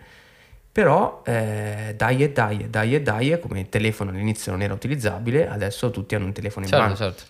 Però 0.71 1.21
eh, 1.25 1.93
dai 1.97 2.23
e 2.23 2.31
dai 2.31 2.59
e 2.59 2.69
dai 2.69 2.95
e 2.95 3.01
dai, 3.01 3.37
come 3.39 3.59
il 3.59 3.69
telefono 3.69 4.11
all'inizio 4.11 4.51
non 4.51 4.61
era 4.61 4.73
utilizzabile, 4.73 5.49
adesso 5.49 5.91
tutti 5.91 6.15
hanno 6.15 6.25
un 6.25 6.33
telefono 6.33 6.65
in 6.65 6.71
certo, 6.71 6.85
mano. 6.85 6.95
Certo. 6.95 7.23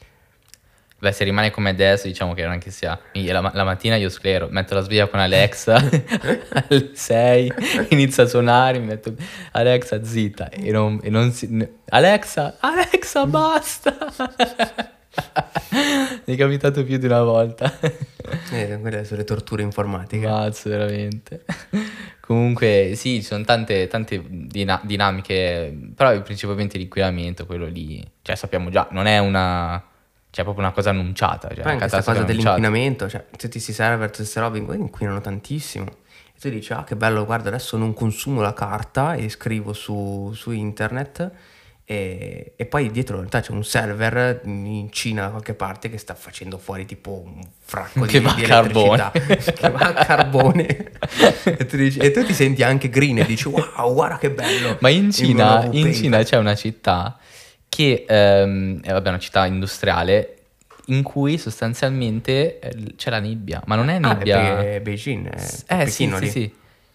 Beh, 0.99 1.11
se 1.11 1.23
rimane 1.23 1.51
come 1.51 1.69
adesso, 1.69 2.07
diciamo 2.07 2.33
che 2.33 2.43
non 2.43 2.57
che 2.57 2.71
sia. 2.71 2.99
La, 3.13 3.51
la, 3.53 3.63
mattina 3.63 3.97
io 3.97 4.09
sclero, 4.09 4.47
metto 4.49 4.73
la 4.73 4.81
sveglia 4.81 5.07
con 5.07 5.19
Alexa 5.19 5.75
alle 5.77 6.89
6, 6.93 7.53
inizia 7.89 8.23
a 8.23 8.27
suonare, 8.27 8.79
mi 8.79 8.87
metto 8.87 9.13
Alexa 9.51 10.03
zitta 10.03 10.49
e 10.49 10.71
non, 10.71 10.99
e 11.03 11.11
non 11.11 11.31
si. 11.31 11.47
Alexa, 11.89 12.57
Alexa, 12.59 13.27
basta! 13.27 13.95
Mi 16.25 16.33
è 16.33 16.37
capitato 16.37 16.83
più 16.83 16.97
di 16.97 17.05
una 17.05 17.21
volta. 17.21 17.71
Eh, 18.51 18.79
quelle 18.81 19.05
sono 19.05 19.19
le 19.19 19.25
torture 19.25 19.61
informatiche. 19.61 20.27
Mazzo, 20.27 20.69
veramente. 20.69 21.45
Comunque, 22.21 22.93
sì, 22.95 23.17
ci 23.17 23.23
sono 23.23 23.43
tante, 23.43 23.87
tante 23.87 24.23
dina- 24.27 24.81
dinamiche, 24.83 25.91
però 25.95 26.19
principalmente 26.21 26.77
l'inquinamento, 26.77 27.45
quello 27.45 27.67
lì, 27.67 28.03
cioè 28.21 28.35
sappiamo 28.35 28.69
già, 28.69 28.87
non 28.91 29.05
è 29.05 29.19
una 29.19 29.86
cioè, 30.37 30.43
proprio 30.43 30.65
una 30.65 30.73
cosa 30.73 30.91
annunciata. 30.91 31.49
Cioè, 31.51 31.63
Poi 31.63 31.77
questa 31.77 32.03
cosa 32.03 32.21
dell'inquinamento, 32.21 33.09
cioè, 33.09 33.25
tutti 33.31 33.53
questi 33.53 33.73
server, 33.73 34.05
tutte 34.07 34.17
queste 34.17 34.39
robe, 34.39 34.59
inquinano 34.59 35.19
tantissimo. 35.19 35.85
E 35.85 36.39
tu 36.39 36.49
dici, 36.49 36.73
ah, 36.73 36.83
che 36.83 36.95
bello, 36.95 37.25
guarda, 37.25 37.47
adesso 37.47 37.75
non 37.75 37.93
consumo 37.93 38.41
la 38.41 38.53
carta 38.53 39.15
e 39.15 39.29
scrivo 39.29 39.73
su, 39.73 40.31
su 40.35 40.51
internet. 40.51 41.31
E, 41.89 42.53
e, 42.55 42.65
poi 42.65 42.91
dietro 42.91 43.15
in 43.15 43.21
realtà 43.21 43.39
c'è 43.39 43.53
un 43.53 43.63
server 43.63 44.41
in 44.43 44.89
Cina 44.91 45.21
da 45.23 45.29
qualche 45.29 45.53
parte 45.53 45.89
che 45.89 45.97
sta 45.97 46.15
facendo 46.15 46.57
fuori 46.57 46.85
tipo 46.85 47.23
un 47.25 47.41
fracco 47.59 48.01
che 48.01 48.19
di, 48.19 48.25
va 48.25 48.33
di 48.33 48.41
carbone. 48.41 49.11
che 49.15 49.69
va 49.69 49.79
a 49.79 49.93
carbone 49.93 50.67
e, 51.45 51.65
tu 51.65 51.77
dici, 51.77 51.97
e, 51.99 52.11
tu 52.11 52.25
ti 52.25 52.33
senti 52.33 52.61
anche 52.61 52.89
green 52.89 53.19
e 53.19 53.25
dici 53.25 53.47
wow 53.47 53.93
guarda 53.93 54.17
che 54.17 54.31
bello 54.31 54.75
ma 54.81 54.89
in 54.89 55.13
Cina, 55.13 55.65
in 55.71 55.93
Cina 55.93 56.21
c'è 56.23 56.35
una 56.35 56.55
città 56.55 57.17
che 57.69 58.05
ehm, 58.07 58.81
è 58.81 58.91
vabbè, 58.91 59.09
una 59.09 59.19
città 59.19 59.45
industriale 59.45 60.37
in 60.87 61.03
cui 61.03 61.37
sostanzialmente 61.37 62.59
eh, 62.59 62.95
c'è 62.95 63.09
la 63.09 63.19
nebbia, 63.19 63.61
ma 63.65 63.75
non 63.75 63.89
è 63.89 63.95
ah, 63.95 64.13
nebbia... 64.13 64.57
Ah, 64.57 64.63
è 64.63 64.81
Beijing, 64.81 65.27
è 65.29 65.81
eh 65.81 65.87
sì, 65.87 66.11
sì, 66.17 66.29
sì. 66.29 66.53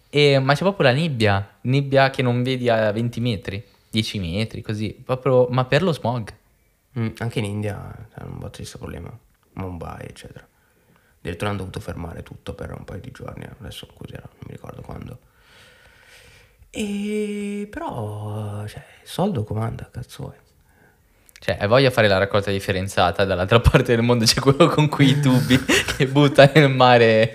E, 0.09 0.39
ma 0.39 0.53
c'è 0.53 0.59
proprio 0.59 0.87
la 0.87 0.93
nebbia, 0.93 1.57
nebbia 1.61 2.09
che 2.09 2.21
non 2.21 2.43
vedi 2.43 2.69
a 2.69 2.91
20 2.91 3.19
metri, 3.19 3.63
10 3.89 4.19
metri, 4.19 4.61
così, 4.61 4.93
proprio, 5.03 5.47
ma 5.49 5.65
per 5.65 5.83
lo 5.83 5.91
smog. 5.91 6.33
Mm, 6.99 7.07
anche 7.17 7.39
in 7.39 7.45
India 7.45 8.07
c'è 8.13 8.23
un 8.23 8.37
botto 8.37 8.61
di 8.61 8.69
problema, 8.77 9.15
Mumbai, 9.53 10.05
eccetera. 10.05 10.47
Addirittura 11.19 11.49
hanno 11.49 11.59
dovuto 11.59 11.79
fermare 11.79 12.21
tutto 12.21 12.53
per 12.53 12.71
un 12.71 12.83
paio 12.83 12.99
di 12.99 13.11
giorni, 13.11 13.47
adesso 13.59 13.87
cos'era, 13.93 14.27
non 14.27 14.39
mi 14.45 14.53
ricordo 14.53 14.81
quando. 14.81 15.19
E 16.69 17.67
però, 17.69 18.65
cioè, 18.67 18.83
il 19.01 19.07
soldo 19.07 19.43
comanda, 19.43 19.89
cazzo 19.91 20.33
è. 20.33 20.42
Cioè, 21.43 21.57
hai 21.59 21.67
voglia 21.67 21.89
di 21.89 21.93
fare 21.93 22.07
la 22.07 22.19
raccolta 22.19 22.51
differenziata, 22.51 23.25
dall'altra 23.25 23.59
parte 23.69 23.93
del 23.93 24.01
mondo 24.01 24.23
c'è 24.23 24.39
quello 24.39 24.69
con 24.69 24.87
cui 24.87 25.09
i 25.09 25.19
tubi 25.19 25.59
che 25.97 26.07
butta 26.07 26.49
nel 26.53 26.69
mare 26.69 27.33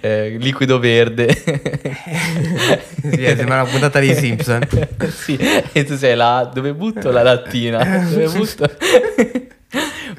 eh, 0.00 0.36
liquido 0.40 0.80
verde. 0.80 1.32
sì, 3.00 3.24
sembra 3.36 3.62
una 3.62 3.70
puntata 3.70 4.00
di 4.00 4.12
Simpson. 4.12 4.66
sì, 5.14 5.38
e 5.38 5.84
tu 5.84 5.96
sei 5.96 6.16
là, 6.16 6.50
dove 6.52 6.74
butto 6.74 7.12
la 7.12 7.22
lattina? 7.22 8.08
Dove 8.10 8.26
butto? 8.26 8.68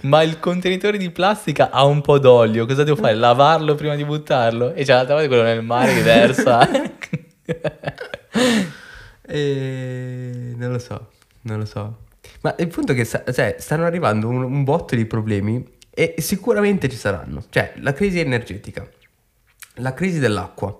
Ma 0.03 0.23
il 0.23 0.39
contenitore 0.39 0.97
di 0.97 1.09
plastica 1.09 1.71
ha 1.71 1.83
un 1.83 1.99
po' 1.99 2.19
d'olio, 2.19 2.65
cosa 2.65 2.85
devo 2.85 2.95
fare? 2.95 3.15
Lavarlo 3.15 3.75
prima 3.75 3.95
di 3.95 4.05
buttarlo? 4.05 4.73
E 4.73 4.85
c'è 4.85 4.93
l'altra 4.93 5.15
parte 5.15 5.27
quello 5.27 5.43
nel 5.43 5.61
mare 5.61 5.93
che 5.93 6.01
versa. 6.03 6.69
e... 9.27 10.53
Non 10.55 10.71
lo 10.71 10.79
so, 10.79 11.09
non 11.41 11.59
lo 11.59 11.65
so. 11.65 12.07
Ma 12.41 12.55
il 12.57 12.67
punto 12.67 12.93
è 12.93 12.95
che 12.95 13.05
cioè, 13.05 13.55
stanno 13.59 13.85
arrivando 13.85 14.27
un, 14.27 14.43
un 14.43 14.63
botto 14.63 14.95
di 14.95 15.05
problemi 15.05 15.65
e 15.89 16.15
sicuramente 16.19 16.87
ci 16.87 16.95
saranno. 16.95 17.43
Cioè, 17.49 17.73
la 17.77 17.93
crisi 17.93 18.19
energetica, 18.19 18.87
la 19.75 19.93
crisi 19.93 20.19
dell'acqua, 20.19 20.79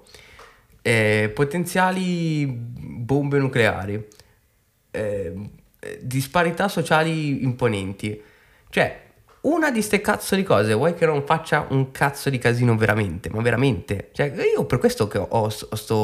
eh, 0.81 1.31
potenziali 1.33 2.45
bombe 2.47 3.37
nucleari, 3.39 4.07
eh, 4.91 5.33
disparità 5.99 6.67
sociali 6.67 7.43
imponenti. 7.43 8.21
Cioè, 8.69 9.07
una 9.41 9.71
di 9.71 9.81
ste 9.81 10.01
cazzo 10.01 10.35
di 10.35 10.43
cose, 10.43 10.73
vuoi 10.73 10.93
che 10.93 11.05
non 11.05 11.23
faccia 11.25 11.65
un 11.69 11.91
cazzo 11.91 12.29
di 12.29 12.37
casino 12.37 12.75
veramente, 12.75 13.29
ma 13.29 13.41
veramente? 13.41 14.09
Cioè, 14.11 14.33
io 14.53 14.65
per 14.65 14.79
questo 14.79 15.07
che 15.07 15.17
ho, 15.17 15.27
ho, 15.29 15.49
sto, 15.49 15.95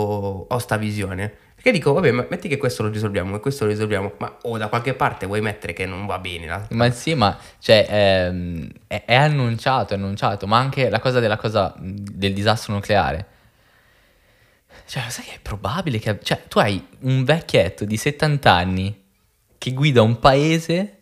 ho 0.47 0.57
sta 0.57 0.77
visione. 0.77 1.37
Che 1.65 1.71
dico, 1.71 1.93
vabbè, 1.93 2.11
metti 2.11 2.47
che 2.47 2.57
questo 2.57 2.83
lo 2.83 2.89
risolviamo 2.89 3.35
e 3.35 3.39
questo 3.39 3.65
lo 3.65 3.71
risolviamo, 3.71 4.13
ma 4.19 4.37
o 4.43 4.55
da 4.57 4.67
qualche 4.67 4.93
parte 4.93 5.25
vuoi 5.25 5.41
mettere 5.41 5.73
che 5.73 5.87
non 5.87 6.05
va 6.05 6.19
bene? 6.19 6.45
La... 6.45 6.67
Ma 6.69 6.91
sì, 6.91 7.15
ma 7.15 7.35
cioè, 7.57 7.87
ehm, 7.89 8.69
è, 8.85 9.03
è, 9.03 9.15
annunciato, 9.15 9.93
è 9.93 9.97
annunciato, 9.97 10.45
ma 10.45 10.59
anche 10.59 10.89
la 10.89 10.99
cosa 10.99 11.19
della 11.19 11.37
cosa 11.37 11.73
del 11.79 12.33
disastro 12.33 12.73
nucleare. 12.73 13.25
Cioè, 14.85 15.09
sai 15.09 15.25
che 15.25 15.33
è 15.33 15.39
probabile 15.41 15.97
che... 15.97 16.19
Cioè, 16.21 16.43
tu 16.47 16.59
hai 16.59 16.85
un 16.99 17.23
vecchietto 17.23 17.83
di 17.83 17.97
70 17.97 18.51
anni 18.51 19.03
che 19.57 19.73
guida 19.73 20.03
un 20.03 20.19
paese 20.19 20.99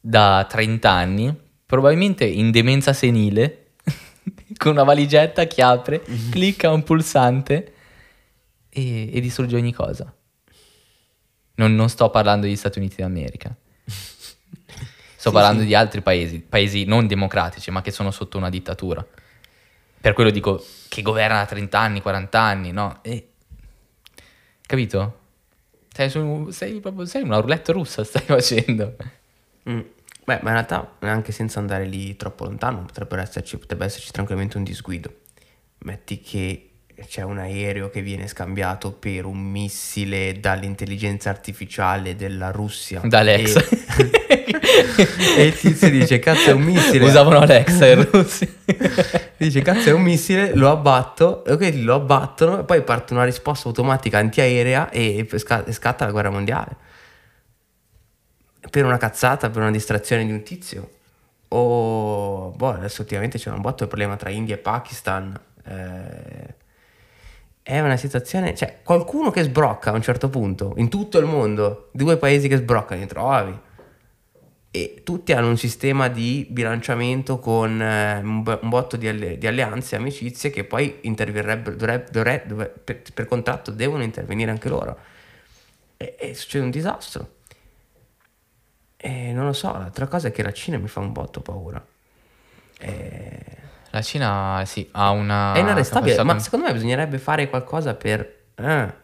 da 0.00 0.46
30 0.48 0.90
anni, 0.90 1.40
probabilmente 1.66 2.24
in 2.24 2.50
demenza 2.50 2.92
senile, 2.92 3.72
con 4.56 4.72
una 4.72 4.84
valigetta 4.84 5.46
che 5.46 5.62
apre, 5.62 6.02
clicca 6.30 6.72
un 6.72 6.82
pulsante 6.84 7.74
e, 8.68 9.14
e 9.14 9.20
distrugge 9.20 9.56
ogni 9.56 9.72
cosa. 9.72 10.12
Non, 11.56 11.74
non 11.74 11.88
sto 11.88 12.10
parlando 12.10 12.46
degli 12.46 12.56
Stati 12.56 12.78
Uniti 12.78 12.96
d'America. 12.96 13.54
Sto 15.16 15.30
Sì, 15.30 15.34
parlando 15.34 15.62
sì. 15.62 15.66
di 15.66 15.74
altri 15.74 16.02
paesi, 16.02 16.38
paesi 16.40 16.84
non 16.84 17.06
democratici, 17.06 17.70
ma 17.70 17.80
che 17.82 17.90
sono 17.90 18.10
sotto 18.10 18.36
una 18.36 18.50
dittatura. 18.50 19.04
Per 19.98 20.12
quello 20.12 20.30
dico 20.30 20.62
che 20.88 21.02
governa 21.02 21.38
da 21.38 21.46
30 21.46 21.78
anni, 21.78 22.00
40 22.02 22.38
anni, 22.38 22.70
no? 22.72 22.98
E... 23.02 23.30
Capito? 24.66 25.18
Sei, 25.92 26.10
su- 26.10 26.50
sei 26.50 26.78
proprio 26.80 27.06
sei 27.06 27.22
una 27.22 27.38
roulette 27.40 27.72
russa, 27.72 28.04
stai 28.04 28.22
facendo. 28.26 28.94
Mm. 29.68 29.80
Beh, 30.26 30.40
ma 30.42 30.48
in 30.48 30.54
realtà 30.54 30.96
anche 30.98 31.30
senza 31.30 31.60
andare 31.60 31.84
lì 31.84 32.16
troppo 32.16 32.42
lontano 32.46 32.82
potrebbero 32.82 33.22
esserci, 33.22 33.58
potrebbe 33.58 33.84
esserci 33.84 34.10
tranquillamente 34.10 34.56
un 34.56 34.64
disguido. 34.64 35.08
Metti 35.78 36.20
che 36.20 36.70
c'è 37.06 37.22
un 37.22 37.38
aereo 37.38 37.90
che 37.90 38.00
viene 38.00 38.26
scambiato 38.26 38.90
per 38.90 39.24
un 39.24 39.38
missile 39.38 40.40
dall'intelligenza 40.40 41.30
artificiale 41.30 42.16
della 42.16 42.50
Russia. 42.50 43.02
Da 43.04 43.20
Alexa. 43.20 43.62
E, 43.62 44.24
e 45.36 45.44
il 45.44 45.56
tizio 45.56 45.90
dice, 45.90 46.18
cazzo 46.18 46.50
è 46.50 46.52
un 46.52 46.62
missile. 46.62 47.04
Usavano 47.04 47.38
Alexa 47.38 47.86
in 47.86 48.04
Russia. 48.10 48.48
Dice, 49.36 49.62
cazzo 49.62 49.90
è 49.90 49.92
un 49.92 50.02
missile, 50.02 50.56
lo 50.56 50.72
abbatto, 50.72 51.44
e 51.44 51.56
quindi 51.56 51.82
lo 51.82 51.94
abbattono 51.94 52.58
e 52.58 52.64
poi 52.64 52.82
parte 52.82 53.12
una 53.12 53.22
risposta 53.22 53.68
automatica 53.68 54.18
antiaerea 54.18 54.90
e 54.90 55.24
scatta 55.36 56.04
la 56.04 56.10
guerra 56.10 56.30
mondiale. 56.30 56.76
Per 58.70 58.84
una 58.84 58.96
cazzata, 58.98 59.50
per 59.50 59.62
una 59.62 59.70
distrazione 59.70 60.24
di 60.24 60.32
un 60.32 60.42
tizio. 60.42 60.90
O, 61.48 62.50
boh, 62.50 62.70
adesso 62.70 63.02
ultimamente 63.02 63.38
c'è 63.38 63.50
un 63.50 63.60
botto 63.60 63.84
di 63.84 63.88
problema 63.88 64.16
tra 64.16 64.30
India 64.30 64.54
e 64.56 64.58
Pakistan. 64.58 65.38
Eh, 65.64 66.54
è 67.62 67.80
una 67.80 67.96
situazione, 67.96 68.54
cioè 68.54 68.78
qualcuno 68.84 69.30
che 69.30 69.42
sbrocca 69.42 69.90
a 69.90 69.94
un 69.94 70.02
certo 70.02 70.28
punto, 70.28 70.74
in 70.76 70.88
tutto 70.88 71.18
il 71.18 71.24
mondo, 71.26 71.88
due 71.92 72.16
paesi 72.16 72.46
che 72.48 72.56
sbroccano, 72.58 73.00
li 73.00 73.06
trovavi 73.08 73.58
e 74.70 75.00
tutti 75.02 75.32
hanno 75.32 75.48
un 75.48 75.56
sistema 75.56 76.08
di 76.08 76.46
bilanciamento 76.50 77.38
con 77.38 77.80
eh, 77.80 78.18
un, 78.18 78.42
bo- 78.42 78.58
un 78.60 78.68
botto 78.68 78.96
di, 78.96 79.08
alle- 79.08 79.38
di 79.38 79.46
alleanze 79.46 79.96
amicizie 79.96 80.50
che 80.50 80.64
poi 80.64 80.98
interverrebbero, 81.02 81.74
dovrebbe- 81.76 82.10
dovre- 82.10 82.44
dove- 82.46 82.66
per, 82.84 83.00
per 83.14 83.26
contratto 83.26 83.70
devono 83.70 84.02
intervenire 84.02 84.50
anche 84.50 84.68
loro. 84.68 84.98
E, 85.96 86.16
e 86.18 86.34
succede 86.34 86.64
un 86.64 86.70
disastro. 86.70 87.35
E 88.98 89.32
non 89.32 89.46
lo 89.46 89.52
so, 89.52 89.72
l'altra 89.72 90.06
cosa 90.06 90.28
è 90.28 90.32
che 90.32 90.42
la 90.42 90.52
Cina 90.52 90.78
mi 90.78 90.88
fa 90.88 91.00
un 91.00 91.12
botto 91.12 91.40
paura. 91.40 91.84
E- 92.78 93.56
La 93.90 94.02
Cina, 94.02 94.62
sì, 94.66 94.86
ha 94.92 95.10
una... 95.10 95.54
è 95.54 95.58
inarrestabile, 95.60 96.22
ma 96.22 96.32
con- 96.32 96.40
secondo 96.40 96.66
me 96.66 96.72
bisognerebbe 96.72 97.18
fare 97.18 97.48
qualcosa 97.48 97.94
per... 97.94 98.44
eh, 98.56 98.94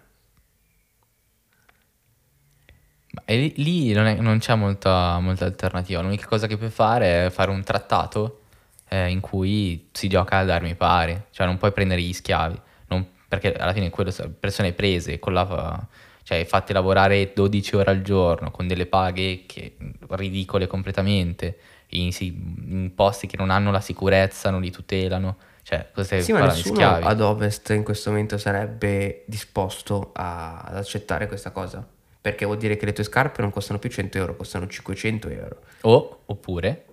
Ma 3.15 3.23
e 3.27 3.53
lì, 3.57 3.93
non, 3.93 4.07
è- 4.07 4.21
non 4.21 4.39
c'è 4.39 4.55
molta, 4.55 5.19
molta 5.19 5.45
alternativa. 5.45 6.01
L'unica 6.01 6.27
cosa 6.27 6.47
che 6.47 6.57
puoi 6.57 6.71
fare 6.71 7.27
è 7.27 7.31
fare 7.31 7.51
un 7.51 7.63
trattato 7.63 8.41
eh, 8.89 9.11
in 9.11 9.21
cui 9.21 9.89
si 9.93 10.09
gioca 10.09 10.39
ad 10.39 10.51
armi 10.51 10.75
pari. 10.75 11.21
Cioè 11.31 11.47
non 11.47 11.59
puoi 11.59 11.73
prendere 11.73 12.01
gli 12.01 12.13
schiavi. 12.13 12.61
non- 12.89 13.07
perché 13.29 13.55
alla 13.55 13.73
fine 13.73 13.89
quello 13.91 14.13
persone 14.39 14.73
prese, 14.73 15.19
con 15.19 15.33
la, 15.33 15.87
cioè 16.23 16.45
fatti 16.45 16.73
lavorare 16.73 17.33
12 17.35 17.77
ore 17.77 17.91
al 17.91 18.03
giorno 18.03 18.51
con 18.51 18.67
delle 18.67 18.87
paghe 18.87 19.45
che, 19.47 19.77
ridicole 20.11 20.67
completamente, 20.67 21.59
in, 21.89 22.11
in 22.21 22.93
posti 22.95 23.27
che 23.27 23.37
non 23.37 23.51
hanno 23.51 23.71
la 23.71 23.81
sicurezza, 23.81 24.51
non 24.51 24.61
li 24.61 24.71
tutelano. 24.71 25.37
Cioè, 25.63 25.91
cosa 25.93 26.21
Sì, 26.21 26.33
ma 26.33 26.47
nessuno 26.47 26.75
schiavi? 26.75 27.05
ad 27.05 27.21
ovest 27.21 27.71
in 27.71 27.85
questo 27.85 28.11
momento 28.11 28.37
sarebbe 28.39 29.23
disposto 29.27 30.11
a- 30.15 30.61
ad 30.61 30.77
accettare 30.77 31.27
questa 31.29 31.51
cosa. 31.51 31.87
Perché 32.21 32.45
vuol 32.45 32.59
dire 32.59 32.77
che 32.77 32.85
le 32.85 32.93
tue 32.93 33.05
scarpe 33.05 33.43
non 33.43 33.51
costano 33.51 33.79
più 33.79 33.91
100 33.91 34.17
euro, 34.19 34.37
costano 34.37 34.67
500 34.67 35.29
euro. 35.29 35.57
O, 35.83 36.23
oppure, 36.27 36.85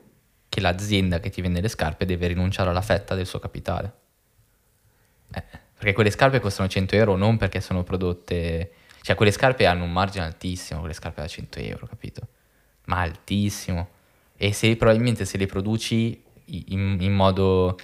che 0.50 0.60
l'azienda 0.60 1.20
che 1.20 1.30
ti 1.30 1.42
vende 1.42 1.62
le 1.62 1.68
scarpe 1.68 2.06
deve 2.06 2.28
rinunciare 2.28 2.70
alla 2.70 2.82
fetta 2.82 3.14
del 3.16 3.28
suo 3.28 3.38
capitale. 3.40 3.94
Eh, 5.34 5.44
perché 5.78 5.94
quelle 5.94 6.10
scarpe 6.10 6.40
costano 6.40 6.68
100 6.68 6.96
euro 6.96 7.16
non 7.16 7.38
perché 7.38 7.62
sono 7.62 7.84
prodotte... 7.84 8.72
Cioè, 9.02 9.16
quelle 9.16 9.32
scarpe 9.32 9.66
hanno 9.66 9.84
un 9.84 9.92
margine 9.92 10.26
altissimo, 10.26 10.80
quelle 10.80 10.94
scarpe 10.94 11.22
da 11.22 11.28
100 11.28 11.60
euro, 11.60 11.88
capito? 11.88 12.28
Ma 12.86 13.02
altissimo. 13.02 13.90
E 14.36 14.54
se 14.54 14.76
probabilmente 14.76 15.26
se 15.26 15.38
le 15.38 15.46
produci 15.46 16.24
in, 16.46 16.98
in 17.00 17.14
modo 17.14 17.78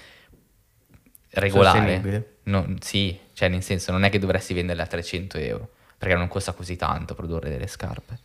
regolare... 1.31 2.33
No- 2.43 2.75
sì, 2.79 3.17
cioè 3.33 3.49
nel 3.49 3.63
senso 3.63 3.91
non 3.91 4.03
è 4.03 4.09
che 4.09 4.19
dovresti 4.19 4.53
venderle 4.53 4.83
a 4.83 4.87
300 4.87 5.37
euro, 5.39 5.69
perché 5.97 6.15
non 6.15 6.27
costa 6.27 6.53
così 6.53 6.75
tanto 6.75 7.15
produrre 7.15 7.49
delle 7.49 7.67
scarpe. 7.67 8.19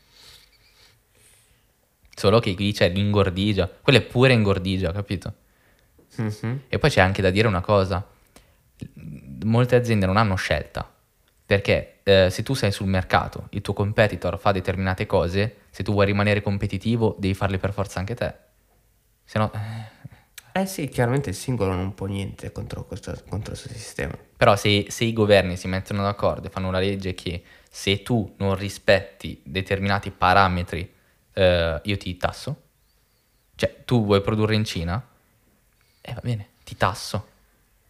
Solo 2.15 2.39
che 2.39 2.55
qui 2.55 2.73
c'è 2.73 2.91
l'ingordigia, 2.91 3.67
quella 3.67 3.99
è 3.99 4.03
pure 4.03 4.35
ingordigia, 4.35 4.93
capito? 4.93 5.35
Mhm. 6.17 6.63
E 6.69 6.79
poi 6.79 6.91
c'è 6.91 7.01
anche 7.01 7.23
da 7.23 7.31
dire 7.31 7.49
una 7.49 7.63
cosa, 7.63 8.07
molte 9.45 9.77
aziende 9.77 10.05
non 10.05 10.19
hanno 10.19 10.35
scelta, 10.35 10.93
perché 11.47 12.00
eh, 12.11 12.31
se 12.31 12.43
tu 12.43 12.55
sei 12.55 12.73
sul 12.73 12.89
mercato, 12.89 13.47
il 13.51 13.61
tuo 13.61 13.73
competitor 13.73 14.39
fa 14.39 14.53
determinate 14.53 15.07
cose, 15.07 15.57
se 15.71 15.83
tu 15.83 15.93
vuoi 15.93 16.07
rimanere 16.07 16.43
competitivo 16.43 17.17
devi 17.19 17.35
farle 17.35 17.59
per 17.59 17.73
forza 17.73 17.99
anche 17.99 18.15
te. 18.15 18.35
Se 19.25 19.39
no... 19.39 19.53
eh, 19.53 19.99
Eh 20.53 20.67
sì, 20.67 20.89
chiaramente 20.89 21.31
il 21.31 21.37
singolo 21.37 21.73
non 21.75 21.95
può 21.95 22.07
niente 22.07 22.51
contro 22.51 22.85
questo, 22.85 23.13
contro 23.29 23.55
questo 23.55 23.69
sistema. 23.69 24.17
Però 24.37 24.57
se, 24.57 24.87
se 24.89 25.05
i 25.05 25.13
governi 25.13 25.57
si 25.57 25.69
mettono 25.69 26.03
d'accordo 26.03 26.49
e 26.49 26.51
fanno 26.51 26.69
una 26.69 26.81
legge 26.81 27.15
che 27.15 27.43
se 27.71 28.03
tu 28.03 28.35
non 28.39 28.57
rispetti 28.57 29.41
determinati 29.45 30.11
parametri, 30.11 30.93
eh, 31.35 31.81
io 31.85 31.97
ti 31.97 32.17
tasso, 32.17 32.63
cioè 33.55 33.85
tu 33.85 34.05
vuoi 34.05 34.21
produrre 34.23 34.57
in 34.57 34.65
Cina, 34.65 35.01
e 36.01 36.13
va 36.15 36.21
bene, 36.21 36.49
ti 36.65 36.77
tasso. 36.77 37.29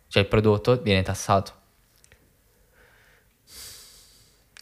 Cioè 0.08 0.22
il 0.22 0.28
prodotto 0.28 0.82
viene 0.82 1.02
tassato. 1.02 1.52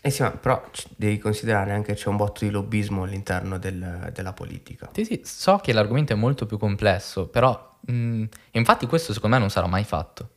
Eh 0.01 0.11
sì, 0.11 0.23
ma 0.23 0.31
però 0.31 0.63
devi 0.97 1.19
considerare 1.19 1.73
anche 1.73 1.93
che 1.93 1.99
c'è 2.01 2.09
un 2.09 2.17
botto 2.17 2.45
di 2.45 2.51
lobbismo 2.51 3.03
all'interno 3.03 3.59
del- 3.59 4.11
della 4.15 4.33
politica. 4.33 4.89
Sì, 4.93 5.05
sì, 5.05 5.21
so 5.25 5.57
che 5.57 5.73
l'argomento 5.73 6.13
è 6.13 6.17
molto 6.17 6.47
più 6.47 6.57
complesso, 6.57 7.27
però 7.27 7.77
mh, 7.81 8.25
infatti 8.53 8.87
questo 8.87 9.13
secondo 9.13 9.37
me 9.37 9.41
non 9.43 9.51
sarà 9.51 9.67
mai 9.67 9.85
fatto. 9.85 10.29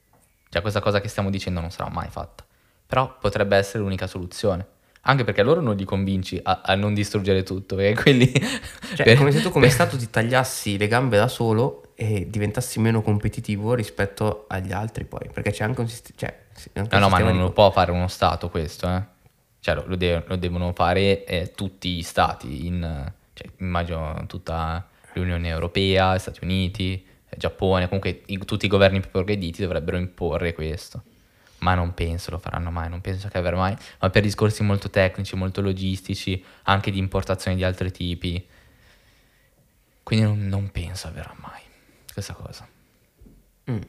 Cioè 0.49 0.61
questa 0.61 0.79
cosa 0.81 0.99
che 0.99 1.07
stiamo 1.07 1.29
dicendo 1.29 1.61
non 1.61 1.69
sarà 1.71 1.89
mai 1.89 2.09
fatta. 2.09 2.43
Però 2.87 3.17
potrebbe 3.19 3.55
essere 3.55 3.79
l'unica 3.83 4.07
soluzione. 4.07 4.65
Anche 5.03 5.23
perché 5.23 5.41
loro 5.43 5.61
non 5.61 5.75
li 5.75 5.85
convinci 5.85 6.39
a, 6.43 6.61
a 6.63 6.75
non 6.75 6.93
distruggere 6.93 7.43
tutto, 7.43 7.75
perché 7.75 8.01
quelli... 8.01 8.31
Cioè, 8.95 9.05
per- 9.05 9.17
come 9.17 9.31
se 9.31 9.41
tu 9.41 9.49
come 9.51 9.65
per- 9.67 9.73
Stato 9.73 9.95
ti 9.97 10.09
tagliassi 10.09 10.77
le 10.77 10.87
gambe 10.87 11.17
da 11.17 11.27
solo 11.29 11.93
e 11.95 12.27
diventassi 12.29 12.79
meno 12.79 13.01
competitivo 13.01 13.73
rispetto 13.73 14.45
agli 14.49 14.71
altri 14.73 15.05
poi. 15.05 15.29
Perché 15.31 15.51
c'è 15.51 15.63
anche 15.63 15.79
un, 15.81 15.87
sist- 15.87 16.11
cioè, 16.15 16.35
anche 16.73 16.89
No, 16.91 16.97
un 16.97 17.01
no, 17.03 17.09
ma 17.09 17.15
sistema 17.15 17.29
non 17.29 17.37
di- 17.37 17.43
lo 17.45 17.51
può 17.51 17.71
fare 17.71 17.91
uno 17.91 18.07
Stato 18.09 18.49
questo, 18.49 18.87
eh. 18.89 19.01
Cioè, 19.61 19.75
lo, 19.85 19.95
de- 19.95 20.23
lo 20.25 20.35
devono 20.35 20.73
fare 20.73 21.23
eh, 21.23 21.51
tutti 21.55 21.95
gli 21.95 22.01
Stati, 22.01 22.65
in, 22.65 23.11
cioè, 23.33 23.47
immagino 23.59 24.25
tutta 24.27 24.85
l'Unione 25.13 25.47
Europea, 25.49 26.17
Stati 26.17 26.39
Uniti, 26.43 27.05
eh, 27.29 27.37
Giappone, 27.37 27.85
comunque 27.85 28.23
i- 28.25 28.37
tutti 28.39 28.65
i 28.65 28.69
governi 28.69 28.99
più 28.99 29.11
progrediti 29.11 29.61
dovrebbero 29.61 29.97
imporre 29.97 30.53
questo. 30.53 31.03
Ma 31.59 31.75
non 31.75 31.93
penso 31.93 32.31
lo 32.31 32.39
faranno 32.39 32.71
mai, 32.71 32.89
non 32.89 33.01
penso 33.01 33.27
che 33.27 33.37
avrà 33.37 33.55
mai, 33.55 33.75
ma 33.99 34.09
per 34.09 34.23
discorsi 34.23 34.63
molto 34.63 34.89
tecnici, 34.89 35.35
molto 35.35 35.61
logistici, 35.61 36.43
anche 36.63 36.89
di 36.89 36.97
importazione 36.97 37.55
di 37.55 37.63
altri 37.63 37.91
tipi. 37.91 38.43
Quindi 40.03 40.25
non, 40.25 40.47
non 40.47 40.71
penso 40.71 41.07
avverrà 41.07 41.35
mai 41.39 41.61
questa 42.11 42.33
cosa. 42.33 42.67
Mm. 43.69 43.81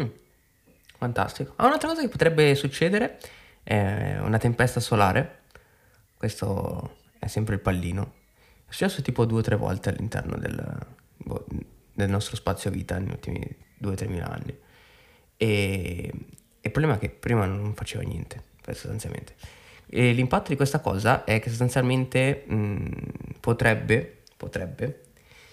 Mm. 0.00 0.04
Fantastico. 0.98 1.52
Ah, 1.56 1.66
un'altra 1.66 1.88
cosa 1.88 2.00
che 2.00 2.08
potrebbe 2.08 2.54
succedere 2.54 3.18
è 3.62 4.18
una 4.20 4.38
tempesta 4.38 4.80
solare. 4.80 5.42
Questo 6.16 6.96
è 7.18 7.26
sempre 7.26 7.54
il 7.54 7.60
pallino. 7.60 8.14
È 8.66 8.72
successo 8.72 9.02
tipo 9.02 9.24
due 9.24 9.40
o 9.40 9.42
tre 9.42 9.56
volte 9.56 9.90
all'interno 9.90 10.36
del, 10.36 10.86
boh, 11.16 11.46
del 11.92 12.08
nostro 12.08 12.36
spazio 12.36 12.70
vita 12.70 12.98
negli 12.98 13.10
ultimi 13.10 13.56
due 13.76 13.92
o 13.92 13.94
tre 13.94 14.08
mila 14.08 14.28
anni. 14.28 14.56
E 15.36 16.12
il 16.60 16.70
problema 16.70 16.96
è 16.96 16.98
che 16.98 17.10
prima 17.10 17.44
non 17.46 17.74
faceva 17.74 18.02
niente, 18.02 18.42
sostanzialmente. 18.64 19.34
E 19.88 20.12
l'impatto 20.12 20.48
di 20.48 20.56
questa 20.56 20.80
cosa 20.80 21.24
è 21.24 21.38
che 21.40 21.48
sostanzialmente 21.48 22.44
mh, 22.46 22.88
potrebbe, 23.40 24.22
potrebbe 24.36 25.02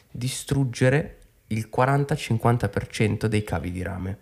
distruggere 0.10 1.20
il 1.48 1.70
40-50% 1.76 3.26
dei 3.26 3.44
cavi 3.44 3.72
di 3.72 3.84
rame. 3.84 4.18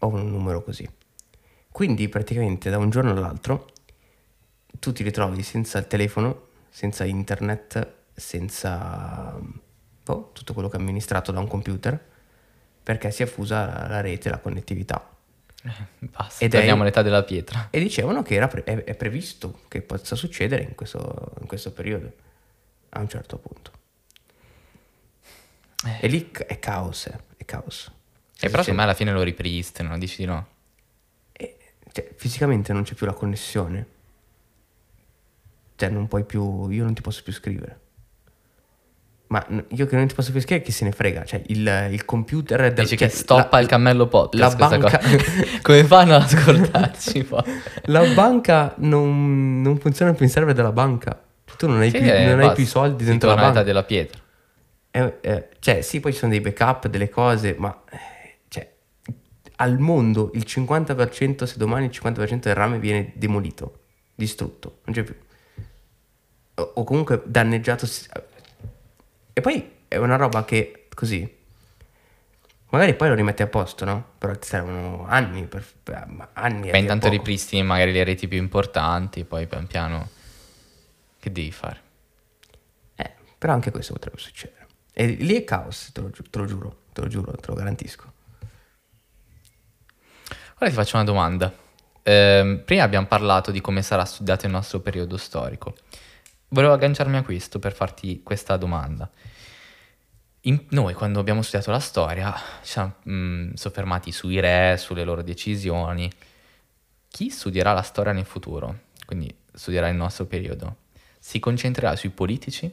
Ho 0.00 0.08
un 0.08 0.30
numero 0.30 0.62
così. 0.62 0.88
Quindi 1.70 2.08
praticamente 2.08 2.68
da 2.68 2.78
un 2.78 2.90
giorno 2.90 3.10
all'altro 3.10 3.72
tu 4.78 4.92
ti 4.92 5.02
ritrovi 5.02 5.42
senza 5.42 5.78
il 5.78 5.86
telefono, 5.86 6.48
senza 6.68 7.04
internet, 7.04 7.94
senza 8.14 9.38
elettrico, 10.10 10.30
tutto 10.32 10.52
quello 10.52 10.68
che 10.68 10.76
è 10.76 10.80
amministrato 10.80 11.32
da 11.32 11.40
un 11.40 11.46
computer, 11.46 11.98
perché 12.82 13.10
si 13.10 13.22
è 13.22 13.26
fusa 13.26 13.66
la, 13.66 13.88
la 13.88 14.00
rete, 14.00 14.28
la 14.28 14.38
connettività. 14.38 15.08
Basta, 15.98 16.44
Ed 16.44 16.52
è- 16.52 16.56
torniamo 16.56 16.82
all'età 16.82 17.02
della 17.02 17.22
pietra. 17.22 17.68
E 17.70 17.80
dicevano 17.80 18.22
che 18.22 18.34
era 18.34 18.48
pre- 18.48 18.64
è, 18.64 18.84
è 18.84 18.94
previsto 18.94 19.60
che 19.68 19.82
possa 19.82 20.16
succedere 20.16 20.62
in 20.62 20.74
questo, 20.74 21.32
in 21.40 21.46
questo 21.46 21.72
periodo, 21.72 22.12
a 22.90 23.00
un 23.00 23.08
certo 23.08 23.38
punto. 23.38 23.78
E 26.00 26.08
lì 26.08 26.30
è 26.30 26.58
caos, 26.58 27.06
eh, 27.06 27.18
è 27.36 27.44
caos. 27.44 27.90
E 28.46 28.48
però 28.50 28.62
secondo 28.62 28.80
me 28.80 28.86
alla 28.86 28.94
fine 28.96 29.12
lo 29.12 29.22
ripristinano, 29.22 29.98
dici 29.98 30.16
di 30.18 30.24
no? 30.26 30.46
E, 31.32 31.56
cioè, 31.92 32.08
fisicamente 32.16 32.72
non 32.72 32.82
c'è 32.82 32.94
più 32.94 33.06
la 33.06 33.12
connessione. 33.12 33.86
Cioè, 35.76 35.88
non 35.88 36.08
puoi 36.08 36.24
più. 36.24 36.68
Io 36.70 36.84
non 36.84 36.94
ti 36.94 37.00
posso 37.02 37.22
più 37.22 37.32
scrivere. 37.32 37.78
Ma 39.28 39.46
io 39.68 39.86
che 39.86 39.94
non 39.94 40.08
ti 40.08 40.14
posso 40.14 40.32
più 40.32 40.40
scrivere, 40.40 40.64
chi 40.64 40.72
se 40.72 40.84
ne 40.84 40.90
frega? 40.90 41.24
Cioè, 41.24 41.42
il, 41.46 41.88
il 41.92 42.04
computer. 42.04 42.60
Del, 42.72 42.84
Dici 42.84 42.96
cioè, 42.96 43.08
che 43.08 43.14
stoppa 43.14 43.56
la- 43.56 43.60
il 43.62 43.68
cammello 43.68 44.08
podcast 44.08 44.58
la 44.58 44.68
banca-. 44.68 45.00
Come 45.62 45.84
fanno 45.84 46.16
ad 46.16 46.22
ascoltarci 46.22 47.24
poi? 47.24 47.42
La 47.86 48.04
banca 48.12 48.74
non, 48.78 49.60
non 49.62 49.78
funziona 49.78 50.12
più 50.14 50.24
in 50.24 50.30
server 50.30 50.52
della 50.54 50.72
banca. 50.72 51.22
Tu 51.56 51.68
non 51.68 51.80
hai, 51.80 51.90
Sì, 51.90 51.98
più, 51.98 52.06
eh, 52.10 52.24
non 52.26 52.40
hai 52.40 52.52
più 52.54 52.62
i 52.64 52.66
soldi 52.66 53.04
dentro 53.04 53.28
la 53.28 53.36
banca. 53.36 53.62
della 53.62 53.82
pietra. 53.84 54.18
Eh, 54.90 55.18
eh, 55.20 55.48
cioè, 55.60 55.82
sì, 55.82 56.00
poi 56.00 56.12
ci 56.12 56.18
sono 56.18 56.30
dei 56.32 56.40
backup, 56.40 56.88
delle 56.88 57.08
cose, 57.08 57.54
ma 57.58 57.82
eh, 57.90 57.98
al 59.60 59.78
mondo 59.78 60.30
il 60.34 60.44
50%, 60.46 61.44
se 61.44 61.58
domani 61.58 61.86
il 61.86 61.90
50% 61.92 62.40
del 62.40 62.54
rame 62.54 62.78
viene 62.78 63.12
demolito, 63.14 63.80
distrutto, 64.14 64.80
non 64.84 64.94
c'è 64.94 65.02
più. 65.02 65.14
O, 66.54 66.72
o 66.76 66.84
comunque 66.84 67.22
danneggiato. 67.26 67.86
E 69.32 69.40
poi 69.40 69.70
è 69.86 69.96
una 69.96 70.16
roba 70.16 70.44
che 70.44 70.88
così. 70.94 71.38
Magari 72.70 72.94
poi 72.94 73.08
lo 73.08 73.14
rimetti 73.14 73.42
a 73.42 73.48
posto, 73.48 73.84
no? 73.84 74.12
Però 74.16 74.34
ti 74.36 74.46
servono 74.46 75.04
anni 75.06 75.46
per. 75.46 75.64
anni. 76.34 76.70
Beh, 76.70 76.78
intanto 76.78 77.08
ripristini 77.08 77.62
magari 77.62 77.92
le 77.92 78.04
reti 78.04 78.28
più 78.28 78.38
importanti, 78.38 79.24
poi 79.24 79.46
pian 79.46 79.66
piano... 79.66 80.08
Che 81.18 81.30
devi 81.32 81.50
fare? 81.50 81.80
Eh, 82.94 83.12
però 83.36 83.52
anche 83.52 83.70
questo 83.70 83.92
potrebbe 83.92 84.16
succedere. 84.16 84.68
E 84.92 85.06
lì 85.06 85.34
è 85.34 85.44
caos, 85.44 85.90
te 85.92 86.00
lo, 86.00 86.08
giu- 86.10 86.30
te 86.30 86.38
lo 86.38 86.46
giuro, 86.46 86.82
te 86.94 87.02
lo 87.02 87.08
giuro, 87.08 87.32
te 87.32 87.46
lo 87.48 87.54
garantisco. 87.54 88.12
Ora 90.62 90.68
ti 90.68 90.76
faccio 90.76 90.96
una 90.96 91.06
domanda. 91.06 91.50
Ehm, 92.02 92.60
prima 92.66 92.82
abbiamo 92.82 93.06
parlato 93.06 93.50
di 93.50 93.62
come 93.62 93.80
sarà 93.80 94.04
studiato 94.04 94.44
il 94.44 94.52
nostro 94.52 94.80
periodo 94.80 95.16
storico. 95.16 95.74
Volevo 96.48 96.74
agganciarmi 96.74 97.16
a 97.16 97.22
questo 97.22 97.58
per 97.58 97.72
farti 97.72 98.22
questa 98.22 98.58
domanda. 98.58 99.10
In- 100.42 100.66
noi 100.68 100.92
quando 100.92 101.18
abbiamo 101.18 101.40
studiato 101.40 101.70
la 101.70 101.78
storia 101.78 102.34
ci 102.60 102.72
siamo 102.72 102.96
mm, 103.08 103.54
soffermati 103.54 104.12
sui 104.12 104.38
re, 104.38 104.76
sulle 104.76 105.02
loro 105.02 105.22
decisioni. 105.22 106.12
Chi 107.08 107.30
studierà 107.30 107.72
la 107.72 107.80
storia 107.80 108.12
nel 108.12 108.26
futuro, 108.26 108.80
quindi 109.06 109.34
studierà 109.54 109.88
il 109.88 109.96
nostro 109.96 110.26
periodo, 110.26 110.76
si 111.18 111.38
concentrerà 111.38 111.96
sui 111.96 112.10
politici, 112.10 112.70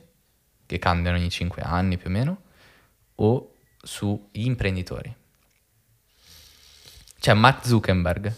che 0.66 0.78
cambiano 0.78 1.16
ogni 1.16 1.30
5 1.30 1.62
anni 1.62 1.96
più 1.96 2.10
o 2.10 2.12
meno, 2.12 2.42
o 3.16 3.54
sugli 3.82 4.46
imprenditori? 4.46 5.16
Cioè 7.20 7.34
Mark 7.34 7.66
Zuckerberg, 7.66 8.34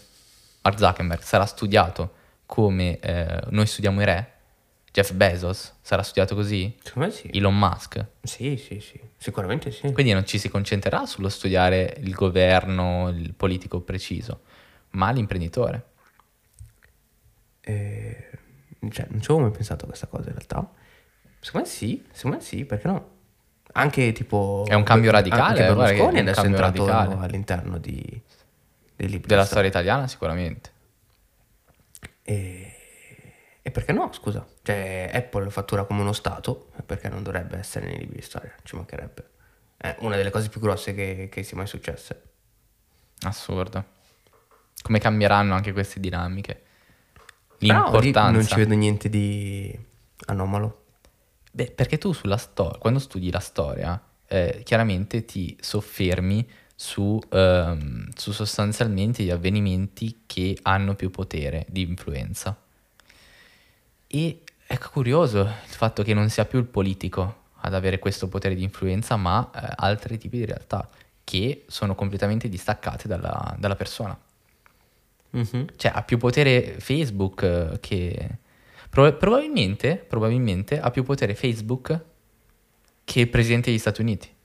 Mark 0.62 0.78
Zuckerberg 0.78 1.22
sarà 1.22 1.46
studiato 1.46 2.14
come 2.46 2.98
eh, 2.98 3.42
noi 3.50 3.66
studiamo 3.66 4.00
i 4.00 4.04
re? 4.04 4.32
Jeff 4.92 5.12
Bezos 5.12 5.74
sarà 5.82 6.02
studiato 6.02 6.34
così? 6.34 6.76
Secondo 6.82 7.08
me 7.08 7.14
sì. 7.14 7.30
Elon 7.32 7.56
Musk? 7.56 8.04
Sì, 8.22 8.56
sì, 8.56 8.80
sì, 8.80 9.00
sicuramente 9.16 9.70
sì. 9.70 9.92
Quindi 9.92 10.12
non 10.12 10.26
ci 10.26 10.38
si 10.38 10.48
concentrerà 10.48 11.06
sullo 11.06 11.28
studiare 11.28 11.96
il 12.00 12.12
governo, 12.12 13.08
il 13.10 13.32
politico 13.34 13.80
preciso, 13.80 14.40
ma 14.90 15.10
l'imprenditore. 15.12 15.84
Eh, 17.60 18.30
cioè, 18.90 19.06
non 19.10 19.20
ci 19.20 19.30
avevo 19.30 19.46
mai 19.46 19.50
pensato 19.52 19.84
a 19.84 19.88
questa 19.88 20.08
cosa 20.08 20.30
in 20.30 20.34
realtà. 20.34 20.68
Secondo 21.38 21.68
me 21.68 21.72
sì, 21.72 22.04
secondo 22.10 22.38
me 22.38 22.42
sì, 22.42 22.64
perché 22.64 22.88
no? 22.88 23.10
Anche 23.72 24.10
tipo... 24.10 24.64
È 24.66 24.74
un 24.74 24.82
cambio 24.82 25.12
radicale, 25.12 25.42
Anche 25.42 25.62
è 25.62 25.74
Berlusconi 25.74 26.20
un 26.20 26.26
adesso 26.26 26.42
è 26.42 26.46
entrato 26.46 26.84
radicale. 26.86 27.24
all'interno 27.24 27.78
di, 27.78 28.22
Della 29.06 29.44
storia 29.44 29.68
italiana 29.68 30.06
sicuramente. 30.06 30.72
E, 32.22 32.74
e 33.62 33.70
perché 33.70 33.92
no, 33.92 34.12
scusa? 34.12 34.46
Cioè, 34.62 35.10
Apple 35.12 35.50
fattura 35.50 35.84
come 35.84 36.00
uno 36.00 36.12
Stato, 36.12 36.70
perché 36.84 37.08
non 37.08 37.22
dovrebbe 37.22 37.58
essere 37.58 37.86
nei 37.86 37.98
libri 37.98 38.16
di 38.16 38.22
storia? 38.22 38.54
Ci 38.62 38.76
mancherebbe. 38.76 39.28
È 39.76 39.96
una 40.00 40.16
delle 40.16 40.30
cose 40.30 40.48
più 40.48 40.60
grosse 40.60 40.94
che, 40.94 41.28
che 41.30 41.42
sia 41.42 41.56
mai 41.56 41.66
successe. 41.66 42.22
Assurdo. 43.22 43.84
Come 44.82 44.98
cambieranno 44.98 45.54
anche 45.54 45.72
queste 45.72 46.00
dinamiche? 46.00 46.62
Però 47.58 47.82
L'importanza. 47.82 48.30
non 48.30 48.46
ci 48.46 48.54
vedo 48.54 48.74
niente 48.74 49.08
di 49.08 49.78
anomalo. 50.26 50.84
Beh, 51.52 51.72
perché 51.72 51.98
tu 51.98 52.12
sulla 52.12 52.36
storia, 52.36 52.78
quando 52.78 52.98
studi 52.98 53.30
la 53.30 53.40
storia, 53.40 54.02
eh, 54.26 54.62
chiaramente 54.64 55.24
ti 55.24 55.56
soffermi 55.60 56.48
su, 56.80 57.20
ehm, 57.28 58.08
su 58.16 58.32
sostanzialmente 58.32 59.22
gli 59.22 59.28
avvenimenti 59.28 60.22
che 60.24 60.56
hanno 60.62 60.94
più 60.94 61.10
potere 61.10 61.66
di 61.68 61.82
influenza. 61.82 62.58
E 64.06 64.40
è 64.66 64.78
curioso 64.78 65.40
il 65.40 65.74
fatto 65.74 66.02
che 66.02 66.14
non 66.14 66.30
sia 66.30 66.46
più 66.46 66.58
il 66.58 66.64
politico 66.64 67.48
ad 67.56 67.74
avere 67.74 67.98
questo 67.98 68.28
potere 68.28 68.54
di 68.54 68.62
influenza, 68.62 69.16
ma 69.16 69.50
eh, 69.54 69.74
altri 69.76 70.16
tipi 70.16 70.38
di 70.38 70.46
realtà 70.46 70.88
che 71.22 71.64
sono 71.68 71.94
completamente 71.94 72.48
distaccate 72.48 73.06
dalla, 73.06 73.54
dalla 73.58 73.76
persona. 73.76 74.18
Cioè, 75.76 75.92
ha 75.94 76.02
più 76.02 76.16
potere 76.16 76.76
Facebook 76.78 77.42
eh, 77.42 77.78
che... 77.80 78.38
Pro- 78.88 79.12
probabilmente, 79.18 79.96
probabilmente 79.96 80.80
ha 80.80 80.90
più 80.90 81.02
potere 81.02 81.34
Facebook 81.34 82.00
che 83.04 83.20
il 83.20 83.28
presidente 83.28 83.68
degli 83.68 83.78
Stati 83.78 84.00
Uniti. 84.00 84.38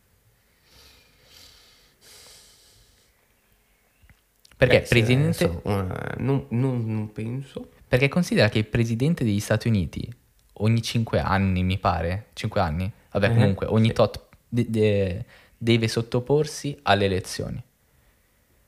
Perché, 4.67 4.81
Beh, 4.81 4.87
presidente, 4.87 5.43
adesso, 5.45 5.61
eh, 5.63 6.13
non, 6.17 6.45
non- 6.49 6.83
non 6.85 7.11
penso. 7.11 7.69
perché 7.87 8.07
considera 8.07 8.49
che 8.49 8.57
il 8.59 8.65
presidente 8.65 9.23
degli 9.23 9.39
Stati 9.39 9.67
Uniti 9.67 10.11
ogni 10.59 10.81
5 10.81 11.19
anni, 11.19 11.63
mi 11.63 11.77
pare, 11.77 12.27
5 12.33 12.59
anni, 12.61 12.91
vabbè 13.11 13.29
Mhm, 13.29 13.33
comunque, 13.35 13.65
ogni 13.67 13.91
tot 13.93 14.21
de- 14.47 14.65
de- 14.69 15.25
deve 15.57 15.87
sottoporsi 15.87 16.77
alle 16.83 17.05
elezioni. 17.05 17.61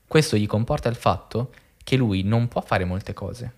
Questo 0.06 0.36
gli 0.36 0.46
comporta 0.46 0.88
il 0.88 0.96
fatto 0.96 1.52
che 1.84 1.96
lui 1.96 2.22
non 2.22 2.48
può 2.48 2.60
fare 2.60 2.84
molte 2.84 3.12
cose. 3.12 3.52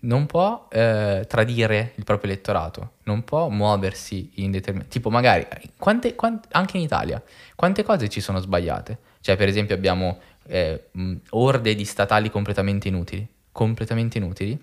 Non 0.00 0.26
può 0.26 0.68
eh, 0.70 1.24
tradire 1.26 1.92
il 1.94 2.04
proprio 2.04 2.30
elettorato, 2.30 2.92
non 3.04 3.24
può 3.24 3.48
muoversi 3.48 4.32
in 4.34 4.50
determinati... 4.50 4.90
Tipo 4.90 5.08
magari, 5.10 5.46
quante, 5.78 6.14
quan- 6.14 6.40
anche 6.50 6.76
in 6.76 6.82
Italia, 6.82 7.22
quante 7.54 7.82
cose 7.82 8.08
ci 8.08 8.20
sono 8.20 8.38
sbagliate? 8.40 8.98
Cioè 9.20 9.36
per 9.36 9.48
esempio 9.48 9.74
abbiamo 9.74 10.18
eh, 10.46 10.88
mh, 10.90 11.14
orde 11.30 11.74
di 11.74 11.84
statali 11.84 12.30
completamente 12.30 12.88
inutili, 12.88 13.26
completamente 13.52 14.18
inutili. 14.18 14.58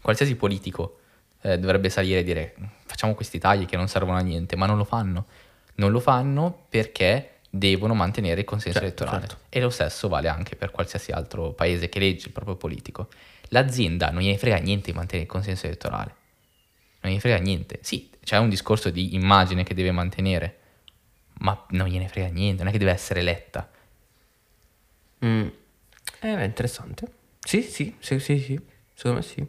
Qualsiasi 0.00 0.36
politico 0.36 0.98
eh, 1.42 1.58
dovrebbe 1.58 1.88
salire 1.88 2.20
e 2.20 2.24
dire 2.24 2.54
facciamo 2.86 3.14
questi 3.14 3.38
tagli 3.38 3.66
che 3.66 3.76
non 3.76 3.88
servono 3.88 4.18
a 4.18 4.20
niente, 4.22 4.56
ma 4.56 4.66
non 4.66 4.76
lo 4.76 4.84
fanno. 4.84 5.26
Non 5.76 5.90
lo 5.90 6.00
fanno 6.00 6.66
perché 6.68 7.40
devono 7.50 7.94
mantenere 7.94 8.40
il 8.40 8.46
consenso 8.46 8.78
Certo, 8.80 9.02
elettorale. 9.04 9.28
certo. 9.28 9.44
E 9.48 9.60
lo 9.60 9.70
stesso 9.70 10.08
vale 10.08 10.28
anche 10.28 10.56
per 10.56 10.70
qualsiasi 10.70 11.10
altro 11.12 11.52
paese 11.52 11.88
che 11.88 11.98
legge 11.98 12.26
il 12.26 12.32
proprio 12.32 12.56
politico. 12.56 13.08
L'azienda 13.48 14.10
non 14.10 14.22
gliene 14.22 14.38
frega 14.38 14.56
niente 14.58 14.90
di 14.90 14.96
mantenere 14.96 15.24
il 15.26 15.30
consenso 15.30 15.66
elettorale. 15.66 16.14
Non 17.00 17.10
gliene 17.12 17.20
frega 17.20 17.38
niente. 17.38 17.78
Sì, 17.82 18.10
c'è 18.22 18.38
un 18.38 18.48
discorso 18.48 18.90
di 18.90 19.14
immagine 19.14 19.62
che 19.64 19.74
deve 19.74 19.90
mantenere, 19.90 20.58
ma 21.40 21.64
non 21.70 21.88
gliene 21.88 22.08
frega 22.08 22.28
niente, 22.28 22.62
non 22.62 22.68
è 22.68 22.72
che 22.72 22.78
deve 22.78 22.92
essere 22.92 23.20
eletta. 23.20 23.68
Mm. 25.24 25.46
Eh, 26.20 26.34
beh, 26.36 26.44
interessante. 26.44 27.06
Sì, 27.40 27.62
sì, 27.62 27.94
sì, 27.98 28.18
sì, 28.18 28.38
sì, 28.38 28.60
secondo 28.94 29.18
me 29.18 29.22
sì. 29.22 29.46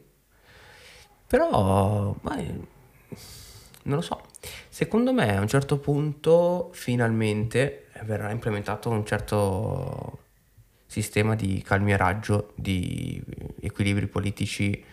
Però, 1.28 2.15
ma, 2.21 2.38
eh, 2.38 2.53
non 3.84 3.95
lo 3.95 4.01
so. 4.01 4.21
Secondo 4.69 5.13
me 5.13 5.36
a 5.36 5.41
un 5.41 5.47
certo 5.47 5.78
punto 5.80 6.69
finalmente 6.73 7.88
verrà 8.03 8.32
implementato 8.32 8.89
un 8.89 9.05
certo 9.05 10.19
sistema 10.86 11.36
di 11.36 11.61
calmieraggio, 11.63 12.53
di 12.55 13.21
equilibri 13.61 14.07
politici 14.07 14.84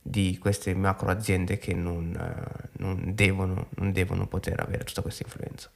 di 0.00 0.38
queste 0.38 0.74
macro 0.74 1.10
aziende 1.10 1.58
che 1.58 1.74
non, 1.74 2.14
eh, 2.14 2.68
non 2.78 3.12
devono, 3.14 3.68
non 3.76 3.92
devono 3.92 4.26
poter 4.26 4.60
avere 4.60 4.84
tutta 4.84 5.02
questa 5.02 5.24
influenza. 5.24 5.70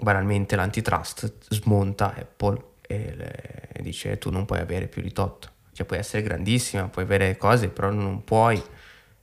Banalmente 0.00 0.56
l'antitrust 0.56 1.32
smonta 1.48 2.14
Apple 2.14 2.62
e, 2.82 3.14
le- 3.14 3.68
dice 3.80 4.18
tu 4.18 4.30
non 4.30 4.44
puoi 4.44 4.60
avere 4.60 4.88
più 4.88 5.02
di 5.02 5.12
tot. 5.12 5.50
Cioè 5.72 5.86
puoi 5.86 5.98
essere 5.98 6.22
grandissima, 6.22 6.88
puoi 6.88 7.04
avere 7.04 7.36
cose, 7.36 7.68
però 7.68 7.90
non 7.90 8.24
puoi 8.24 8.62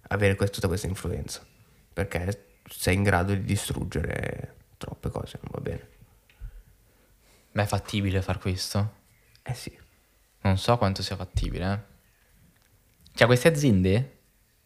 avere 0.09 0.35
quest- 0.35 0.53
tutta 0.53 0.67
questa 0.67 0.87
influenza. 0.87 1.45
Perché 1.93 2.57
sei 2.69 2.95
in 2.95 3.03
grado 3.03 3.33
di 3.33 3.43
distruggere 3.43 4.55
troppe 4.77 5.09
cose, 5.09 5.39
non 5.41 5.51
va 5.51 5.59
bene. 5.61 5.87
Ma 7.53 7.61
è 7.63 7.65
fattibile 7.65 8.21
far 8.21 8.39
questo? 8.39 8.93
Eh 9.43 9.53
sì. 9.53 9.77
Non 10.41 10.57
so 10.57 10.77
quanto 10.77 11.01
sia 11.03 11.15
fattibile. 11.15 11.71
eh. 11.73 11.91
Cioè, 13.13 13.27
queste 13.27 13.47
aziende, 13.47 14.17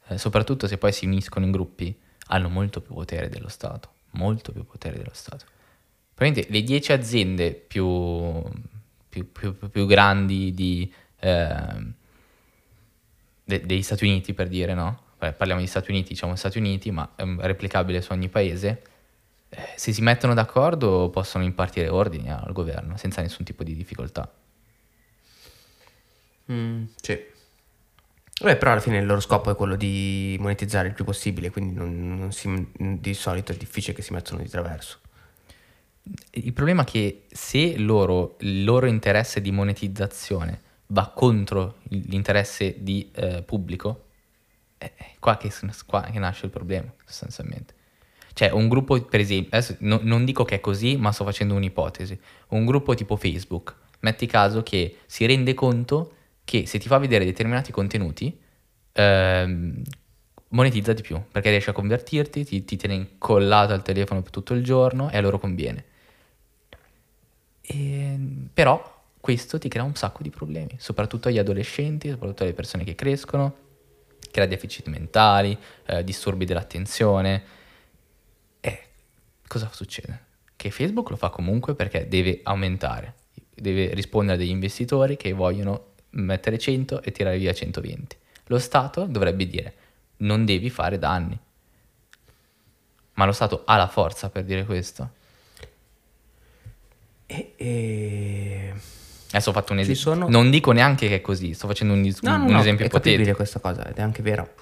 eh, 0.08 0.18
soprattutto 0.18 0.68
se 0.68 0.78
poi 0.78 0.94
si 0.94 1.06
uniscono 1.06 1.46
in 1.46 1.52
gruppi, 1.52 1.98
hanno 2.28 2.50
molto 2.50 2.82
più 2.82 2.94
potere 2.94 3.28
dello 3.30 3.50
Stato. 3.50 3.94
Molto 4.12 4.52
più 4.52 4.66
potere 4.66 4.98
dello 4.98 5.14
Stato. 5.14 5.46
Probabilmente 6.18 6.52
le 6.52 6.64
10 6.64 6.92
aziende 6.94 7.54
più, 7.54 8.42
più, 9.08 9.32
più- 9.32 9.56
più- 9.70 9.86
grandi 9.86 10.52
di, 10.52 10.92
ehm, 11.20 11.94
de- 13.44 13.64
degli 13.64 13.84
Stati 13.84 14.04
Uniti, 14.04 14.34
per 14.34 14.48
dire, 14.48 14.74
no? 14.74 15.02
Beh, 15.20 15.34
parliamo 15.34 15.62
di 15.62 15.68
Stati 15.68 15.92
Uniti, 15.92 16.10
diciamo 16.10 16.36
Stati 16.36 16.58
Uniti, 16.58 16.90
ma 16.90 17.08
è 17.16 17.24
replicabile 17.42 18.02
su 18.02 18.14
ogni 18.14 18.30
paese. 18.30 18.82
Eh, 19.50 19.74
se 19.76 19.94
si 19.94 20.02
mettono 20.02 20.34
d'accordo 20.34 21.12
possono 21.12 21.44
impartire 21.44 21.88
ordini 21.88 22.32
al 22.32 22.52
governo 22.52 22.98
senza 22.98 23.22
nessun 23.22 23.46
tipo 23.46 23.64
di 23.64 23.76
difficoltà. 23.76 24.28
Mm, 26.52 26.86
sì. 27.00 27.20
Beh, 28.42 28.56
però 28.56 28.72
alla 28.72 28.82
fine 28.82 28.98
il 28.98 29.06
loro 29.06 29.20
scopo 29.20 29.52
è 29.52 29.56
quello 29.56 29.76
di 29.76 30.36
monetizzare 30.40 30.88
il 30.88 30.96
più 30.96 31.04
possibile, 31.06 31.52
quindi 31.52 31.76
non, 31.76 32.18
non 32.18 32.32
si- 32.32 32.72
di 32.76 33.14
solito 33.14 33.52
è 33.52 33.56
difficile 33.56 33.96
che 33.96 34.02
si 34.02 34.14
mettano 34.14 34.42
di 34.42 34.50
traverso. 34.50 35.00
Il 36.32 36.54
problema 36.54 36.84
è 36.84 36.86
che 36.86 37.26
se 37.32 37.78
loro, 37.78 38.36
il 38.40 38.64
loro 38.64 38.86
interesse 38.86 39.42
di 39.42 39.52
monetizzazione 39.52 40.62
va 40.88 41.12
contro 41.14 41.78
l'interesse 41.90 42.76
di 42.80 43.10
eh, 43.14 43.44
pubblico, 43.44 44.06
è 44.78 44.92
qua 45.20 45.38
che, 45.38 45.52
qua 45.86 46.02
che 46.02 46.20
nasce 46.20 46.46
il 46.46 46.52
problema, 46.52 46.92
sostanzialmente. 47.06 47.74
Cioè, 48.34 48.52
un 48.52 48.68
gruppo, 48.68 49.02
per 49.02 49.20
esempio, 49.20 49.58
adesso 49.58 49.76
no- 49.80 50.00
non 50.04 50.24
dico 50.24 50.44
che 50.46 50.56
è 50.56 50.60
così, 50.60 50.96
ma 50.96 51.12
sto 51.12 51.24
facendo 51.24 51.56
un'ipotesi. 51.56 52.20
Un 52.50 52.66
gruppo 52.66 52.94
tipo 52.94 53.16
Facebook, 53.16 53.76
metti 54.02 54.28
caso 54.28 54.62
che 54.62 54.98
si 55.08 55.26
rende 55.26 55.54
conto 55.56 56.14
che 56.44 56.68
se 56.68 56.78
ti 56.78 56.88
fa 56.88 57.00
vedere 57.00 57.26
determinati 57.26 57.72
contenuti, 57.72 58.40
ehm, 58.94 59.82
monetizza 60.50 60.94
di 60.94 61.02
più, 61.02 61.20
perché 61.32 61.50
riesce 61.50 61.72
a 61.72 61.74
convertirti, 61.74 62.46
ti, 62.46 62.64
ti 62.64 62.78
tiene 62.78 62.96
incollato 62.96 63.74
al 63.74 63.82
telefono 63.82 64.22
per 64.22 64.32
tutto 64.32 64.54
il 64.54 64.64
giorno 64.64 65.10
e 65.10 65.18
a 65.18 65.22
loro 65.22 65.40
conviene. 65.40 65.84
E, 67.70 68.18
però 68.54 68.96
questo 69.20 69.60
ti 69.60 69.68
crea 69.68 69.84
un 69.84 69.96
sacco 69.96 70.24
di 70.24 70.30
problemi, 70.30 70.78
soprattutto 70.78 71.28
agli 71.28 71.38
adolescenti, 71.38 72.10
soprattutto 72.10 72.44
alle 72.44 72.54
persone 72.54 72.86
che 72.86 72.96
crescono, 72.96 73.56
crea 74.32 74.46
deficit 74.46 74.88
mentali, 74.88 75.58
eh, 75.86 76.04
disturbi 76.04 76.46
dell'attenzione. 76.46 77.44
E 78.62 78.84
cosa 79.46 79.70
succede? 79.74 80.26
Che 80.56 80.72
Facebook 80.72 81.10
lo 81.10 81.18
fa 81.18 81.30
comunque 81.30 81.76
perché 81.76 82.08
deve 82.08 82.40
aumentare, 82.44 83.16
deve 83.54 83.94
rispondere 83.94 84.36
a 84.36 84.40
degli 84.40 84.50
investitori 84.50 85.18
che 85.18 85.34
vogliono 85.34 85.96
mettere 86.12 86.58
100 86.58 87.02
e 87.02 87.12
tirare 87.12 87.38
via 87.38 87.54
120. 87.54 88.16
Lo 88.46 88.60
Stato 88.60 89.06
dovrebbe 89.06 89.46
dire 89.46 89.74
non 90.18 90.46
devi 90.46 90.70
fare 90.70 90.98
danni. 90.98 91.38
Ma 93.16 93.26
lo 93.26 93.34
Stato 93.34 93.64
ha 93.66 93.76
la 93.76 93.88
forza 93.88 94.30
per 94.30 94.46
dire 94.46 94.64
questo? 94.64 95.16
E, 97.28 97.54
e- 97.58 98.74
Adesso 99.32 99.50
ho 99.50 99.54
fatto 99.54 99.74
un 99.74 99.80
esempio. 99.80 100.02
sono- 100.02 100.28
Non 100.30 100.50
dico 100.50 100.72
neanche 100.72 101.08
che 101.10 101.16
è 101.16 101.22
così, 101.22 101.54
sto 101.54 101.68
facendo 101.68 101.94
un, 101.94 102.02
dis- 102.02 102.22
No, 102.22 102.36
un 102.36 102.46
no, 102.46 102.60
esempio 102.60 102.86
è 102.86 102.88
ipotetico. 102.88 103.36
questa 103.36 103.60
cosa 103.60 103.86
ed 103.88 103.98
è 103.98 104.02
anche 104.02 104.22
vero. 104.24 104.54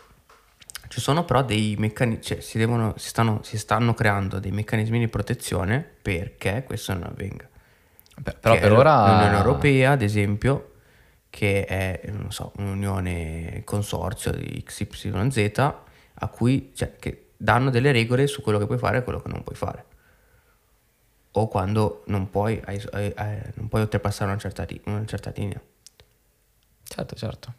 Ci 0.88 1.00
sono 1.02 1.24
però 1.26 1.44
dei 1.44 1.76
meccanismi, 1.78 2.24
cioè 2.24 2.40
si, 2.42 2.58
devono, 2.58 2.94
si, 2.98 3.08
stanno, 3.10 3.40
si 3.44 3.58
stanno 3.58 3.94
creando 3.94 4.40
dei 4.40 4.52
meccanismi 4.52 4.98
di 5.00 5.08
protezione 5.08 5.86
perché 6.02 6.64
questo 6.66 6.94
non 6.94 7.04
avvenga. 7.04 7.48
Per- 8.24 8.38
però 8.40 8.54
Che 8.56 8.60
per 8.62 8.72
è 8.72 8.76
ora... 8.76 9.12
L'Unione 9.12 9.38
Europea, 9.38 9.92
ad 9.92 10.02
esempio, 10.02 10.72
che 11.30 11.66
è, 11.66 12.02
non 12.12 12.32
so, 12.32 12.52
un'unione 12.58 13.62
consorzio 13.66 14.32
di 14.32 14.64
XYZ, 14.64 15.58
a 15.60 16.28
cui, 16.30 16.72
cioè, 16.74 16.94
che 16.98 17.28
danno 17.38 17.70
delle 17.70 17.92
regole 17.92 18.26
su 18.28 18.42
quello 18.42 18.58
che 18.58 18.66
puoi 18.66 18.78
fare 18.78 19.00
e 19.00 19.04
quello 19.04 19.22
che 19.22 19.28
non 19.30 19.44
puoi 19.44 19.56
fare. 19.56 19.86
O 21.38 21.48
quando 21.48 22.04
non 22.08 22.30
puoi, 22.30 22.62
non 22.66 23.68
puoi 23.68 23.82
oltrepassare 23.82 24.32
una 24.32 24.40
certa, 24.40 24.66
una 24.86 25.06
certa 25.06 25.32
linea. 25.36 25.62
Certo, 26.84 27.16
certo. 27.16 27.54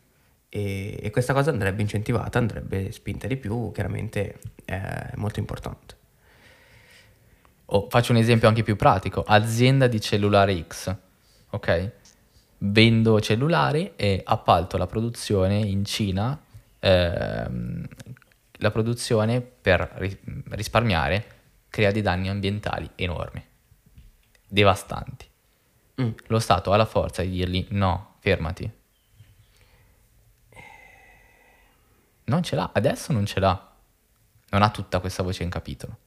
E, 0.49 0.99
e 1.03 1.11
questa 1.11 1.35
cosa 1.35 1.51
andrebbe 1.51 1.83
incentivata, 1.83 2.39
andrebbe 2.39 2.91
spinta 2.93 3.27
di 3.27 3.37
più, 3.37 3.71
chiaramente 3.73 4.39
è 4.65 5.11
molto 5.17 5.41
importante. 5.41 5.95
O 7.67 7.89
faccio 7.91 8.13
un 8.13 8.19
esempio 8.19 8.49
anche 8.49 8.63
più 8.63 8.77
pratico. 8.77 9.23
Azienda 9.27 9.89
di 9.89 10.01
cellulare 10.01 10.65
X, 10.67 10.97
ok? 11.51 11.91
Vendo 12.59 13.21
cellulari 13.21 13.93
e 13.97 14.23
appalto 14.25 14.79
la 14.79 14.87
produzione 14.87 15.59
in 15.59 15.85
Cina, 15.85 16.41
ehm, 16.79 17.87
la 18.53 18.71
produzione 18.71 19.43
per 19.43 19.91
ri- 19.97 20.19
risparmiare 20.51 21.25
crea 21.69 21.91
dei 21.91 22.01
danni 22.01 22.31
ambientali 22.31 22.89
enormi, 22.95 23.45
devastanti. 24.47 25.27
Mm. 26.01 26.11
Lo 26.27 26.39
Stato 26.39 26.73
ha 26.73 26.77
la 26.77 26.85
forza 26.85 27.23
di 27.23 27.31
dirgli 27.31 27.67
no, 27.71 28.17
fermati. 28.21 28.71
Non 32.25 32.43
ce 32.43 32.57
l'ha, 32.57 32.71
adesso 32.73 33.13
non 33.13 33.25
ce 33.25 33.41
l'ha. 33.41 33.73
Non 34.51 34.63
ha 34.63 34.71
tutta 34.71 35.01
questa 35.01 35.23
voce 35.23 35.43
in 35.43 35.51
capitolo. 35.51 35.99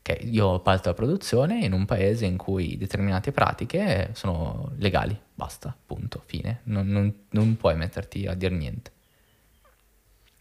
Ok, 0.00 0.18
io 0.24 0.58
parto 0.60 0.88
la 0.88 0.94
produzione 0.94 1.64
in 1.64 1.72
un 1.72 1.84
paese 1.84 2.26
in 2.26 2.36
cui 2.36 2.76
determinate 2.76 3.30
pratiche 3.30 4.10
sono 4.14 4.72
legali, 4.78 5.16
basta, 5.32 5.74
punto, 5.86 6.22
fine. 6.26 6.60
Non, 6.64 6.88
non- 6.88 7.26
non 7.30 7.56
puoi 7.56 7.76
metterti 7.76 8.26
a 8.26 8.34
dire 8.34 8.54
niente. 8.54 8.90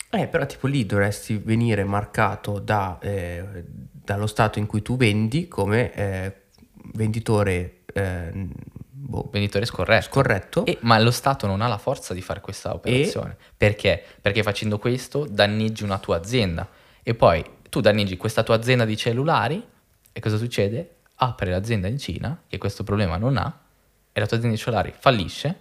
Eh, 0.10 0.28
però 0.28 0.46
tipo 0.48 0.68
lì 0.68 0.86
dovresti 0.86 1.38
venire 1.38 1.84
marcato 1.84 2.60
da, 2.60 2.98
eh, 3.00 3.64
dallo 3.68 4.28
stato 4.28 4.58
in 4.60 4.66
cui 4.66 4.82
tu 4.82 4.98
vendi 4.98 5.48
come 5.48 5.94
eh, 5.94 6.41
venditore 6.94 7.82
eh, 7.94 8.32
boh, 8.34 9.30
Venditore 9.32 9.66
scorretto. 9.66 10.08
scorretto. 10.10 10.66
E- 10.66 10.78
ma 10.82 11.00
lo 11.00 11.12
Stato 11.12 11.48
non 11.48 11.62
ha 11.62 11.68
la 11.68 11.78
forza 11.78 12.14
di 12.14 12.22
fare 12.22 12.42
questa 12.42 12.74
operazione. 12.74 13.36
Perché? 13.56 14.04
Perché 14.22 14.44
facendo 14.44 14.78
questo 14.80 15.26
danneggi 15.30 15.84
una 15.84 15.98
tua 16.00 16.18
azienda. 16.18 16.68
E 17.04 17.14
poi 17.16 17.44
tu 17.70 17.82
danneggi 17.82 18.18
questa 18.18 18.44
tua 18.44 18.56
azienda 18.56 18.86
di 18.86 18.96
cellulari 18.98 19.64
e 20.12 20.20
cosa 20.20 20.38
succede? 20.38 20.96
Apre 21.16 21.52
l'azienda 21.52 21.88
in 21.88 21.98
Cina, 22.00 22.42
che 22.48 22.58
questo 22.58 22.84
problema 22.84 23.18
non 23.18 23.38
ha, 23.38 23.60
e 24.12 24.20
la 24.20 24.26
tua 24.26 24.38
azienda 24.38 24.58
di 24.58 24.62
cellulari 24.62 24.94
fallisce. 24.98 25.60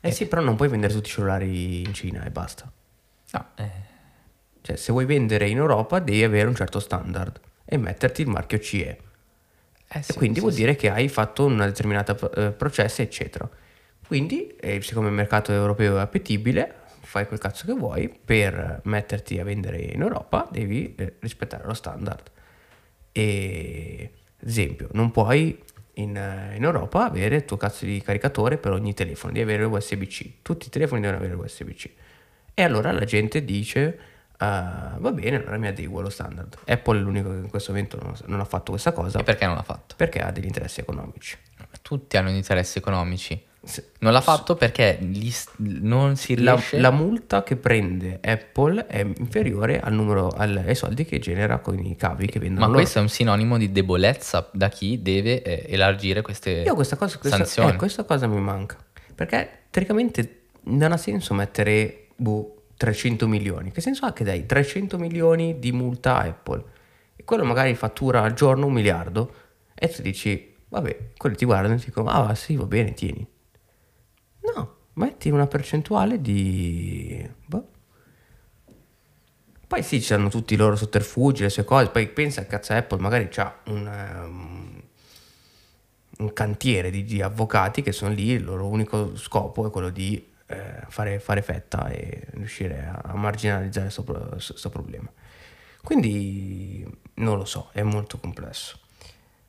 Eh 0.00 0.10
sì, 0.10 0.26
però 0.26 0.42
non 0.42 0.56
puoi 0.56 0.68
vendere 0.68 0.92
tutti 0.92 1.08
i 1.08 1.12
cellulari 1.12 1.82
in 1.82 1.92
Cina 1.94 2.24
e 2.24 2.30
basta. 2.30 2.70
No, 3.32 3.46
eh, 3.56 3.70
Cioè, 4.62 4.76
se 4.76 4.92
vuoi 4.92 5.04
vendere 5.04 5.48
in 5.48 5.56
Europa 5.56 5.98
devi 5.98 6.22
avere 6.22 6.46
un 6.48 6.54
certo 6.54 6.78
standard 6.80 7.40
e 7.64 7.76
metterti 7.76 8.22
il 8.22 8.28
marchio 8.28 8.58
CE. 8.60 8.98
Eh 9.88 10.02
sì, 10.02 10.14
quindi 10.14 10.36
sì, 10.36 10.40
vuol 10.40 10.52
sì. 10.52 10.60
dire 10.60 10.76
che 10.76 10.90
hai 10.90 11.08
fatto 11.08 11.44
una 11.44 11.66
determinata 11.66 12.16
eh, 12.34 12.50
processo, 12.52 13.02
eccetera. 13.02 13.48
Quindi, 14.06 14.48
eh, 14.60 14.80
siccome 14.82 15.08
il 15.08 15.14
mercato 15.14 15.52
europeo 15.52 15.98
è 15.98 16.00
appetibile, 16.00 16.74
fai 17.00 17.26
quel 17.26 17.38
cazzo 17.38 17.66
che 17.66 17.72
vuoi, 17.72 18.12
per 18.24 18.80
metterti 18.84 19.38
a 19.38 19.44
vendere 19.44 19.78
in 19.78 20.00
Europa 20.00 20.48
devi 20.50 20.94
eh, 20.96 21.14
rispettare 21.20 21.64
lo 21.64 21.74
standard. 21.74 22.30
E, 23.12 24.10
ad 24.40 24.48
esempio, 24.48 24.88
non 24.92 25.10
puoi 25.10 25.58
in, 25.94 26.16
eh, 26.16 26.56
in 26.56 26.64
Europa 26.64 27.04
avere 27.04 27.36
il 27.36 27.44
tuo 27.44 27.56
cazzo 27.56 27.84
di 27.84 28.00
caricatore 28.02 28.58
per 28.58 28.72
ogni 28.72 28.94
telefono, 28.94 29.32
devi 29.32 29.52
avere 29.52 29.64
USB-C. 29.64 30.42
Tutti 30.42 30.66
i 30.66 30.70
telefoni 30.70 31.00
devono 31.00 31.18
avere 31.18 31.34
USB-C. 31.34 31.90
E 32.54 32.62
allora 32.62 32.90
la 32.92 33.04
gente 33.04 33.44
dice, 33.44 33.98
"Ah, 34.38 34.96
va 34.98 35.12
bene, 35.12 35.36
allora 35.36 35.56
mi 35.58 35.66
adeguo 35.68 36.00
allo 36.00 36.10
standard. 36.10 36.56
Apple 36.66 36.98
è 36.98 37.00
l'unico 37.02 37.30
che 37.30 37.36
in 37.36 37.48
questo 37.48 37.72
momento 37.72 37.98
non, 38.02 38.14
non 38.26 38.40
ha 38.40 38.44
fatto 38.44 38.72
questa 38.72 38.92
cosa 38.92 39.20
E 39.20 39.22
perché 39.22 39.46
non 39.46 39.54
l'ha 39.54 39.62
fatto? 39.62 39.94
perché 39.96 40.20
ha 40.20 40.30
degli 40.30 40.44
interessi 40.46 40.80
economici. 40.80 41.36
Tutti 41.82 42.16
hanno 42.16 42.30
interessi 42.30 42.78
economici. 42.78 43.40
Se- 43.62 43.90
Non 44.00 44.12
l'ha 44.12 44.20
fatto 44.20 44.54
perché 44.54 44.96
gli 45.00 45.28
s- 45.30 45.48
non 45.56 46.16
si 46.16 46.40
La, 46.40 46.52
riesce... 46.52 46.78
la 46.78 46.90
multa 46.90 47.42
che 47.42 47.56
prende 47.56 48.20
Apple 48.22 48.86
è 48.86 49.00
inferiore 49.00 49.80
al 49.80 49.92
numero, 49.92 50.28
al- 50.28 50.62
ai 50.64 50.74
soldi 50.76 51.04
che 51.04 51.18
genera 51.18 51.58
con 51.58 51.78
i 51.78 51.96
cavi 51.96 52.26
che 52.26 52.38
vendono 52.38 52.60
Ma 52.60 52.66
loro. 52.66 52.78
questo 52.78 52.98
è 52.98 53.02
un 53.02 53.08
sinonimo 53.08 53.56
di 53.58 53.72
debolezza 53.72 54.48
da 54.52 54.68
chi 54.68 55.02
deve 55.02 55.42
eh, 55.42 55.64
elargire 55.72 56.22
queste 56.22 56.62
Io 56.64 56.74
questa 56.74 56.96
cosa, 56.96 57.18
questa, 57.18 57.38
sanzioni. 57.38 57.70
eh, 57.72 57.76
questa 57.76 58.04
cosa 58.04 58.26
mi 58.28 58.40
manca. 58.40 58.76
Perché 59.14 59.62
teoricamente 59.70 60.42
non 60.64 60.92
ha 60.92 60.96
senso 60.96 61.34
mettere 61.34 62.06
boh, 62.14 62.55
300 62.76 63.26
milioni. 63.26 63.70
Che 63.70 63.80
senso 63.80 64.06
ha 64.06 64.12
che 64.12 64.24
dai 64.24 64.46
300 64.46 64.98
milioni 64.98 65.58
di 65.58 65.72
multa 65.72 66.16
a 66.18 66.24
Apple? 66.24 66.64
E 67.16 67.24
quello 67.24 67.44
magari 67.44 67.74
fattura 67.74 68.22
al 68.22 68.34
giorno 68.34 68.66
un 68.66 68.72
miliardo 68.72 69.34
e 69.74 69.88
tu 69.88 70.02
dici, 70.02 70.54
vabbè, 70.68 71.12
quelli 71.16 71.36
ti 71.36 71.44
guardano 71.44 71.74
e 71.74 71.78
ti 71.78 71.86
dicono, 71.86 72.08
ah 72.08 72.34
sì, 72.34 72.56
va 72.56 72.64
bene, 72.64 72.92
tieni. 72.94 73.26
No, 74.54 74.76
metti 74.94 75.30
una 75.30 75.46
percentuale 75.46 76.20
di... 76.20 77.28
boh, 77.46 77.68
Poi 79.66 79.82
sì, 79.82 80.00
ci 80.00 80.14
hanno 80.14 80.28
tutti 80.28 80.54
i 80.54 80.56
loro 80.56 80.76
sotterfugi, 80.76 81.42
le 81.42 81.50
sue 81.50 81.64
cose. 81.64 81.90
Poi 81.90 82.08
pensa 82.08 82.46
cazzo 82.46 82.72
Apple 82.72 83.00
magari 83.00 83.28
ha 83.36 83.60
un, 83.66 83.86
um, 84.24 84.82
un 86.18 86.32
cantiere 86.32 86.90
di, 86.90 87.04
di, 87.04 87.20
avvocati 87.20 87.82
che 87.82 87.92
sono 87.92 88.12
lì, 88.12 88.30
il 88.30 88.44
loro 88.44 88.66
unico 88.66 89.16
scopo 89.16 89.66
è 89.66 89.70
quello 89.70 89.90
di 89.90 90.34
eh, 90.46 90.82
fare, 90.88 91.18
fare, 91.18 91.42
fetta 91.42 91.88
e 91.88 92.26
riuscire 92.32 92.90
a, 93.02 93.14
marginalizzare 93.14 93.90
questo 93.92 94.70
problema. 94.70 95.10
Quindi 95.82 96.86
non 97.14 97.38
lo 97.38 97.44
so, 97.44 97.70
è 97.72 97.82
molto 97.82 98.18
complesso. 98.18 98.78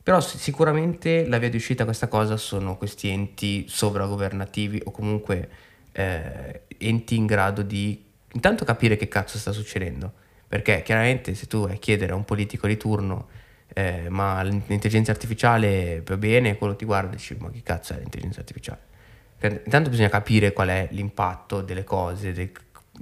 Però 0.04 0.22
sicuramente 0.22 1.28
la 1.28 1.38
via 1.38 1.50
di 1.50 1.58
uscita 1.58 1.84
a 1.84 1.86
questa 1.86 2.08
cosa 2.08 2.38
sono 2.38 2.78
questi 2.78 3.10
enti 3.10 3.66
sovragovernativi 3.68 4.82
o 4.86 4.92
comunque 4.92 5.50
eh, 5.92 6.62
enti 6.78 7.16
in 7.16 7.26
grado 7.26 7.62
di 7.62 8.06
intanto 8.32 8.64
capire 8.64 8.96
che 8.96 9.08
cazzo 9.08 9.38
sta 9.38 9.52
succedendo, 9.52 10.14
perché 10.48 10.82
chiaramente 10.84 11.34
se 11.34 11.48
tu 11.48 11.64
vai 11.64 11.74
a 11.74 11.78
chiedere 11.78 12.14
a 12.14 12.16
un 12.16 12.24
politico 12.24 12.68
di 12.68 12.78
turno 12.78 13.28
eh, 13.74 14.08
ma 14.10 14.42
l'intelligenza 14.44 15.12
artificiale 15.12 16.02
va 16.06 16.18
bene, 16.18 16.58
quello 16.58 16.76
ti 16.76 16.86
guarda 16.86 17.14
e 17.14 17.18
dici 17.18 17.36
ma 17.40 17.52
che 17.52 17.62
cazzo 17.62 17.94
è 17.94 17.98
l'intelligenza 17.98 18.40
artificiale? 18.40 18.80
Intanto 19.40 19.90
bisogna 19.90 20.10
capire 20.10 20.52
qual 20.52 20.70
è 20.70 20.88
l'impatto 20.92 21.62
delle 21.62 21.84
cose, 21.84 22.34
del, 22.34 22.52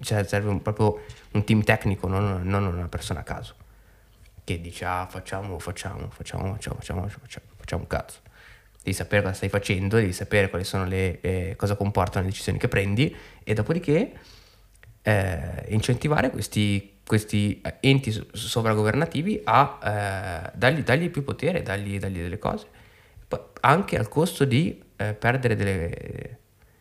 cioè 0.02 0.24
serve 0.26 0.50
un, 0.50 0.62
proprio 0.62 1.02
un 1.32 1.44
team 1.46 1.64
tecnico, 1.64 2.08
non, 2.08 2.42
non, 2.44 2.66
una 2.66 2.90
persona 2.90 3.22
a 3.22 3.24
caso, 3.24 3.56
che 4.44 4.60
dice 4.60 4.84
ah 4.84 5.08
facciamo, 5.10 5.58
facciamo, 5.60 6.10
facciamo, 6.10 6.54
facciamo, 6.54 6.76
facciamo, 6.80 7.08
facciamo, 7.08 7.46
facciamo 7.56 7.82
un 7.82 7.88
cazzo. 7.88 8.20
Devi 8.84 8.96
sapere 8.96 9.22
cosa 9.22 9.34
stai 9.34 9.50
facendo, 9.50 9.96
devi 9.96 10.14
sapere 10.14 10.50
quali 10.50 10.66
sono 10.66 10.86
le, 10.86 11.20
eh, 11.22 11.56
cosa 11.56 11.76
comportano 11.76 12.26
le 12.26 12.32
decisioni 12.32 12.60
che 12.60 12.68
prendi 12.68 13.16
e 13.44 13.54
dopodiché 13.54 14.12
eh, 15.02 15.66
incentivare 15.70 16.30
questi, 16.30 16.98
questi, 17.06 17.62
enti 17.80 18.12
sovragovernativi 18.32 19.42
a 19.46 19.80
eh, 19.82 20.52
dargli, 20.54 20.84
dargli, 20.84 21.10
più 21.10 21.24
potere, 21.24 21.64
dargli, 21.64 21.98
dargli, 21.98 22.22
delle 22.22 22.38
cose, 22.38 22.68
anche 23.62 23.98
al 23.98 24.10
costo 24.10 24.46
di 24.46 24.84
eh, 24.98 25.14
perdere 25.14 25.56
delle, 25.56 26.40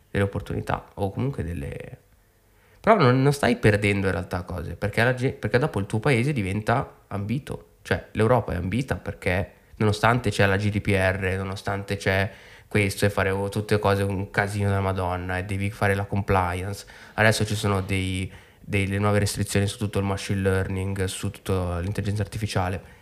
delle, 0.09 0.23
opportunità 0.23 0.89
o 0.95 1.11
comunque 1.11 1.43
delle... 1.43 1.99
Però 2.79 2.95
non, 2.97 3.21
non 3.21 3.33
stai 3.33 3.57
perdendo 3.57 4.05
in 4.07 4.11
realtà 4.11 4.43
cose, 4.43 4.75
perché, 4.75 5.03
la, 5.03 5.13
perché 5.13 5.57
dopo 5.57 5.79
il 5.79 5.85
tuo 5.85 5.99
paese 5.99 6.33
diventa 6.33 7.01
ambito, 7.07 7.77
cioè 7.81 8.07
l'Europa 8.11 8.53
è 8.53 8.57
ambita 8.57 8.95
perché 8.95 9.51
nonostante 9.77 10.29
c'è 10.29 10.45
la 10.45 10.55
GDPR, 10.55 11.35
nonostante 11.37 11.97
c'è 11.97 12.31
questo 12.67 13.05
e 13.05 13.09
fare 13.09 13.31
tutte 13.49 13.79
cose 13.79 14.03
un 14.03 14.29
casino 14.29 14.69
della 14.69 14.81
Madonna 14.81 15.37
e 15.37 15.45
devi 15.45 15.71
fare 15.71 15.95
la 15.95 16.05
compliance. 16.05 16.85
Adesso 17.13 17.45
ci 17.45 17.55
sono 17.55 17.81
dei, 17.81 18.31
delle 18.59 18.99
nuove 18.99 19.19
restrizioni 19.19 19.65
su 19.65 19.77
tutto 19.77 19.99
il 19.99 20.05
machine 20.05 20.41
learning, 20.41 21.05
su 21.05 21.31
tutta 21.31 21.79
l'intelligenza 21.79 22.21
artificiale 22.21 22.94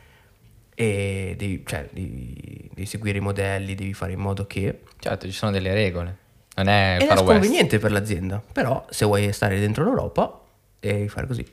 e 0.76 1.36
devi, 1.38 1.64
cioè, 1.66 1.88
devi, 1.92 2.70
devi, 2.74 2.86
seguire 2.88 3.18
i 3.18 3.22
modelli, 3.22 3.76
devi 3.76 3.94
fare 3.94 4.14
in 4.14 4.20
modo 4.20 4.48
che... 4.48 4.82
Certo, 5.00 5.26
ci 5.26 5.32
sono 5.32 5.52
delle 5.52 5.74
regole. 5.74 6.18
Non 6.56 6.68
è 6.68 6.98
Ed 7.02 7.10
è 7.10 7.18
sconveniente 7.18 7.80
per 7.80 7.92
l'azienda, 7.92 8.42
però 8.52 8.86
se 8.90 9.06
vuoi 9.06 9.32
stare 9.34 9.60
dentro 9.60 9.84
l'Europa 9.84 10.42
devi 10.80 11.10
fare 11.10 11.28
così. 11.28 11.46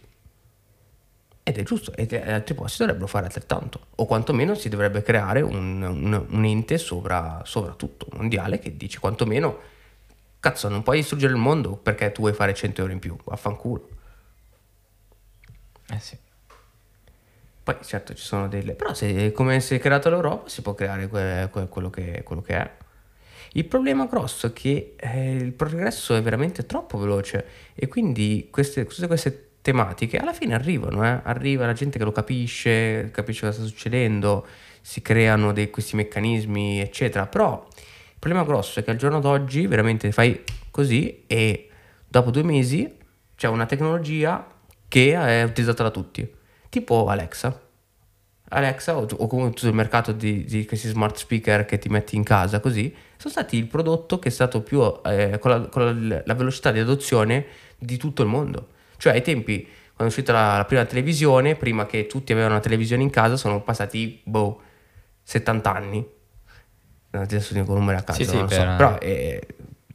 Ed 1.43 1.59
è 1.59 1.63
giusto, 1.63 1.93
e 1.95 2.07
altri 2.31 2.55
posti 2.55 2.79
dovrebbero 2.79 3.07
fare 3.07 3.27
altrettanto, 3.27 3.87
o 3.97 4.07
quantomeno 4.07 4.55
si 4.55 4.69
dovrebbe 4.69 5.03
creare 5.03 5.41
un, 5.41 5.83
un, 5.83 6.27
un 6.29 6.45
ente 6.45 6.79
sovra, 6.79 7.41
sovra, 7.45 7.73
tutto, 7.73 8.07
mondiale, 8.13 8.59
che 8.59 8.77
dice 8.77 8.99
quantomeno, 8.99 9.59
cazzo, 10.39 10.69
non 10.69 10.83
puoi 10.83 10.99
distruggere 10.99 11.33
il 11.33 11.39
mondo 11.39 11.77
perché 11.77 12.13
tu 12.13 12.21
vuoi 12.23 12.35
fare 12.35 12.55
100 12.55 12.81
euro 12.83 12.93
in 12.93 12.99
più, 12.99 13.17
vaffanculo. 13.25 13.89
Eh 15.89 15.99
sì. 15.99 16.17
Poi 17.71 17.85
certo 17.85 18.15
ci 18.15 18.25
sono 18.25 18.49
delle... 18.49 18.75
però 18.75 18.95
se 18.95 19.31
come 19.31 19.61
si 19.61 19.77
è 19.77 19.79
creata 19.79 20.11
l'Europa 20.11 20.49
si 20.49 20.61
può 20.61 20.75
creare 20.75 21.07
que, 21.07 21.49
que, 21.53 21.69
quello, 21.69 21.89
che, 21.89 22.23
quello, 22.25 22.43
che, 22.43 22.55
è. 22.55 22.71
Il 23.53 23.65
problema 23.67 24.07
grosso 24.07 24.49
è 24.49 24.53
che 24.53 24.95
eh, 24.97 25.35
il 25.37 25.53
progresso 25.53 26.17
è 26.17 26.23
veramente 26.23 26.67
troppo 26.67 26.99
veloce 26.99 27.47
e 27.75 27.87
quindi 27.87 28.49
queste, 28.51 28.85
tutte 28.87 29.07
queste 29.07 29.51
tematiche 29.63 30.17
alla 30.17 30.33
fine 30.33 30.55
arrivano, 30.55 31.05
eh? 31.05 31.21
arriva 31.23 31.65
la 31.65 31.73
gente 31.73 31.97
che 31.97 32.05
lo 32.05 32.11
capisce, 32.11 33.11
capisce 33.13 33.47
cosa 33.47 33.61
sta 33.61 33.69
succedendo, 33.69 34.47
si 34.81 35.01
creano 35.01 35.53
dei, 35.53 35.71
questi 35.71 35.95
meccanismi, 35.95 36.81
eccetera. 36.81 37.27
Però 37.27 37.69
il 37.73 38.17
problema 38.19 38.45
grosso 38.45 38.81
è 38.81 38.85
che 38.85 38.91
al 38.91 38.97
giorno 38.97 39.21
d'oggi 39.21 39.69
veramente 39.69 40.11
fai 40.11 40.43
così 40.73 41.25
e 41.29 41.69
dopo 42.07 42.31
due 42.31 42.43
mesi 42.43 42.97
c'è 43.37 43.47
una 43.47 43.67
tecnologia 43.67 44.45
che 44.89 45.13
è 45.13 45.45
utilizzata 45.45 45.85
da 45.85 45.91
tutti, 45.91 46.39
tipo 46.71 47.09
Alexa. 47.09 47.69
Alexa 48.53 48.97
o, 48.97 49.07
o 49.09 49.27
comunque 49.27 49.55
tutto 49.55 49.69
il 49.69 49.75
mercato 49.75 50.13
di, 50.13 50.45
di, 50.45 50.65
questi 50.65 50.89
smart 50.89 51.17
speaker 51.17 51.67
che 51.67 51.79
ti 51.79 51.89
metti 51.89 52.17
in 52.17 52.25
casa 52.25 52.59
così, 52.61 52.93
sono 53.17 53.33
stati 53.33 53.57
il 53.59 53.67
prodotto 53.67 54.19
che 54.19 54.29
è 54.29 54.33
stato 54.33 54.63
più 54.63 54.81
eh, 55.05 55.39
con, 55.39 55.51
la, 55.51 55.61
con 55.69 56.09
la, 56.09 56.23
la 56.25 56.35
velocità 56.35 56.73
di 56.73 56.79
adozione 56.79 57.47
di 57.79 57.97
tutto 57.97 58.23
il 58.23 58.29
mondo 58.29 58.79
cioè 59.01 59.15
ai 59.15 59.23
tempi, 59.23 59.63
quando 59.63 60.05
è 60.05 60.07
uscita 60.07 60.33
la, 60.33 60.59
la 60.59 60.65
prima 60.67 60.85
televisione, 60.85 61.57
prima 61.57 61.87
che 61.87 62.07
tutti 62.07 62.33
avevano 62.33 62.53
una 62.53 62.63
televisione 62.63 63.03
in 63.03 63.09
casa, 63.09 63.39
sono 63.39 63.63
passati, 63.63 64.21
boh, 64.23 64.61
70 65.23 65.75
anni. 65.75 66.07
Adesso 67.13 67.55
dico 67.55 67.73
numeri 67.73 67.97
a 67.97 68.03
caso, 68.03 68.23
sì, 68.23 68.37
non 68.37 68.47
sì, 68.47 68.57
so, 68.57 68.61
per... 68.61 68.77
però 68.77 68.99
è 68.99 69.41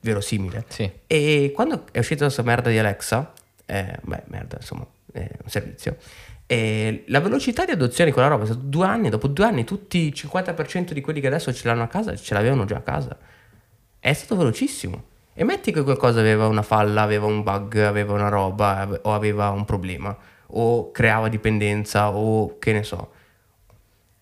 verosimile. 0.01 0.65
Sì. 0.69 0.91
E 1.05 1.51
quando 1.53 1.85
è 1.91 1.99
uscita 1.99 2.23
questa 2.23 2.41
merda 2.41 2.71
di 2.71 2.79
Alexa, 2.79 3.31
eh, 3.67 3.95
beh, 4.01 4.23
merda, 4.25 4.57
insomma, 4.59 4.87
è 5.13 5.29
un 5.43 5.49
servizio. 5.49 5.97
E 6.47 7.03
la 7.07 7.21
velocità 7.21 7.65
di 7.65 7.71
adozione 7.71 8.09
di 8.09 8.13
quella 8.13 8.29
roba 8.29 8.43
è 8.43 8.45
stato 8.45 8.61
due 8.63 8.85
anni. 8.85 9.09
Dopo 9.09 9.27
due 9.27 9.45
anni, 9.45 9.63
tutti 9.63 9.97
il 9.99 10.13
50% 10.15 10.91
di 10.91 11.01
quelli 11.01 11.19
che 11.19 11.27
adesso 11.27 11.51
ce 11.51 11.67
l'hanno 11.67 11.83
a 11.83 11.87
casa 11.87 12.15
ce 12.15 12.33
l'avevano 12.33 12.65
già 12.65 12.77
a 12.77 12.81
casa. 12.81 13.17
È 13.99 14.13
stato 14.13 14.35
velocissimo. 14.35 15.13
E 15.33 15.43
metti 15.43 15.71
che 15.71 15.83
qualcosa 15.83 16.19
aveva 16.19 16.47
una 16.47 16.61
falla, 16.61 17.01
aveva 17.01 17.25
un 17.25 17.43
bug, 17.43 17.77
aveva 17.77 18.13
una 18.13 18.29
roba 18.29 18.87
o 19.01 19.13
aveva 19.13 19.49
un 19.49 19.65
problema 19.65 20.15
o 20.47 20.91
creava 20.91 21.27
dipendenza 21.27 22.11
o 22.11 22.57
che 22.59 22.71
ne 22.71 22.83
so. 22.83 23.11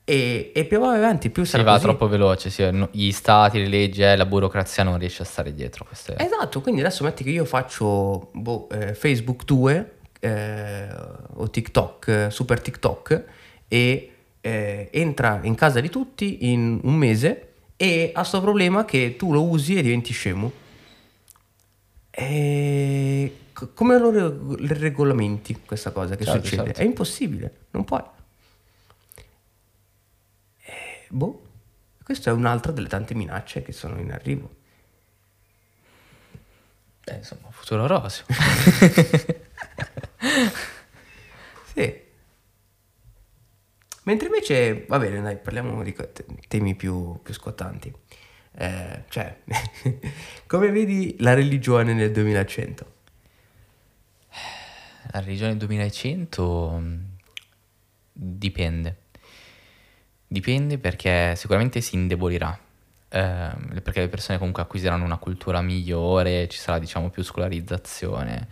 E, 0.05 0.51
e 0.53 0.65
più 0.65 0.79
va 0.79 0.93
avanti 0.93 1.29
più 1.29 1.43
sarà 1.43 1.61
si 1.61 1.65
va 1.65 1.73
così. 1.75 1.85
troppo 1.85 2.07
veloce, 2.07 2.49
sì, 2.49 2.87
gli 2.91 3.11
stati, 3.11 3.59
le 3.59 3.67
leggi, 3.67 4.01
eh, 4.01 4.15
la 4.15 4.25
burocrazia 4.25 4.83
non 4.83 4.97
riesce 4.97 5.21
a 5.21 5.25
stare 5.25 5.53
dietro. 5.53 5.85
Queste... 5.85 6.15
Esatto, 6.17 6.61
quindi 6.61 6.81
adesso 6.81 7.03
metti 7.03 7.23
che 7.23 7.29
io 7.29 7.45
faccio 7.45 8.29
boh, 8.33 8.67
eh, 8.69 8.93
Facebook 8.93 9.43
2 9.45 9.91
eh, 10.23 10.87
o 11.33 11.49
TikTok, 11.49 12.07
eh, 12.07 12.29
Super 12.31 12.61
TikTok 12.61 13.23
e 13.67 14.11
eh, 14.39 14.89
entra 14.91 15.41
in 15.43 15.55
casa 15.55 15.81
di 15.81 15.89
tutti 15.89 16.49
in 16.49 16.79
un 16.83 16.95
mese 16.95 17.53
e 17.75 18.11
ha 18.13 18.19
questo 18.19 18.39
problema 18.39 18.85
che 18.85 19.15
tu 19.17 19.33
lo 19.33 19.43
usi 19.43 19.75
e 19.77 19.81
diventi 19.81 20.13
scemo. 20.13 20.51
E 22.09 23.37
come 23.73 23.97
lo 23.97 24.55
regolamenti 24.67 25.59
questa 25.65 25.91
cosa 25.91 26.15
che 26.15 26.23
certo, 26.23 26.41
succede? 26.41 26.63
Certo. 26.67 26.79
È 26.81 26.83
impossibile, 26.85 27.55
non 27.71 27.83
puoi. 27.83 28.03
E, 30.63 31.05
boh, 31.09 31.41
questa 32.01 32.29
è 32.29 32.33
un'altra 32.33 32.71
delle 32.71 32.87
tante 32.87 33.13
minacce 33.13 33.61
che 33.61 33.73
sono 33.73 33.99
in 33.99 34.11
arrivo. 34.11 34.61
Beh, 37.03 37.15
insomma, 37.15 37.49
futuro 37.49 37.87
roseo. 37.87 38.25
sì. 41.73 42.01
Mentre 44.03 44.27
invece, 44.27 44.85
va 44.87 44.99
bene, 44.99 45.21
dai, 45.21 45.37
parliamo 45.37 45.81
di 45.83 45.95
temi 46.47 46.75
più, 46.75 47.19
più 47.21 47.33
scottanti. 47.33 47.93
Eh, 48.55 49.03
cioè, 49.09 49.39
come 50.45 50.71
vedi 50.71 51.15
la 51.19 51.33
religione 51.33 51.93
nel 51.93 52.11
2100? 52.11 52.91
La 55.11 55.19
religione 55.19 55.49
nel 55.49 55.59
2100 55.59 56.79
mm, 56.79 57.03
dipende. 58.11 58.97
Dipende 60.27 60.77
perché 60.77 61.35
sicuramente 61.35 61.81
si 61.81 61.95
indebolirà. 61.95 62.57
Eh, 63.09 63.81
perché 63.81 63.99
le 64.01 64.09
persone 64.09 64.37
comunque 64.37 64.63
acquisiranno 64.63 65.05
una 65.05 65.17
cultura 65.17 65.61
migliore, 65.61 66.47
ci 66.47 66.57
sarà 66.57 66.79
diciamo 66.79 67.09
più 67.09 67.23
scolarizzazione. 67.23 68.47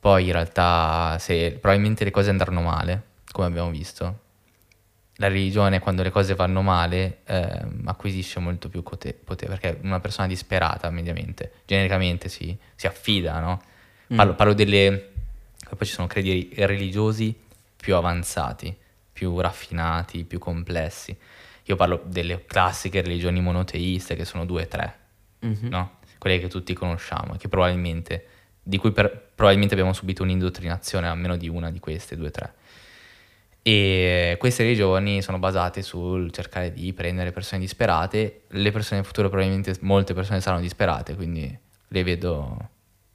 Poi 0.00 0.24
in 0.24 0.32
realtà 0.32 1.18
se 1.18 1.58
probabilmente 1.60 2.04
le 2.04 2.10
cose 2.10 2.30
andranno 2.30 2.62
male, 2.62 3.02
come 3.30 3.46
abbiamo 3.46 3.68
visto, 3.68 4.18
la 5.16 5.28
religione 5.28 5.78
quando 5.78 6.02
le 6.02 6.08
cose 6.08 6.34
vanno 6.34 6.62
male 6.62 7.18
eh, 7.26 7.66
acquisisce 7.84 8.40
molto 8.40 8.70
più 8.70 8.82
potere, 8.82 9.18
perché 9.22 9.78
una 9.82 10.00
persona 10.00 10.26
disperata 10.26 10.88
mediamente, 10.88 11.52
genericamente 11.66 12.30
si, 12.30 12.56
si 12.74 12.86
affida, 12.86 13.38
no? 13.40 13.60
Mm. 14.12 14.16
Parlo, 14.16 14.32
mm. 14.32 14.36
parlo 14.36 14.54
delle... 14.54 15.10
poi 15.68 15.86
ci 15.86 15.92
sono 15.92 16.06
credi 16.06 16.50
religiosi 16.54 17.38
più 17.76 17.94
avanzati, 17.94 18.74
più 19.12 19.38
raffinati, 19.38 20.24
più 20.24 20.38
complessi. 20.38 21.14
Io 21.64 21.76
parlo 21.76 22.02
delle 22.06 22.46
classiche 22.46 23.02
religioni 23.02 23.42
monoteiste 23.42 24.16
che 24.16 24.24
sono 24.24 24.46
due 24.46 24.62
o 24.62 24.66
tre, 24.66 24.98
mm-hmm. 25.44 25.68
no? 25.68 25.98
Quelle 26.16 26.40
che 26.40 26.48
tutti 26.48 26.72
conosciamo 26.72 27.34
e 27.34 27.36
che 27.36 27.48
probabilmente 27.48 28.26
di 28.62 28.76
cui 28.78 28.92
per- 28.92 29.30
probabilmente 29.34 29.74
abbiamo 29.74 29.92
subito 29.92 30.22
un'indottrinazione, 30.22 31.08
almeno 31.08 31.36
di 31.36 31.48
una 31.48 31.70
di 31.70 31.80
queste, 31.80 32.16
due 32.16 32.28
o 32.28 32.30
tre. 32.30 32.54
E 33.62 34.36
queste 34.38 34.62
religioni 34.62 35.20
sono 35.22 35.38
basate 35.38 35.82
sul 35.82 36.30
cercare 36.30 36.72
di 36.72 36.92
prendere 36.92 37.30
persone 37.30 37.60
disperate. 37.60 38.42
Le 38.48 38.70
persone 38.70 39.00
in 39.00 39.04
futuro 39.04 39.28
probabilmente 39.28 39.76
molte 39.80 40.14
persone 40.14 40.40
saranno 40.40 40.62
disperate, 40.62 41.14
quindi 41.14 41.58
le 41.88 42.02
vedo 42.02 42.68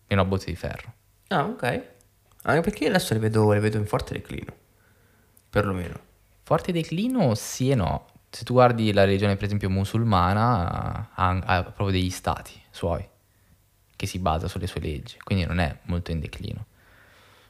in 0.07 0.17
una 0.17 0.25
botte 0.25 0.45
di 0.45 0.55
ferro. 0.55 0.93
Ah, 1.29 1.45
ok. 1.45 1.81
Anche 2.43 2.61
perché 2.61 2.87
adesso 2.87 3.13
le 3.13 3.19
vedo, 3.19 3.51
le 3.51 3.59
vedo 3.59 3.77
in 3.77 3.85
forte 3.87 4.13
declino. 4.13 4.53
Perlomeno. 5.49 5.99
Forte 6.43 6.71
declino 6.71 7.33
sì 7.33 7.71
e 7.71 7.75
no. 7.75 8.05
Se 8.29 8.43
tu 8.43 8.53
guardi 8.53 8.93
la 8.93 9.05
religione 9.05 9.35
per 9.35 9.45
esempio 9.45 9.69
musulmana 9.69 11.09
ha, 11.15 11.29
ha 11.43 11.63
proprio 11.63 11.91
degli 11.91 12.09
stati 12.09 12.53
suoi 12.69 13.07
che 13.95 14.05
si 14.07 14.19
basa 14.19 14.47
sulle 14.47 14.67
sue 14.67 14.81
leggi, 14.81 15.17
quindi 15.23 15.45
non 15.45 15.59
è 15.59 15.77
molto 15.83 16.11
in 16.11 16.19
declino. 16.19 16.65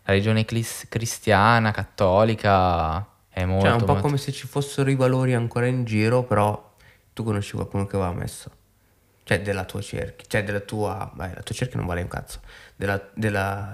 La 0.04 0.14
religione 0.14 0.46
clis- 0.46 0.88
cristiana, 0.88 1.72
cattolica 1.72 3.06
è 3.30 3.44
molto... 3.46 3.66
Cioè, 3.66 3.72
è 3.72 3.74
un 3.74 3.80
po' 3.80 3.86
molto- 3.94 4.02
come 4.02 4.18
se 4.18 4.32
ci 4.32 4.46
fossero 4.46 4.90
i 4.90 4.96
valori 4.96 5.34
ancora 5.34 5.66
in 5.66 5.84
giro, 5.84 6.24
però 6.24 6.74
tu 7.14 7.24
conosci 7.24 7.54
qualcuno 7.54 7.88
che 7.88 7.98
va 7.98 8.12
messo. 8.12 8.52
Cioè, 9.24 9.42
della 9.42 9.66
tua 9.66 9.82
cerchia. 9.82 10.26
Cioè, 10.28 10.44
della 10.44 10.60
tua... 10.60 11.12
Beh, 11.12 11.34
la 11.34 11.42
tua 11.42 11.56
cerchia 11.56 11.78
non 11.78 11.88
vale 11.88 12.04
un 12.04 12.08
cazzo. 12.08 12.42
Della, 12.76 13.02
della, 13.16 13.74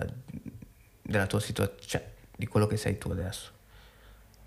della 1.01 1.27
tua 1.27 1.41
situazione... 1.41 1.85
Cioè, 1.85 2.09
di 2.37 2.47
quello 2.47 2.65
che 2.65 2.77
sei 2.77 2.97
tu 2.97 3.11
adesso. 3.11 3.51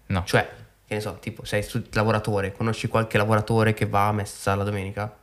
No, 0.06 0.24
Cioè, 0.24 0.48
che 0.86 0.94
ne 0.94 1.00
so, 1.00 1.18
tipo, 1.18 1.44
sei 1.44 1.66
lavoratore, 1.92 2.52
conosci 2.52 2.88
qualche 2.88 3.18
lavoratore 3.18 3.74
che 3.74 3.86
va 3.86 4.08
a 4.08 4.12
messa 4.12 4.54
la 4.54 4.64
domenica? 4.64 5.14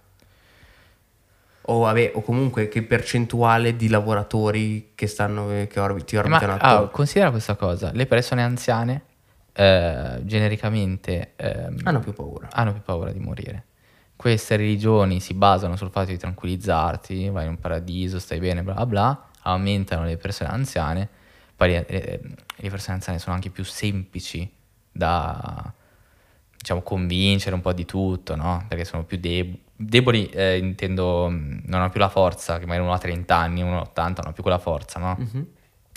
O, 1.72 1.80
vabbè, 1.80 2.12
o 2.16 2.22
comunque 2.22 2.68
che 2.68 2.84
percentuale 2.84 3.76
di 3.78 3.88
lavoratori 3.88 4.92
che 4.94 5.08
stanno, 5.08 5.48
che 5.70 5.80
orbi- 5.80 6.04
ti 6.04 6.16
Ma 6.18 6.24
orbitano 6.24 6.54
ah, 6.54 6.56
attorno? 6.56 6.90
considera 6.90 7.32
questa 7.32 7.56
cosa, 7.56 7.92
le 7.94 8.06
persone 8.06 8.44
anziane 8.44 9.04
eh, 9.54 10.20
genericamente 10.24 11.34
ehm, 11.38 11.80
Hanno 11.84 12.00
più 12.00 12.14
paura. 12.14 12.50
hanno 12.52 12.74
più 12.74 12.82
paura 12.82 13.12
di 13.12 13.20
morire. 13.20 13.66
Queste 14.16 14.56
religioni 14.56 15.20
si 15.20 15.34
basano 15.34 15.76
sul 15.78 15.90
fatto 15.92 16.12
di 16.12 16.18
tranquillizzarti, 16.18 17.30
vai 17.30 17.46
in 17.46 17.52
un 17.52 17.60
paradiso, 17.60 18.20
stai 18.20 18.40
bene, 18.40 18.64
bla 18.64 18.86
bla 18.86 19.26
aumentano 19.44 20.04
le 20.04 20.18
persone 20.18 20.50
anziane, 20.52 21.10
poi 21.56 21.76
eh, 21.76 21.86
eh, 21.88 22.20
le 22.56 22.70
persone 22.70 22.96
anziane 22.98 23.18
sono 23.18 23.34
anche 23.34 23.50
più 23.50 23.64
semplici 23.64 24.48
da, 24.92 25.74
diciamo, 26.58 26.82
convincere 26.82 27.56
un 27.56 27.62
po' 27.62 27.74
di 27.74 27.86
tutto, 27.86 28.36
no? 28.36 28.66
Perché 28.68 28.86
sono 28.86 29.04
più 29.04 29.18
deb- 29.18 29.56
deboli, 29.86 30.30
eh, 30.30 30.58
intendo, 30.58 31.30
mh, 31.30 31.62
non 31.66 31.82
hanno 31.82 31.90
più 31.90 32.00
la 32.00 32.10
forza, 32.10 32.60
che 32.60 32.66
magari 32.66 32.84
uno 32.84 32.94
ha 32.94 32.98
30 32.98 33.36
anni, 33.36 33.62
uno 33.62 33.80
ha 33.80 33.82
80, 33.82 34.22
non 34.22 34.32
ha 34.32 34.34
più 34.34 34.44
quella 34.44 34.60
forza, 34.60 35.00
no? 35.00 35.16
Mhm. 35.18 35.48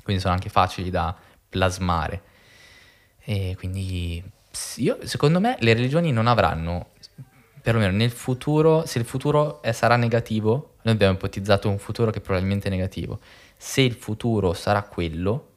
quindi 0.02 0.20
sono 0.20 0.34
anche 0.34 0.48
facili 0.50 0.90
da 0.90 1.14
plasmare. 1.48 2.22
E 3.20 3.54
quindi 3.58 4.22
io, 4.76 4.98
secondo 5.04 5.40
me 5.40 5.56
le 5.60 5.72
religioni 5.72 6.12
non 6.12 6.26
avranno, 6.26 6.88
perlomeno 7.62 7.96
nel 7.96 8.10
futuro, 8.10 8.84
se 8.86 8.98
il 8.98 9.06
futuro 9.06 9.62
è- 9.62 9.72
sarà 9.72 9.96
negativo, 9.96 10.74
noi 10.82 10.92
abbiamo 10.94 11.14
ipotizzato 11.14 11.70
un 11.70 11.78
futuro 11.78 12.10
che 12.10 12.20
probabilmente 12.20 12.68
è 12.68 12.70
negativo, 12.70 13.18
se 13.56 13.80
il 13.80 13.94
futuro 13.94 14.52
sarà 14.52 14.82
quello, 14.82 15.48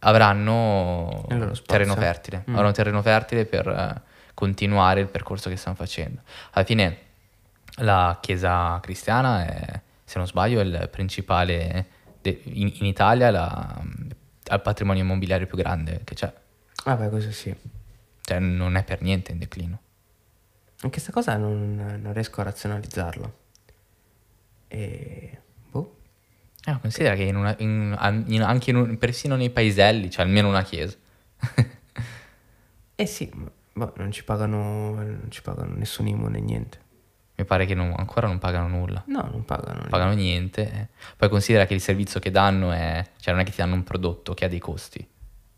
avranno 0.00 1.24
terreno 1.64 1.94
fertile, 1.94 2.44
Mm. 2.48 2.54
avranno 2.54 2.72
terreno 2.72 3.00
fertile 3.02 3.46
per 3.46 3.66
eh, 3.68 4.02
continuare 4.34 5.00
il 5.00 5.06
percorso 5.08 5.48
che 5.48 5.56
stanno 5.56 5.76
facendo. 5.76 6.20
Alla 6.52 6.64
fine 6.66 6.98
la 7.78 8.18
Chiesa 8.20 8.78
cristiana 8.80 9.44
è, 9.46 9.80
se 10.04 10.18
non 10.18 10.26
sbaglio, 10.26 10.60
è 10.60 10.64
il 10.64 10.88
principale 10.90 11.86
de- 12.20 12.40
in, 12.44 12.72
in 12.76 12.86
Italia 12.86 13.30
la- 13.30 13.82
ha 14.46 14.54
il 14.54 14.60
patrimonio 14.60 15.02
immobiliare 15.02 15.46
più 15.46 15.56
grande 15.56 16.02
che 16.04 16.14
c'è, 16.14 16.32
Vabbè, 16.84 17.08
questo 17.08 17.32
sì. 17.32 17.54
cioè 18.22 18.38
non 18.38 18.76
è 18.76 18.84
per 18.84 19.00
niente 19.02 19.32
in 19.32 19.38
declino. 19.38 19.78
Anche 20.82 20.90
questa 21.00 21.12
cosa 21.12 21.36
non, 21.36 21.98
non 22.02 22.12
riesco 22.12 22.40
a 22.42 22.44
razionalizzarla. 22.44 23.32
E... 24.68 25.38
Boh. 25.70 25.96
Eh, 26.66 26.78
considera 26.80 27.14
che 27.14 27.22
in 27.22 27.36
una- 27.36 27.54
in- 27.58 28.24
in- 28.28 28.42
anche 28.42 28.70
un- 28.72 28.98
persino 28.98 29.34
nei 29.36 29.48
paeselli 29.50 30.08
c'è 30.08 30.22
almeno 30.22 30.48
una 30.48 30.62
chiesa. 30.62 30.96
Eh 32.96 33.06
sì, 33.06 33.28
ma 33.34 33.50
boh, 33.72 33.92
non 33.96 34.12
ci 34.12 34.22
pagano, 34.22 34.94
non 34.94 35.26
ci 35.30 35.42
pagano 35.42 35.74
nessun 35.74 36.06
né 36.30 36.38
niente. 36.38 36.78
Mi 37.36 37.44
pare 37.44 37.66
che 37.66 37.74
non- 37.74 37.92
ancora 37.96 38.26
non 38.28 38.38
pagano 38.38 38.68
nulla. 38.68 39.02
No, 39.06 39.28
non 39.30 39.44
pagano. 39.44 39.80
Non 39.80 39.88
pagano 39.88 40.12
niente. 40.12 40.70
eh. 40.72 40.88
Poi 41.16 41.28
considera 41.28 41.66
che 41.66 41.74
il 41.74 41.80
servizio 41.80 42.20
che 42.20 42.30
danno 42.30 42.70
è... 42.70 43.04
Cioè 43.18 43.32
non 43.32 43.42
è 43.42 43.44
che 43.44 43.50
ti 43.50 43.56
danno 43.56 43.74
un 43.74 43.82
prodotto 43.82 44.34
che 44.34 44.44
ha 44.44 44.48
dei 44.48 44.60
costi. 44.60 45.04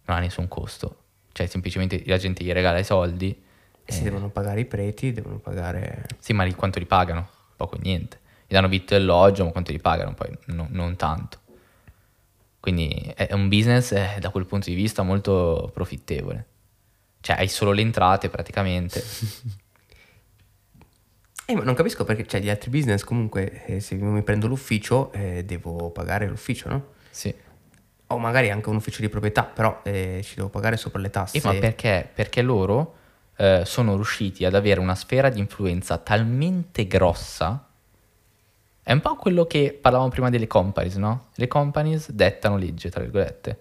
Non 0.06 0.16
ha 0.16 0.20
nessun 0.20 0.48
costo. 0.48 1.02
Cioè 1.32 1.46
semplicemente 1.46 2.02
la 2.06 2.16
gente 2.16 2.42
gli 2.44 2.50
regala 2.52 2.78
i 2.78 2.84
soldi. 2.84 3.42
E 3.84 3.92
si 3.92 4.02
devono 4.02 4.30
pagare 4.30 4.60
i 4.60 4.64
preti, 4.64 5.12
devono 5.12 5.38
pagare... 5.38 6.06
Sì, 6.18 6.32
ma 6.32 6.50
quanto 6.54 6.78
li 6.78 6.86
pagano? 6.86 7.28
Poco 7.56 7.76
e 7.76 7.80
niente. 7.82 8.20
Gli 8.46 8.54
danno 8.54 8.68
vitto 8.68 8.94
e 8.94 8.96
alloggio, 8.96 9.44
ma 9.44 9.50
quanto 9.50 9.70
li 9.72 9.78
pagano? 9.78 10.14
Poi 10.14 10.30
no- 10.46 10.68
non 10.70 10.96
tanto. 10.96 11.40
Quindi 12.58 12.88
è 13.14 13.28
è 13.28 13.32
un 13.34 13.48
business 13.48 13.92
eh, 13.92 14.16
da 14.18 14.30
quel 14.30 14.46
punto 14.46 14.68
di 14.70 14.74
vista 14.74 15.02
molto 15.02 15.70
profittevole. 15.74 16.46
Cioè 17.20 17.36
hai 17.36 17.48
solo 17.48 17.72
le 17.72 17.82
entrate 17.82 18.28
praticamente. 18.28 19.02
Eh, 21.48 21.54
ma 21.54 21.62
non 21.62 21.74
capisco 21.74 22.04
perché, 22.04 22.26
cioè, 22.26 22.40
gli 22.40 22.50
altri 22.50 22.70
business 22.70 23.04
comunque, 23.04 23.64
eh, 23.66 23.80
se 23.80 23.94
mi 23.94 24.22
prendo 24.22 24.48
l'ufficio, 24.48 25.12
eh, 25.12 25.44
devo 25.44 25.90
pagare 25.90 26.26
l'ufficio, 26.26 26.68
no? 26.68 26.86
sì. 27.10 27.32
O 28.08 28.18
magari 28.18 28.50
anche 28.50 28.68
un 28.68 28.76
ufficio 28.76 29.00
di 29.00 29.08
proprietà, 29.08 29.42
però 29.44 29.80
eh, 29.82 30.20
ci 30.22 30.36
devo 30.36 30.48
pagare 30.48 30.76
sopra 30.76 31.00
le 31.00 31.10
tasse. 31.10 31.38
Eh, 31.38 31.40
ma 31.44 31.54
perché? 31.54 32.08
Perché 32.12 32.42
loro 32.42 32.94
eh, 33.36 33.62
sono 33.64 33.94
riusciti 33.94 34.44
ad 34.44 34.54
avere 34.54 34.78
una 34.78 34.94
sfera 34.94 35.28
di 35.28 35.40
influenza 35.40 35.98
talmente 35.98 36.86
grossa. 36.86 37.68
È 38.82 38.92
un 38.92 39.00
po' 39.00 39.16
quello 39.16 39.46
che 39.46 39.76
parlavamo 39.80 40.10
prima 40.10 40.30
delle 40.30 40.46
companies, 40.46 40.94
no? 40.96 41.30
Le 41.34 41.48
companies 41.48 42.10
dettano 42.12 42.56
legge, 42.56 42.90
tra 42.90 43.00
virgolette. 43.00 43.58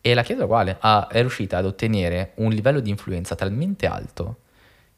E 0.00 0.14
la 0.14 0.22
Chiesa 0.22 0.42
è 0.42 0.44
uguale, 0.44 0.76
ha- 0.80 1.06
è 1.08 1.20
riuscita 1.20 1.58
ad 1.58 1.66
ottenere 1.66 2.32
un 2.36 2.50
livello 2.50 2.80
di 2.80 2.90
influenza 2.90 3.36
talmente 3.36 3.86
alto 3.86 4.38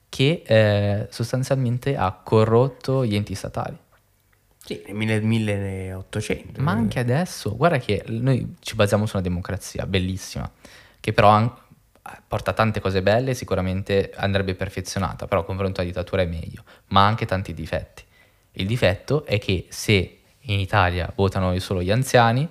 che 0.08 0.42
eh, 0.46 1.06
sostanzialmente 1.10 1.96
ha 1.96 2.12
corrotto 2.12 3.04
gli 3.04 3.14
enti 3.14 3.34
statali. 3.34 3.76
Sì, 4.64 4.82
nel 4.88 5.22
mille- 5.22 5.56
1800. 5.56 6.60
Ma 6.60 6.72
anche 6.72 6.98
adesso, 6.98 7.56
guarda 7.56 7.78
che 7.78 8.04
noi 8.08 8.56
ci 8.60 8.74
basiamo 8.74 9.06
su 9.06 9.16
una 9.16 9.24
democrazia 9.24 9.86
bellissima, 9.86 10.50
che 11.00 11.12
però 11.12 11.28
an- 11.28 11.52
porta 12.26 12.52
tante 12.52 12.80
cose 12.80 13.02
belle, 13.02 13.34
sicuramente 13.34 14.12
andrebbe 14.14 14.54
perfezionata, 14.54 15.26
però 15.26 15.44
confronto 15.44 15.80
alla 15.80 15.88
dittatura 15.88 16.22
è 16.22 16.26
meglio, 16.26 16.64
ma 16.88 17.04
ha 17.04 17.06
anche 17.06 17.26
tanti 17.26 17.54
difetti. 17.54 18.02
Il 18.52 18.66
difetto 18.66 19.24
è 19.24 19.38
che 19.38 19.66
se 19.70 20.18
in 20.40 20.58
Italia 20.58 21.10
votano 21.14 21.58
solo 21.58 21.82
gli 21.82 21.90
anziani, 21.90 22.48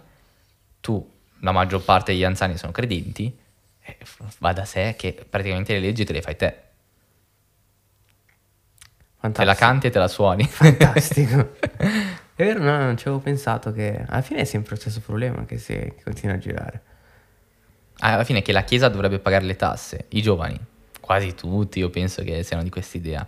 tu, 0.80 1.12
la 1.42 1.52
maggior 1.52 1.84
parte 1.84 2.14
degli 2.14 2.24
anziani 2.24 2.58
sono 2.58 2.72
credenti, 2.72 3.36
eh, 3.82 3.98
va 4.40 4.54
da 4.54 4.66
sé 4.66 4.96
che 4.98 5.26
praticamente 5.30 5.74
le 5.74 5.80
leggi 5.80 6.06
te 6.06 6.14
le 6.14 6.22
fai 6.22 6.36
te, 6.36 6.62
te 9.34 9.46
la 9.46 9.56
Fantastico. 9.56 9.56
canti 9.56 9.88
e 9.88 9.90
te 9.90 10.00
la 10.00 10.08
suoni. 10.08 10.46
Fantastico. 10.48 11.56
È 12.38 12.44
vero, 12.46 12.60
no, 12.64 12.78
non 12.78 12.98
ci 12.98 13.08
avevo 13.08 13.22
pensato 13.22 13.72
che 13.74 14.04
alla 14.08 14.22
fine 14.22 14.42
è 14.42 14.44
sempre 14.44 14.76
lo 14.76 14.80
stesso 14.80 15.02
problema 15.02 15.46
che, 15.46 15.58
si, 15.58 15.74
che 15.74 15.96
continua 16.04 16.36
a 16.36 16.40
girare. 16.40 16.82
alla 18.00 18.24
fine 18.24 18.42
che 18.42 18.52
la 18.52 18.64
Chiesa 18.64 18.90
dovrebbe 18.90 19.20
pagare 19.20 19.44
le 19.46 19.56
tasse, 19.56 20.06
i 20.10 20.22
giovani, 20.22 20.60
quasi 21.00 21.34
tutti, 21.36 21.80
io 21.80 21.90
penso 21.90 22.24
che 22.24 22.44
siano 22.44 22.64
di 22.64 22.70
quest'idea. 22.70 23.28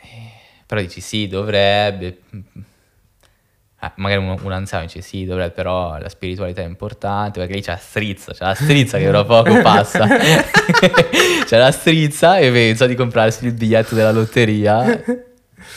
Eh, 0.00 0.30
Però 0.66 0.80
dici 0.80 1.00
sì, 1.00 1.28
dovrebbe. 1.28 2.18
Eh, 3.84 3.90
magari 3.96 4.24
un, 4.24 4.38
un 4.40 4.52
anziano 4.52 4.84
dice 4.84 5.00
sì, 5.00 5.24
dovrebbe, 5.24 5.50
però 5.50 5.98
la 5.98 6.08
spiritualità 6.08 6.62
è 6.62 6.66
importante, 6.66 7.40
perché 7.40 7.54
lì 7.54 7.62
c'è 7.62 7.72
la 7.72 7.78
strizza, 7.78 8.32
c'è 8.32 8.44
la 8.44 8.54
strizza 8.54 8.96
che 8.96 9.08
tra 9.08 9.24
poco 9.24 9.60
passa. 9.60 10.06
c'è 11.44 11.58
la 11.58 11.72
strizza 11.72 12.38
e 12.38 12.52
pensa 12.52 12.86
di 12.86 12.94
comprarsi 12.94 13.44
il 13.44 13.54
biglietto 13.54 13.96
della 13.96 14.12
lotteria 14.12 15.02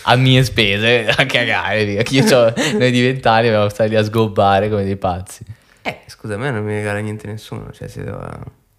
a 0.04 0.16
mie 0.18 0.44
spese, 0.44 1.08
a 1.08 1.26
cagare, 1.26 1.84
via. 1.84 2.04
Che 2.04 2.14
io 2.14 2.24
c'ho- 2.26 2.54
noi 2.78 2.92
di 2.92 3.02
vent'anni 3.02 3.48
abbiamo 3.48 3.70
stati 3.70 3.90
lì 3.90 3.96
a 3.96 4.04
sgobbare 4.04 4.70
come 4.70 4.84
dei 4.84 4.98
pazzi. 4.98 5.44
Eh, 5.82 6.02
scusa, 6.06 6.36
a 6.36 6.38
me 6.38 6.52
non 6.52 6.64
mi 6.64 6.74
regala 6.74 7.00
niente 7.00 7.26
nessuno. 7.26 7.72
Cioè, 7.72 7.88
se 7.88 8.04
devo 8.04 8.22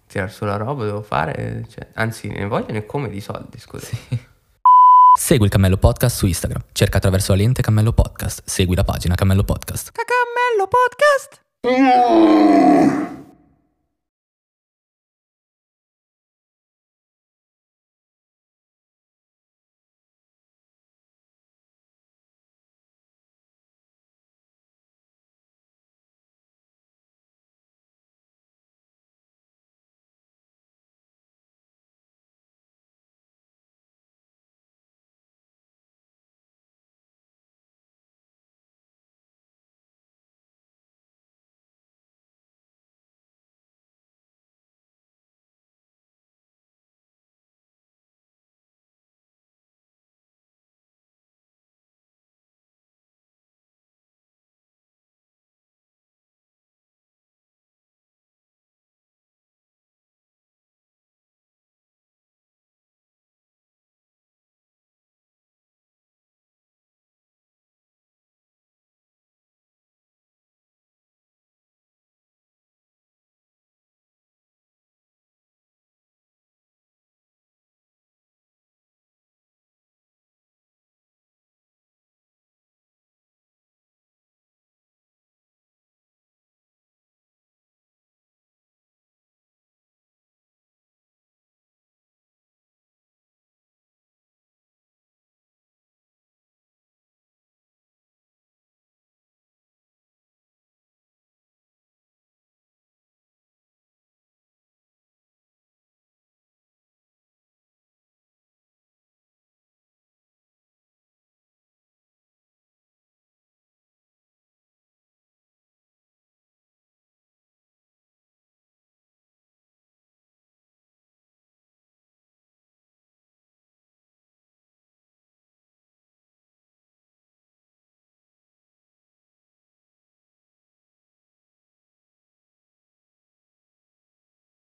tirare 0.07 0.31
sulla 0.31 0.55
roba, 0.55 0.85
devo 0.85 1.01
fare. 1.01 1.65
Cioè, 1.69 1.87
anzi, 1.95 2.29
ne 2.29 2.45
voglio 2.45 2.71
né 2.71 2.85
come 2.85 3.09
di 3.09 3.19
soldi, 3.19 3.59
scusa. 3.59 3.89
Segui 5.17 5.45
il 5.45 5.51
Cammello 5.51 5.77
Podcast 5.77 6.15
su 6.15 6.27
Instagram. 6.27 6.61
Cerca 6.71 6.97
attraverso 6.97 7.31
la 7.31 7.39
lente 7.39 7.63
Cammello 7.63 7.91
Podcast. 7.91 8.43
Segui 8.45 8.75
la 8.75 8.83
pagina 8.83 9.15
Cammello 9.15 9.43
Podcast. 9.43 9.89
Cacammello 9.91 10.69
Podcast! 10.69 11.41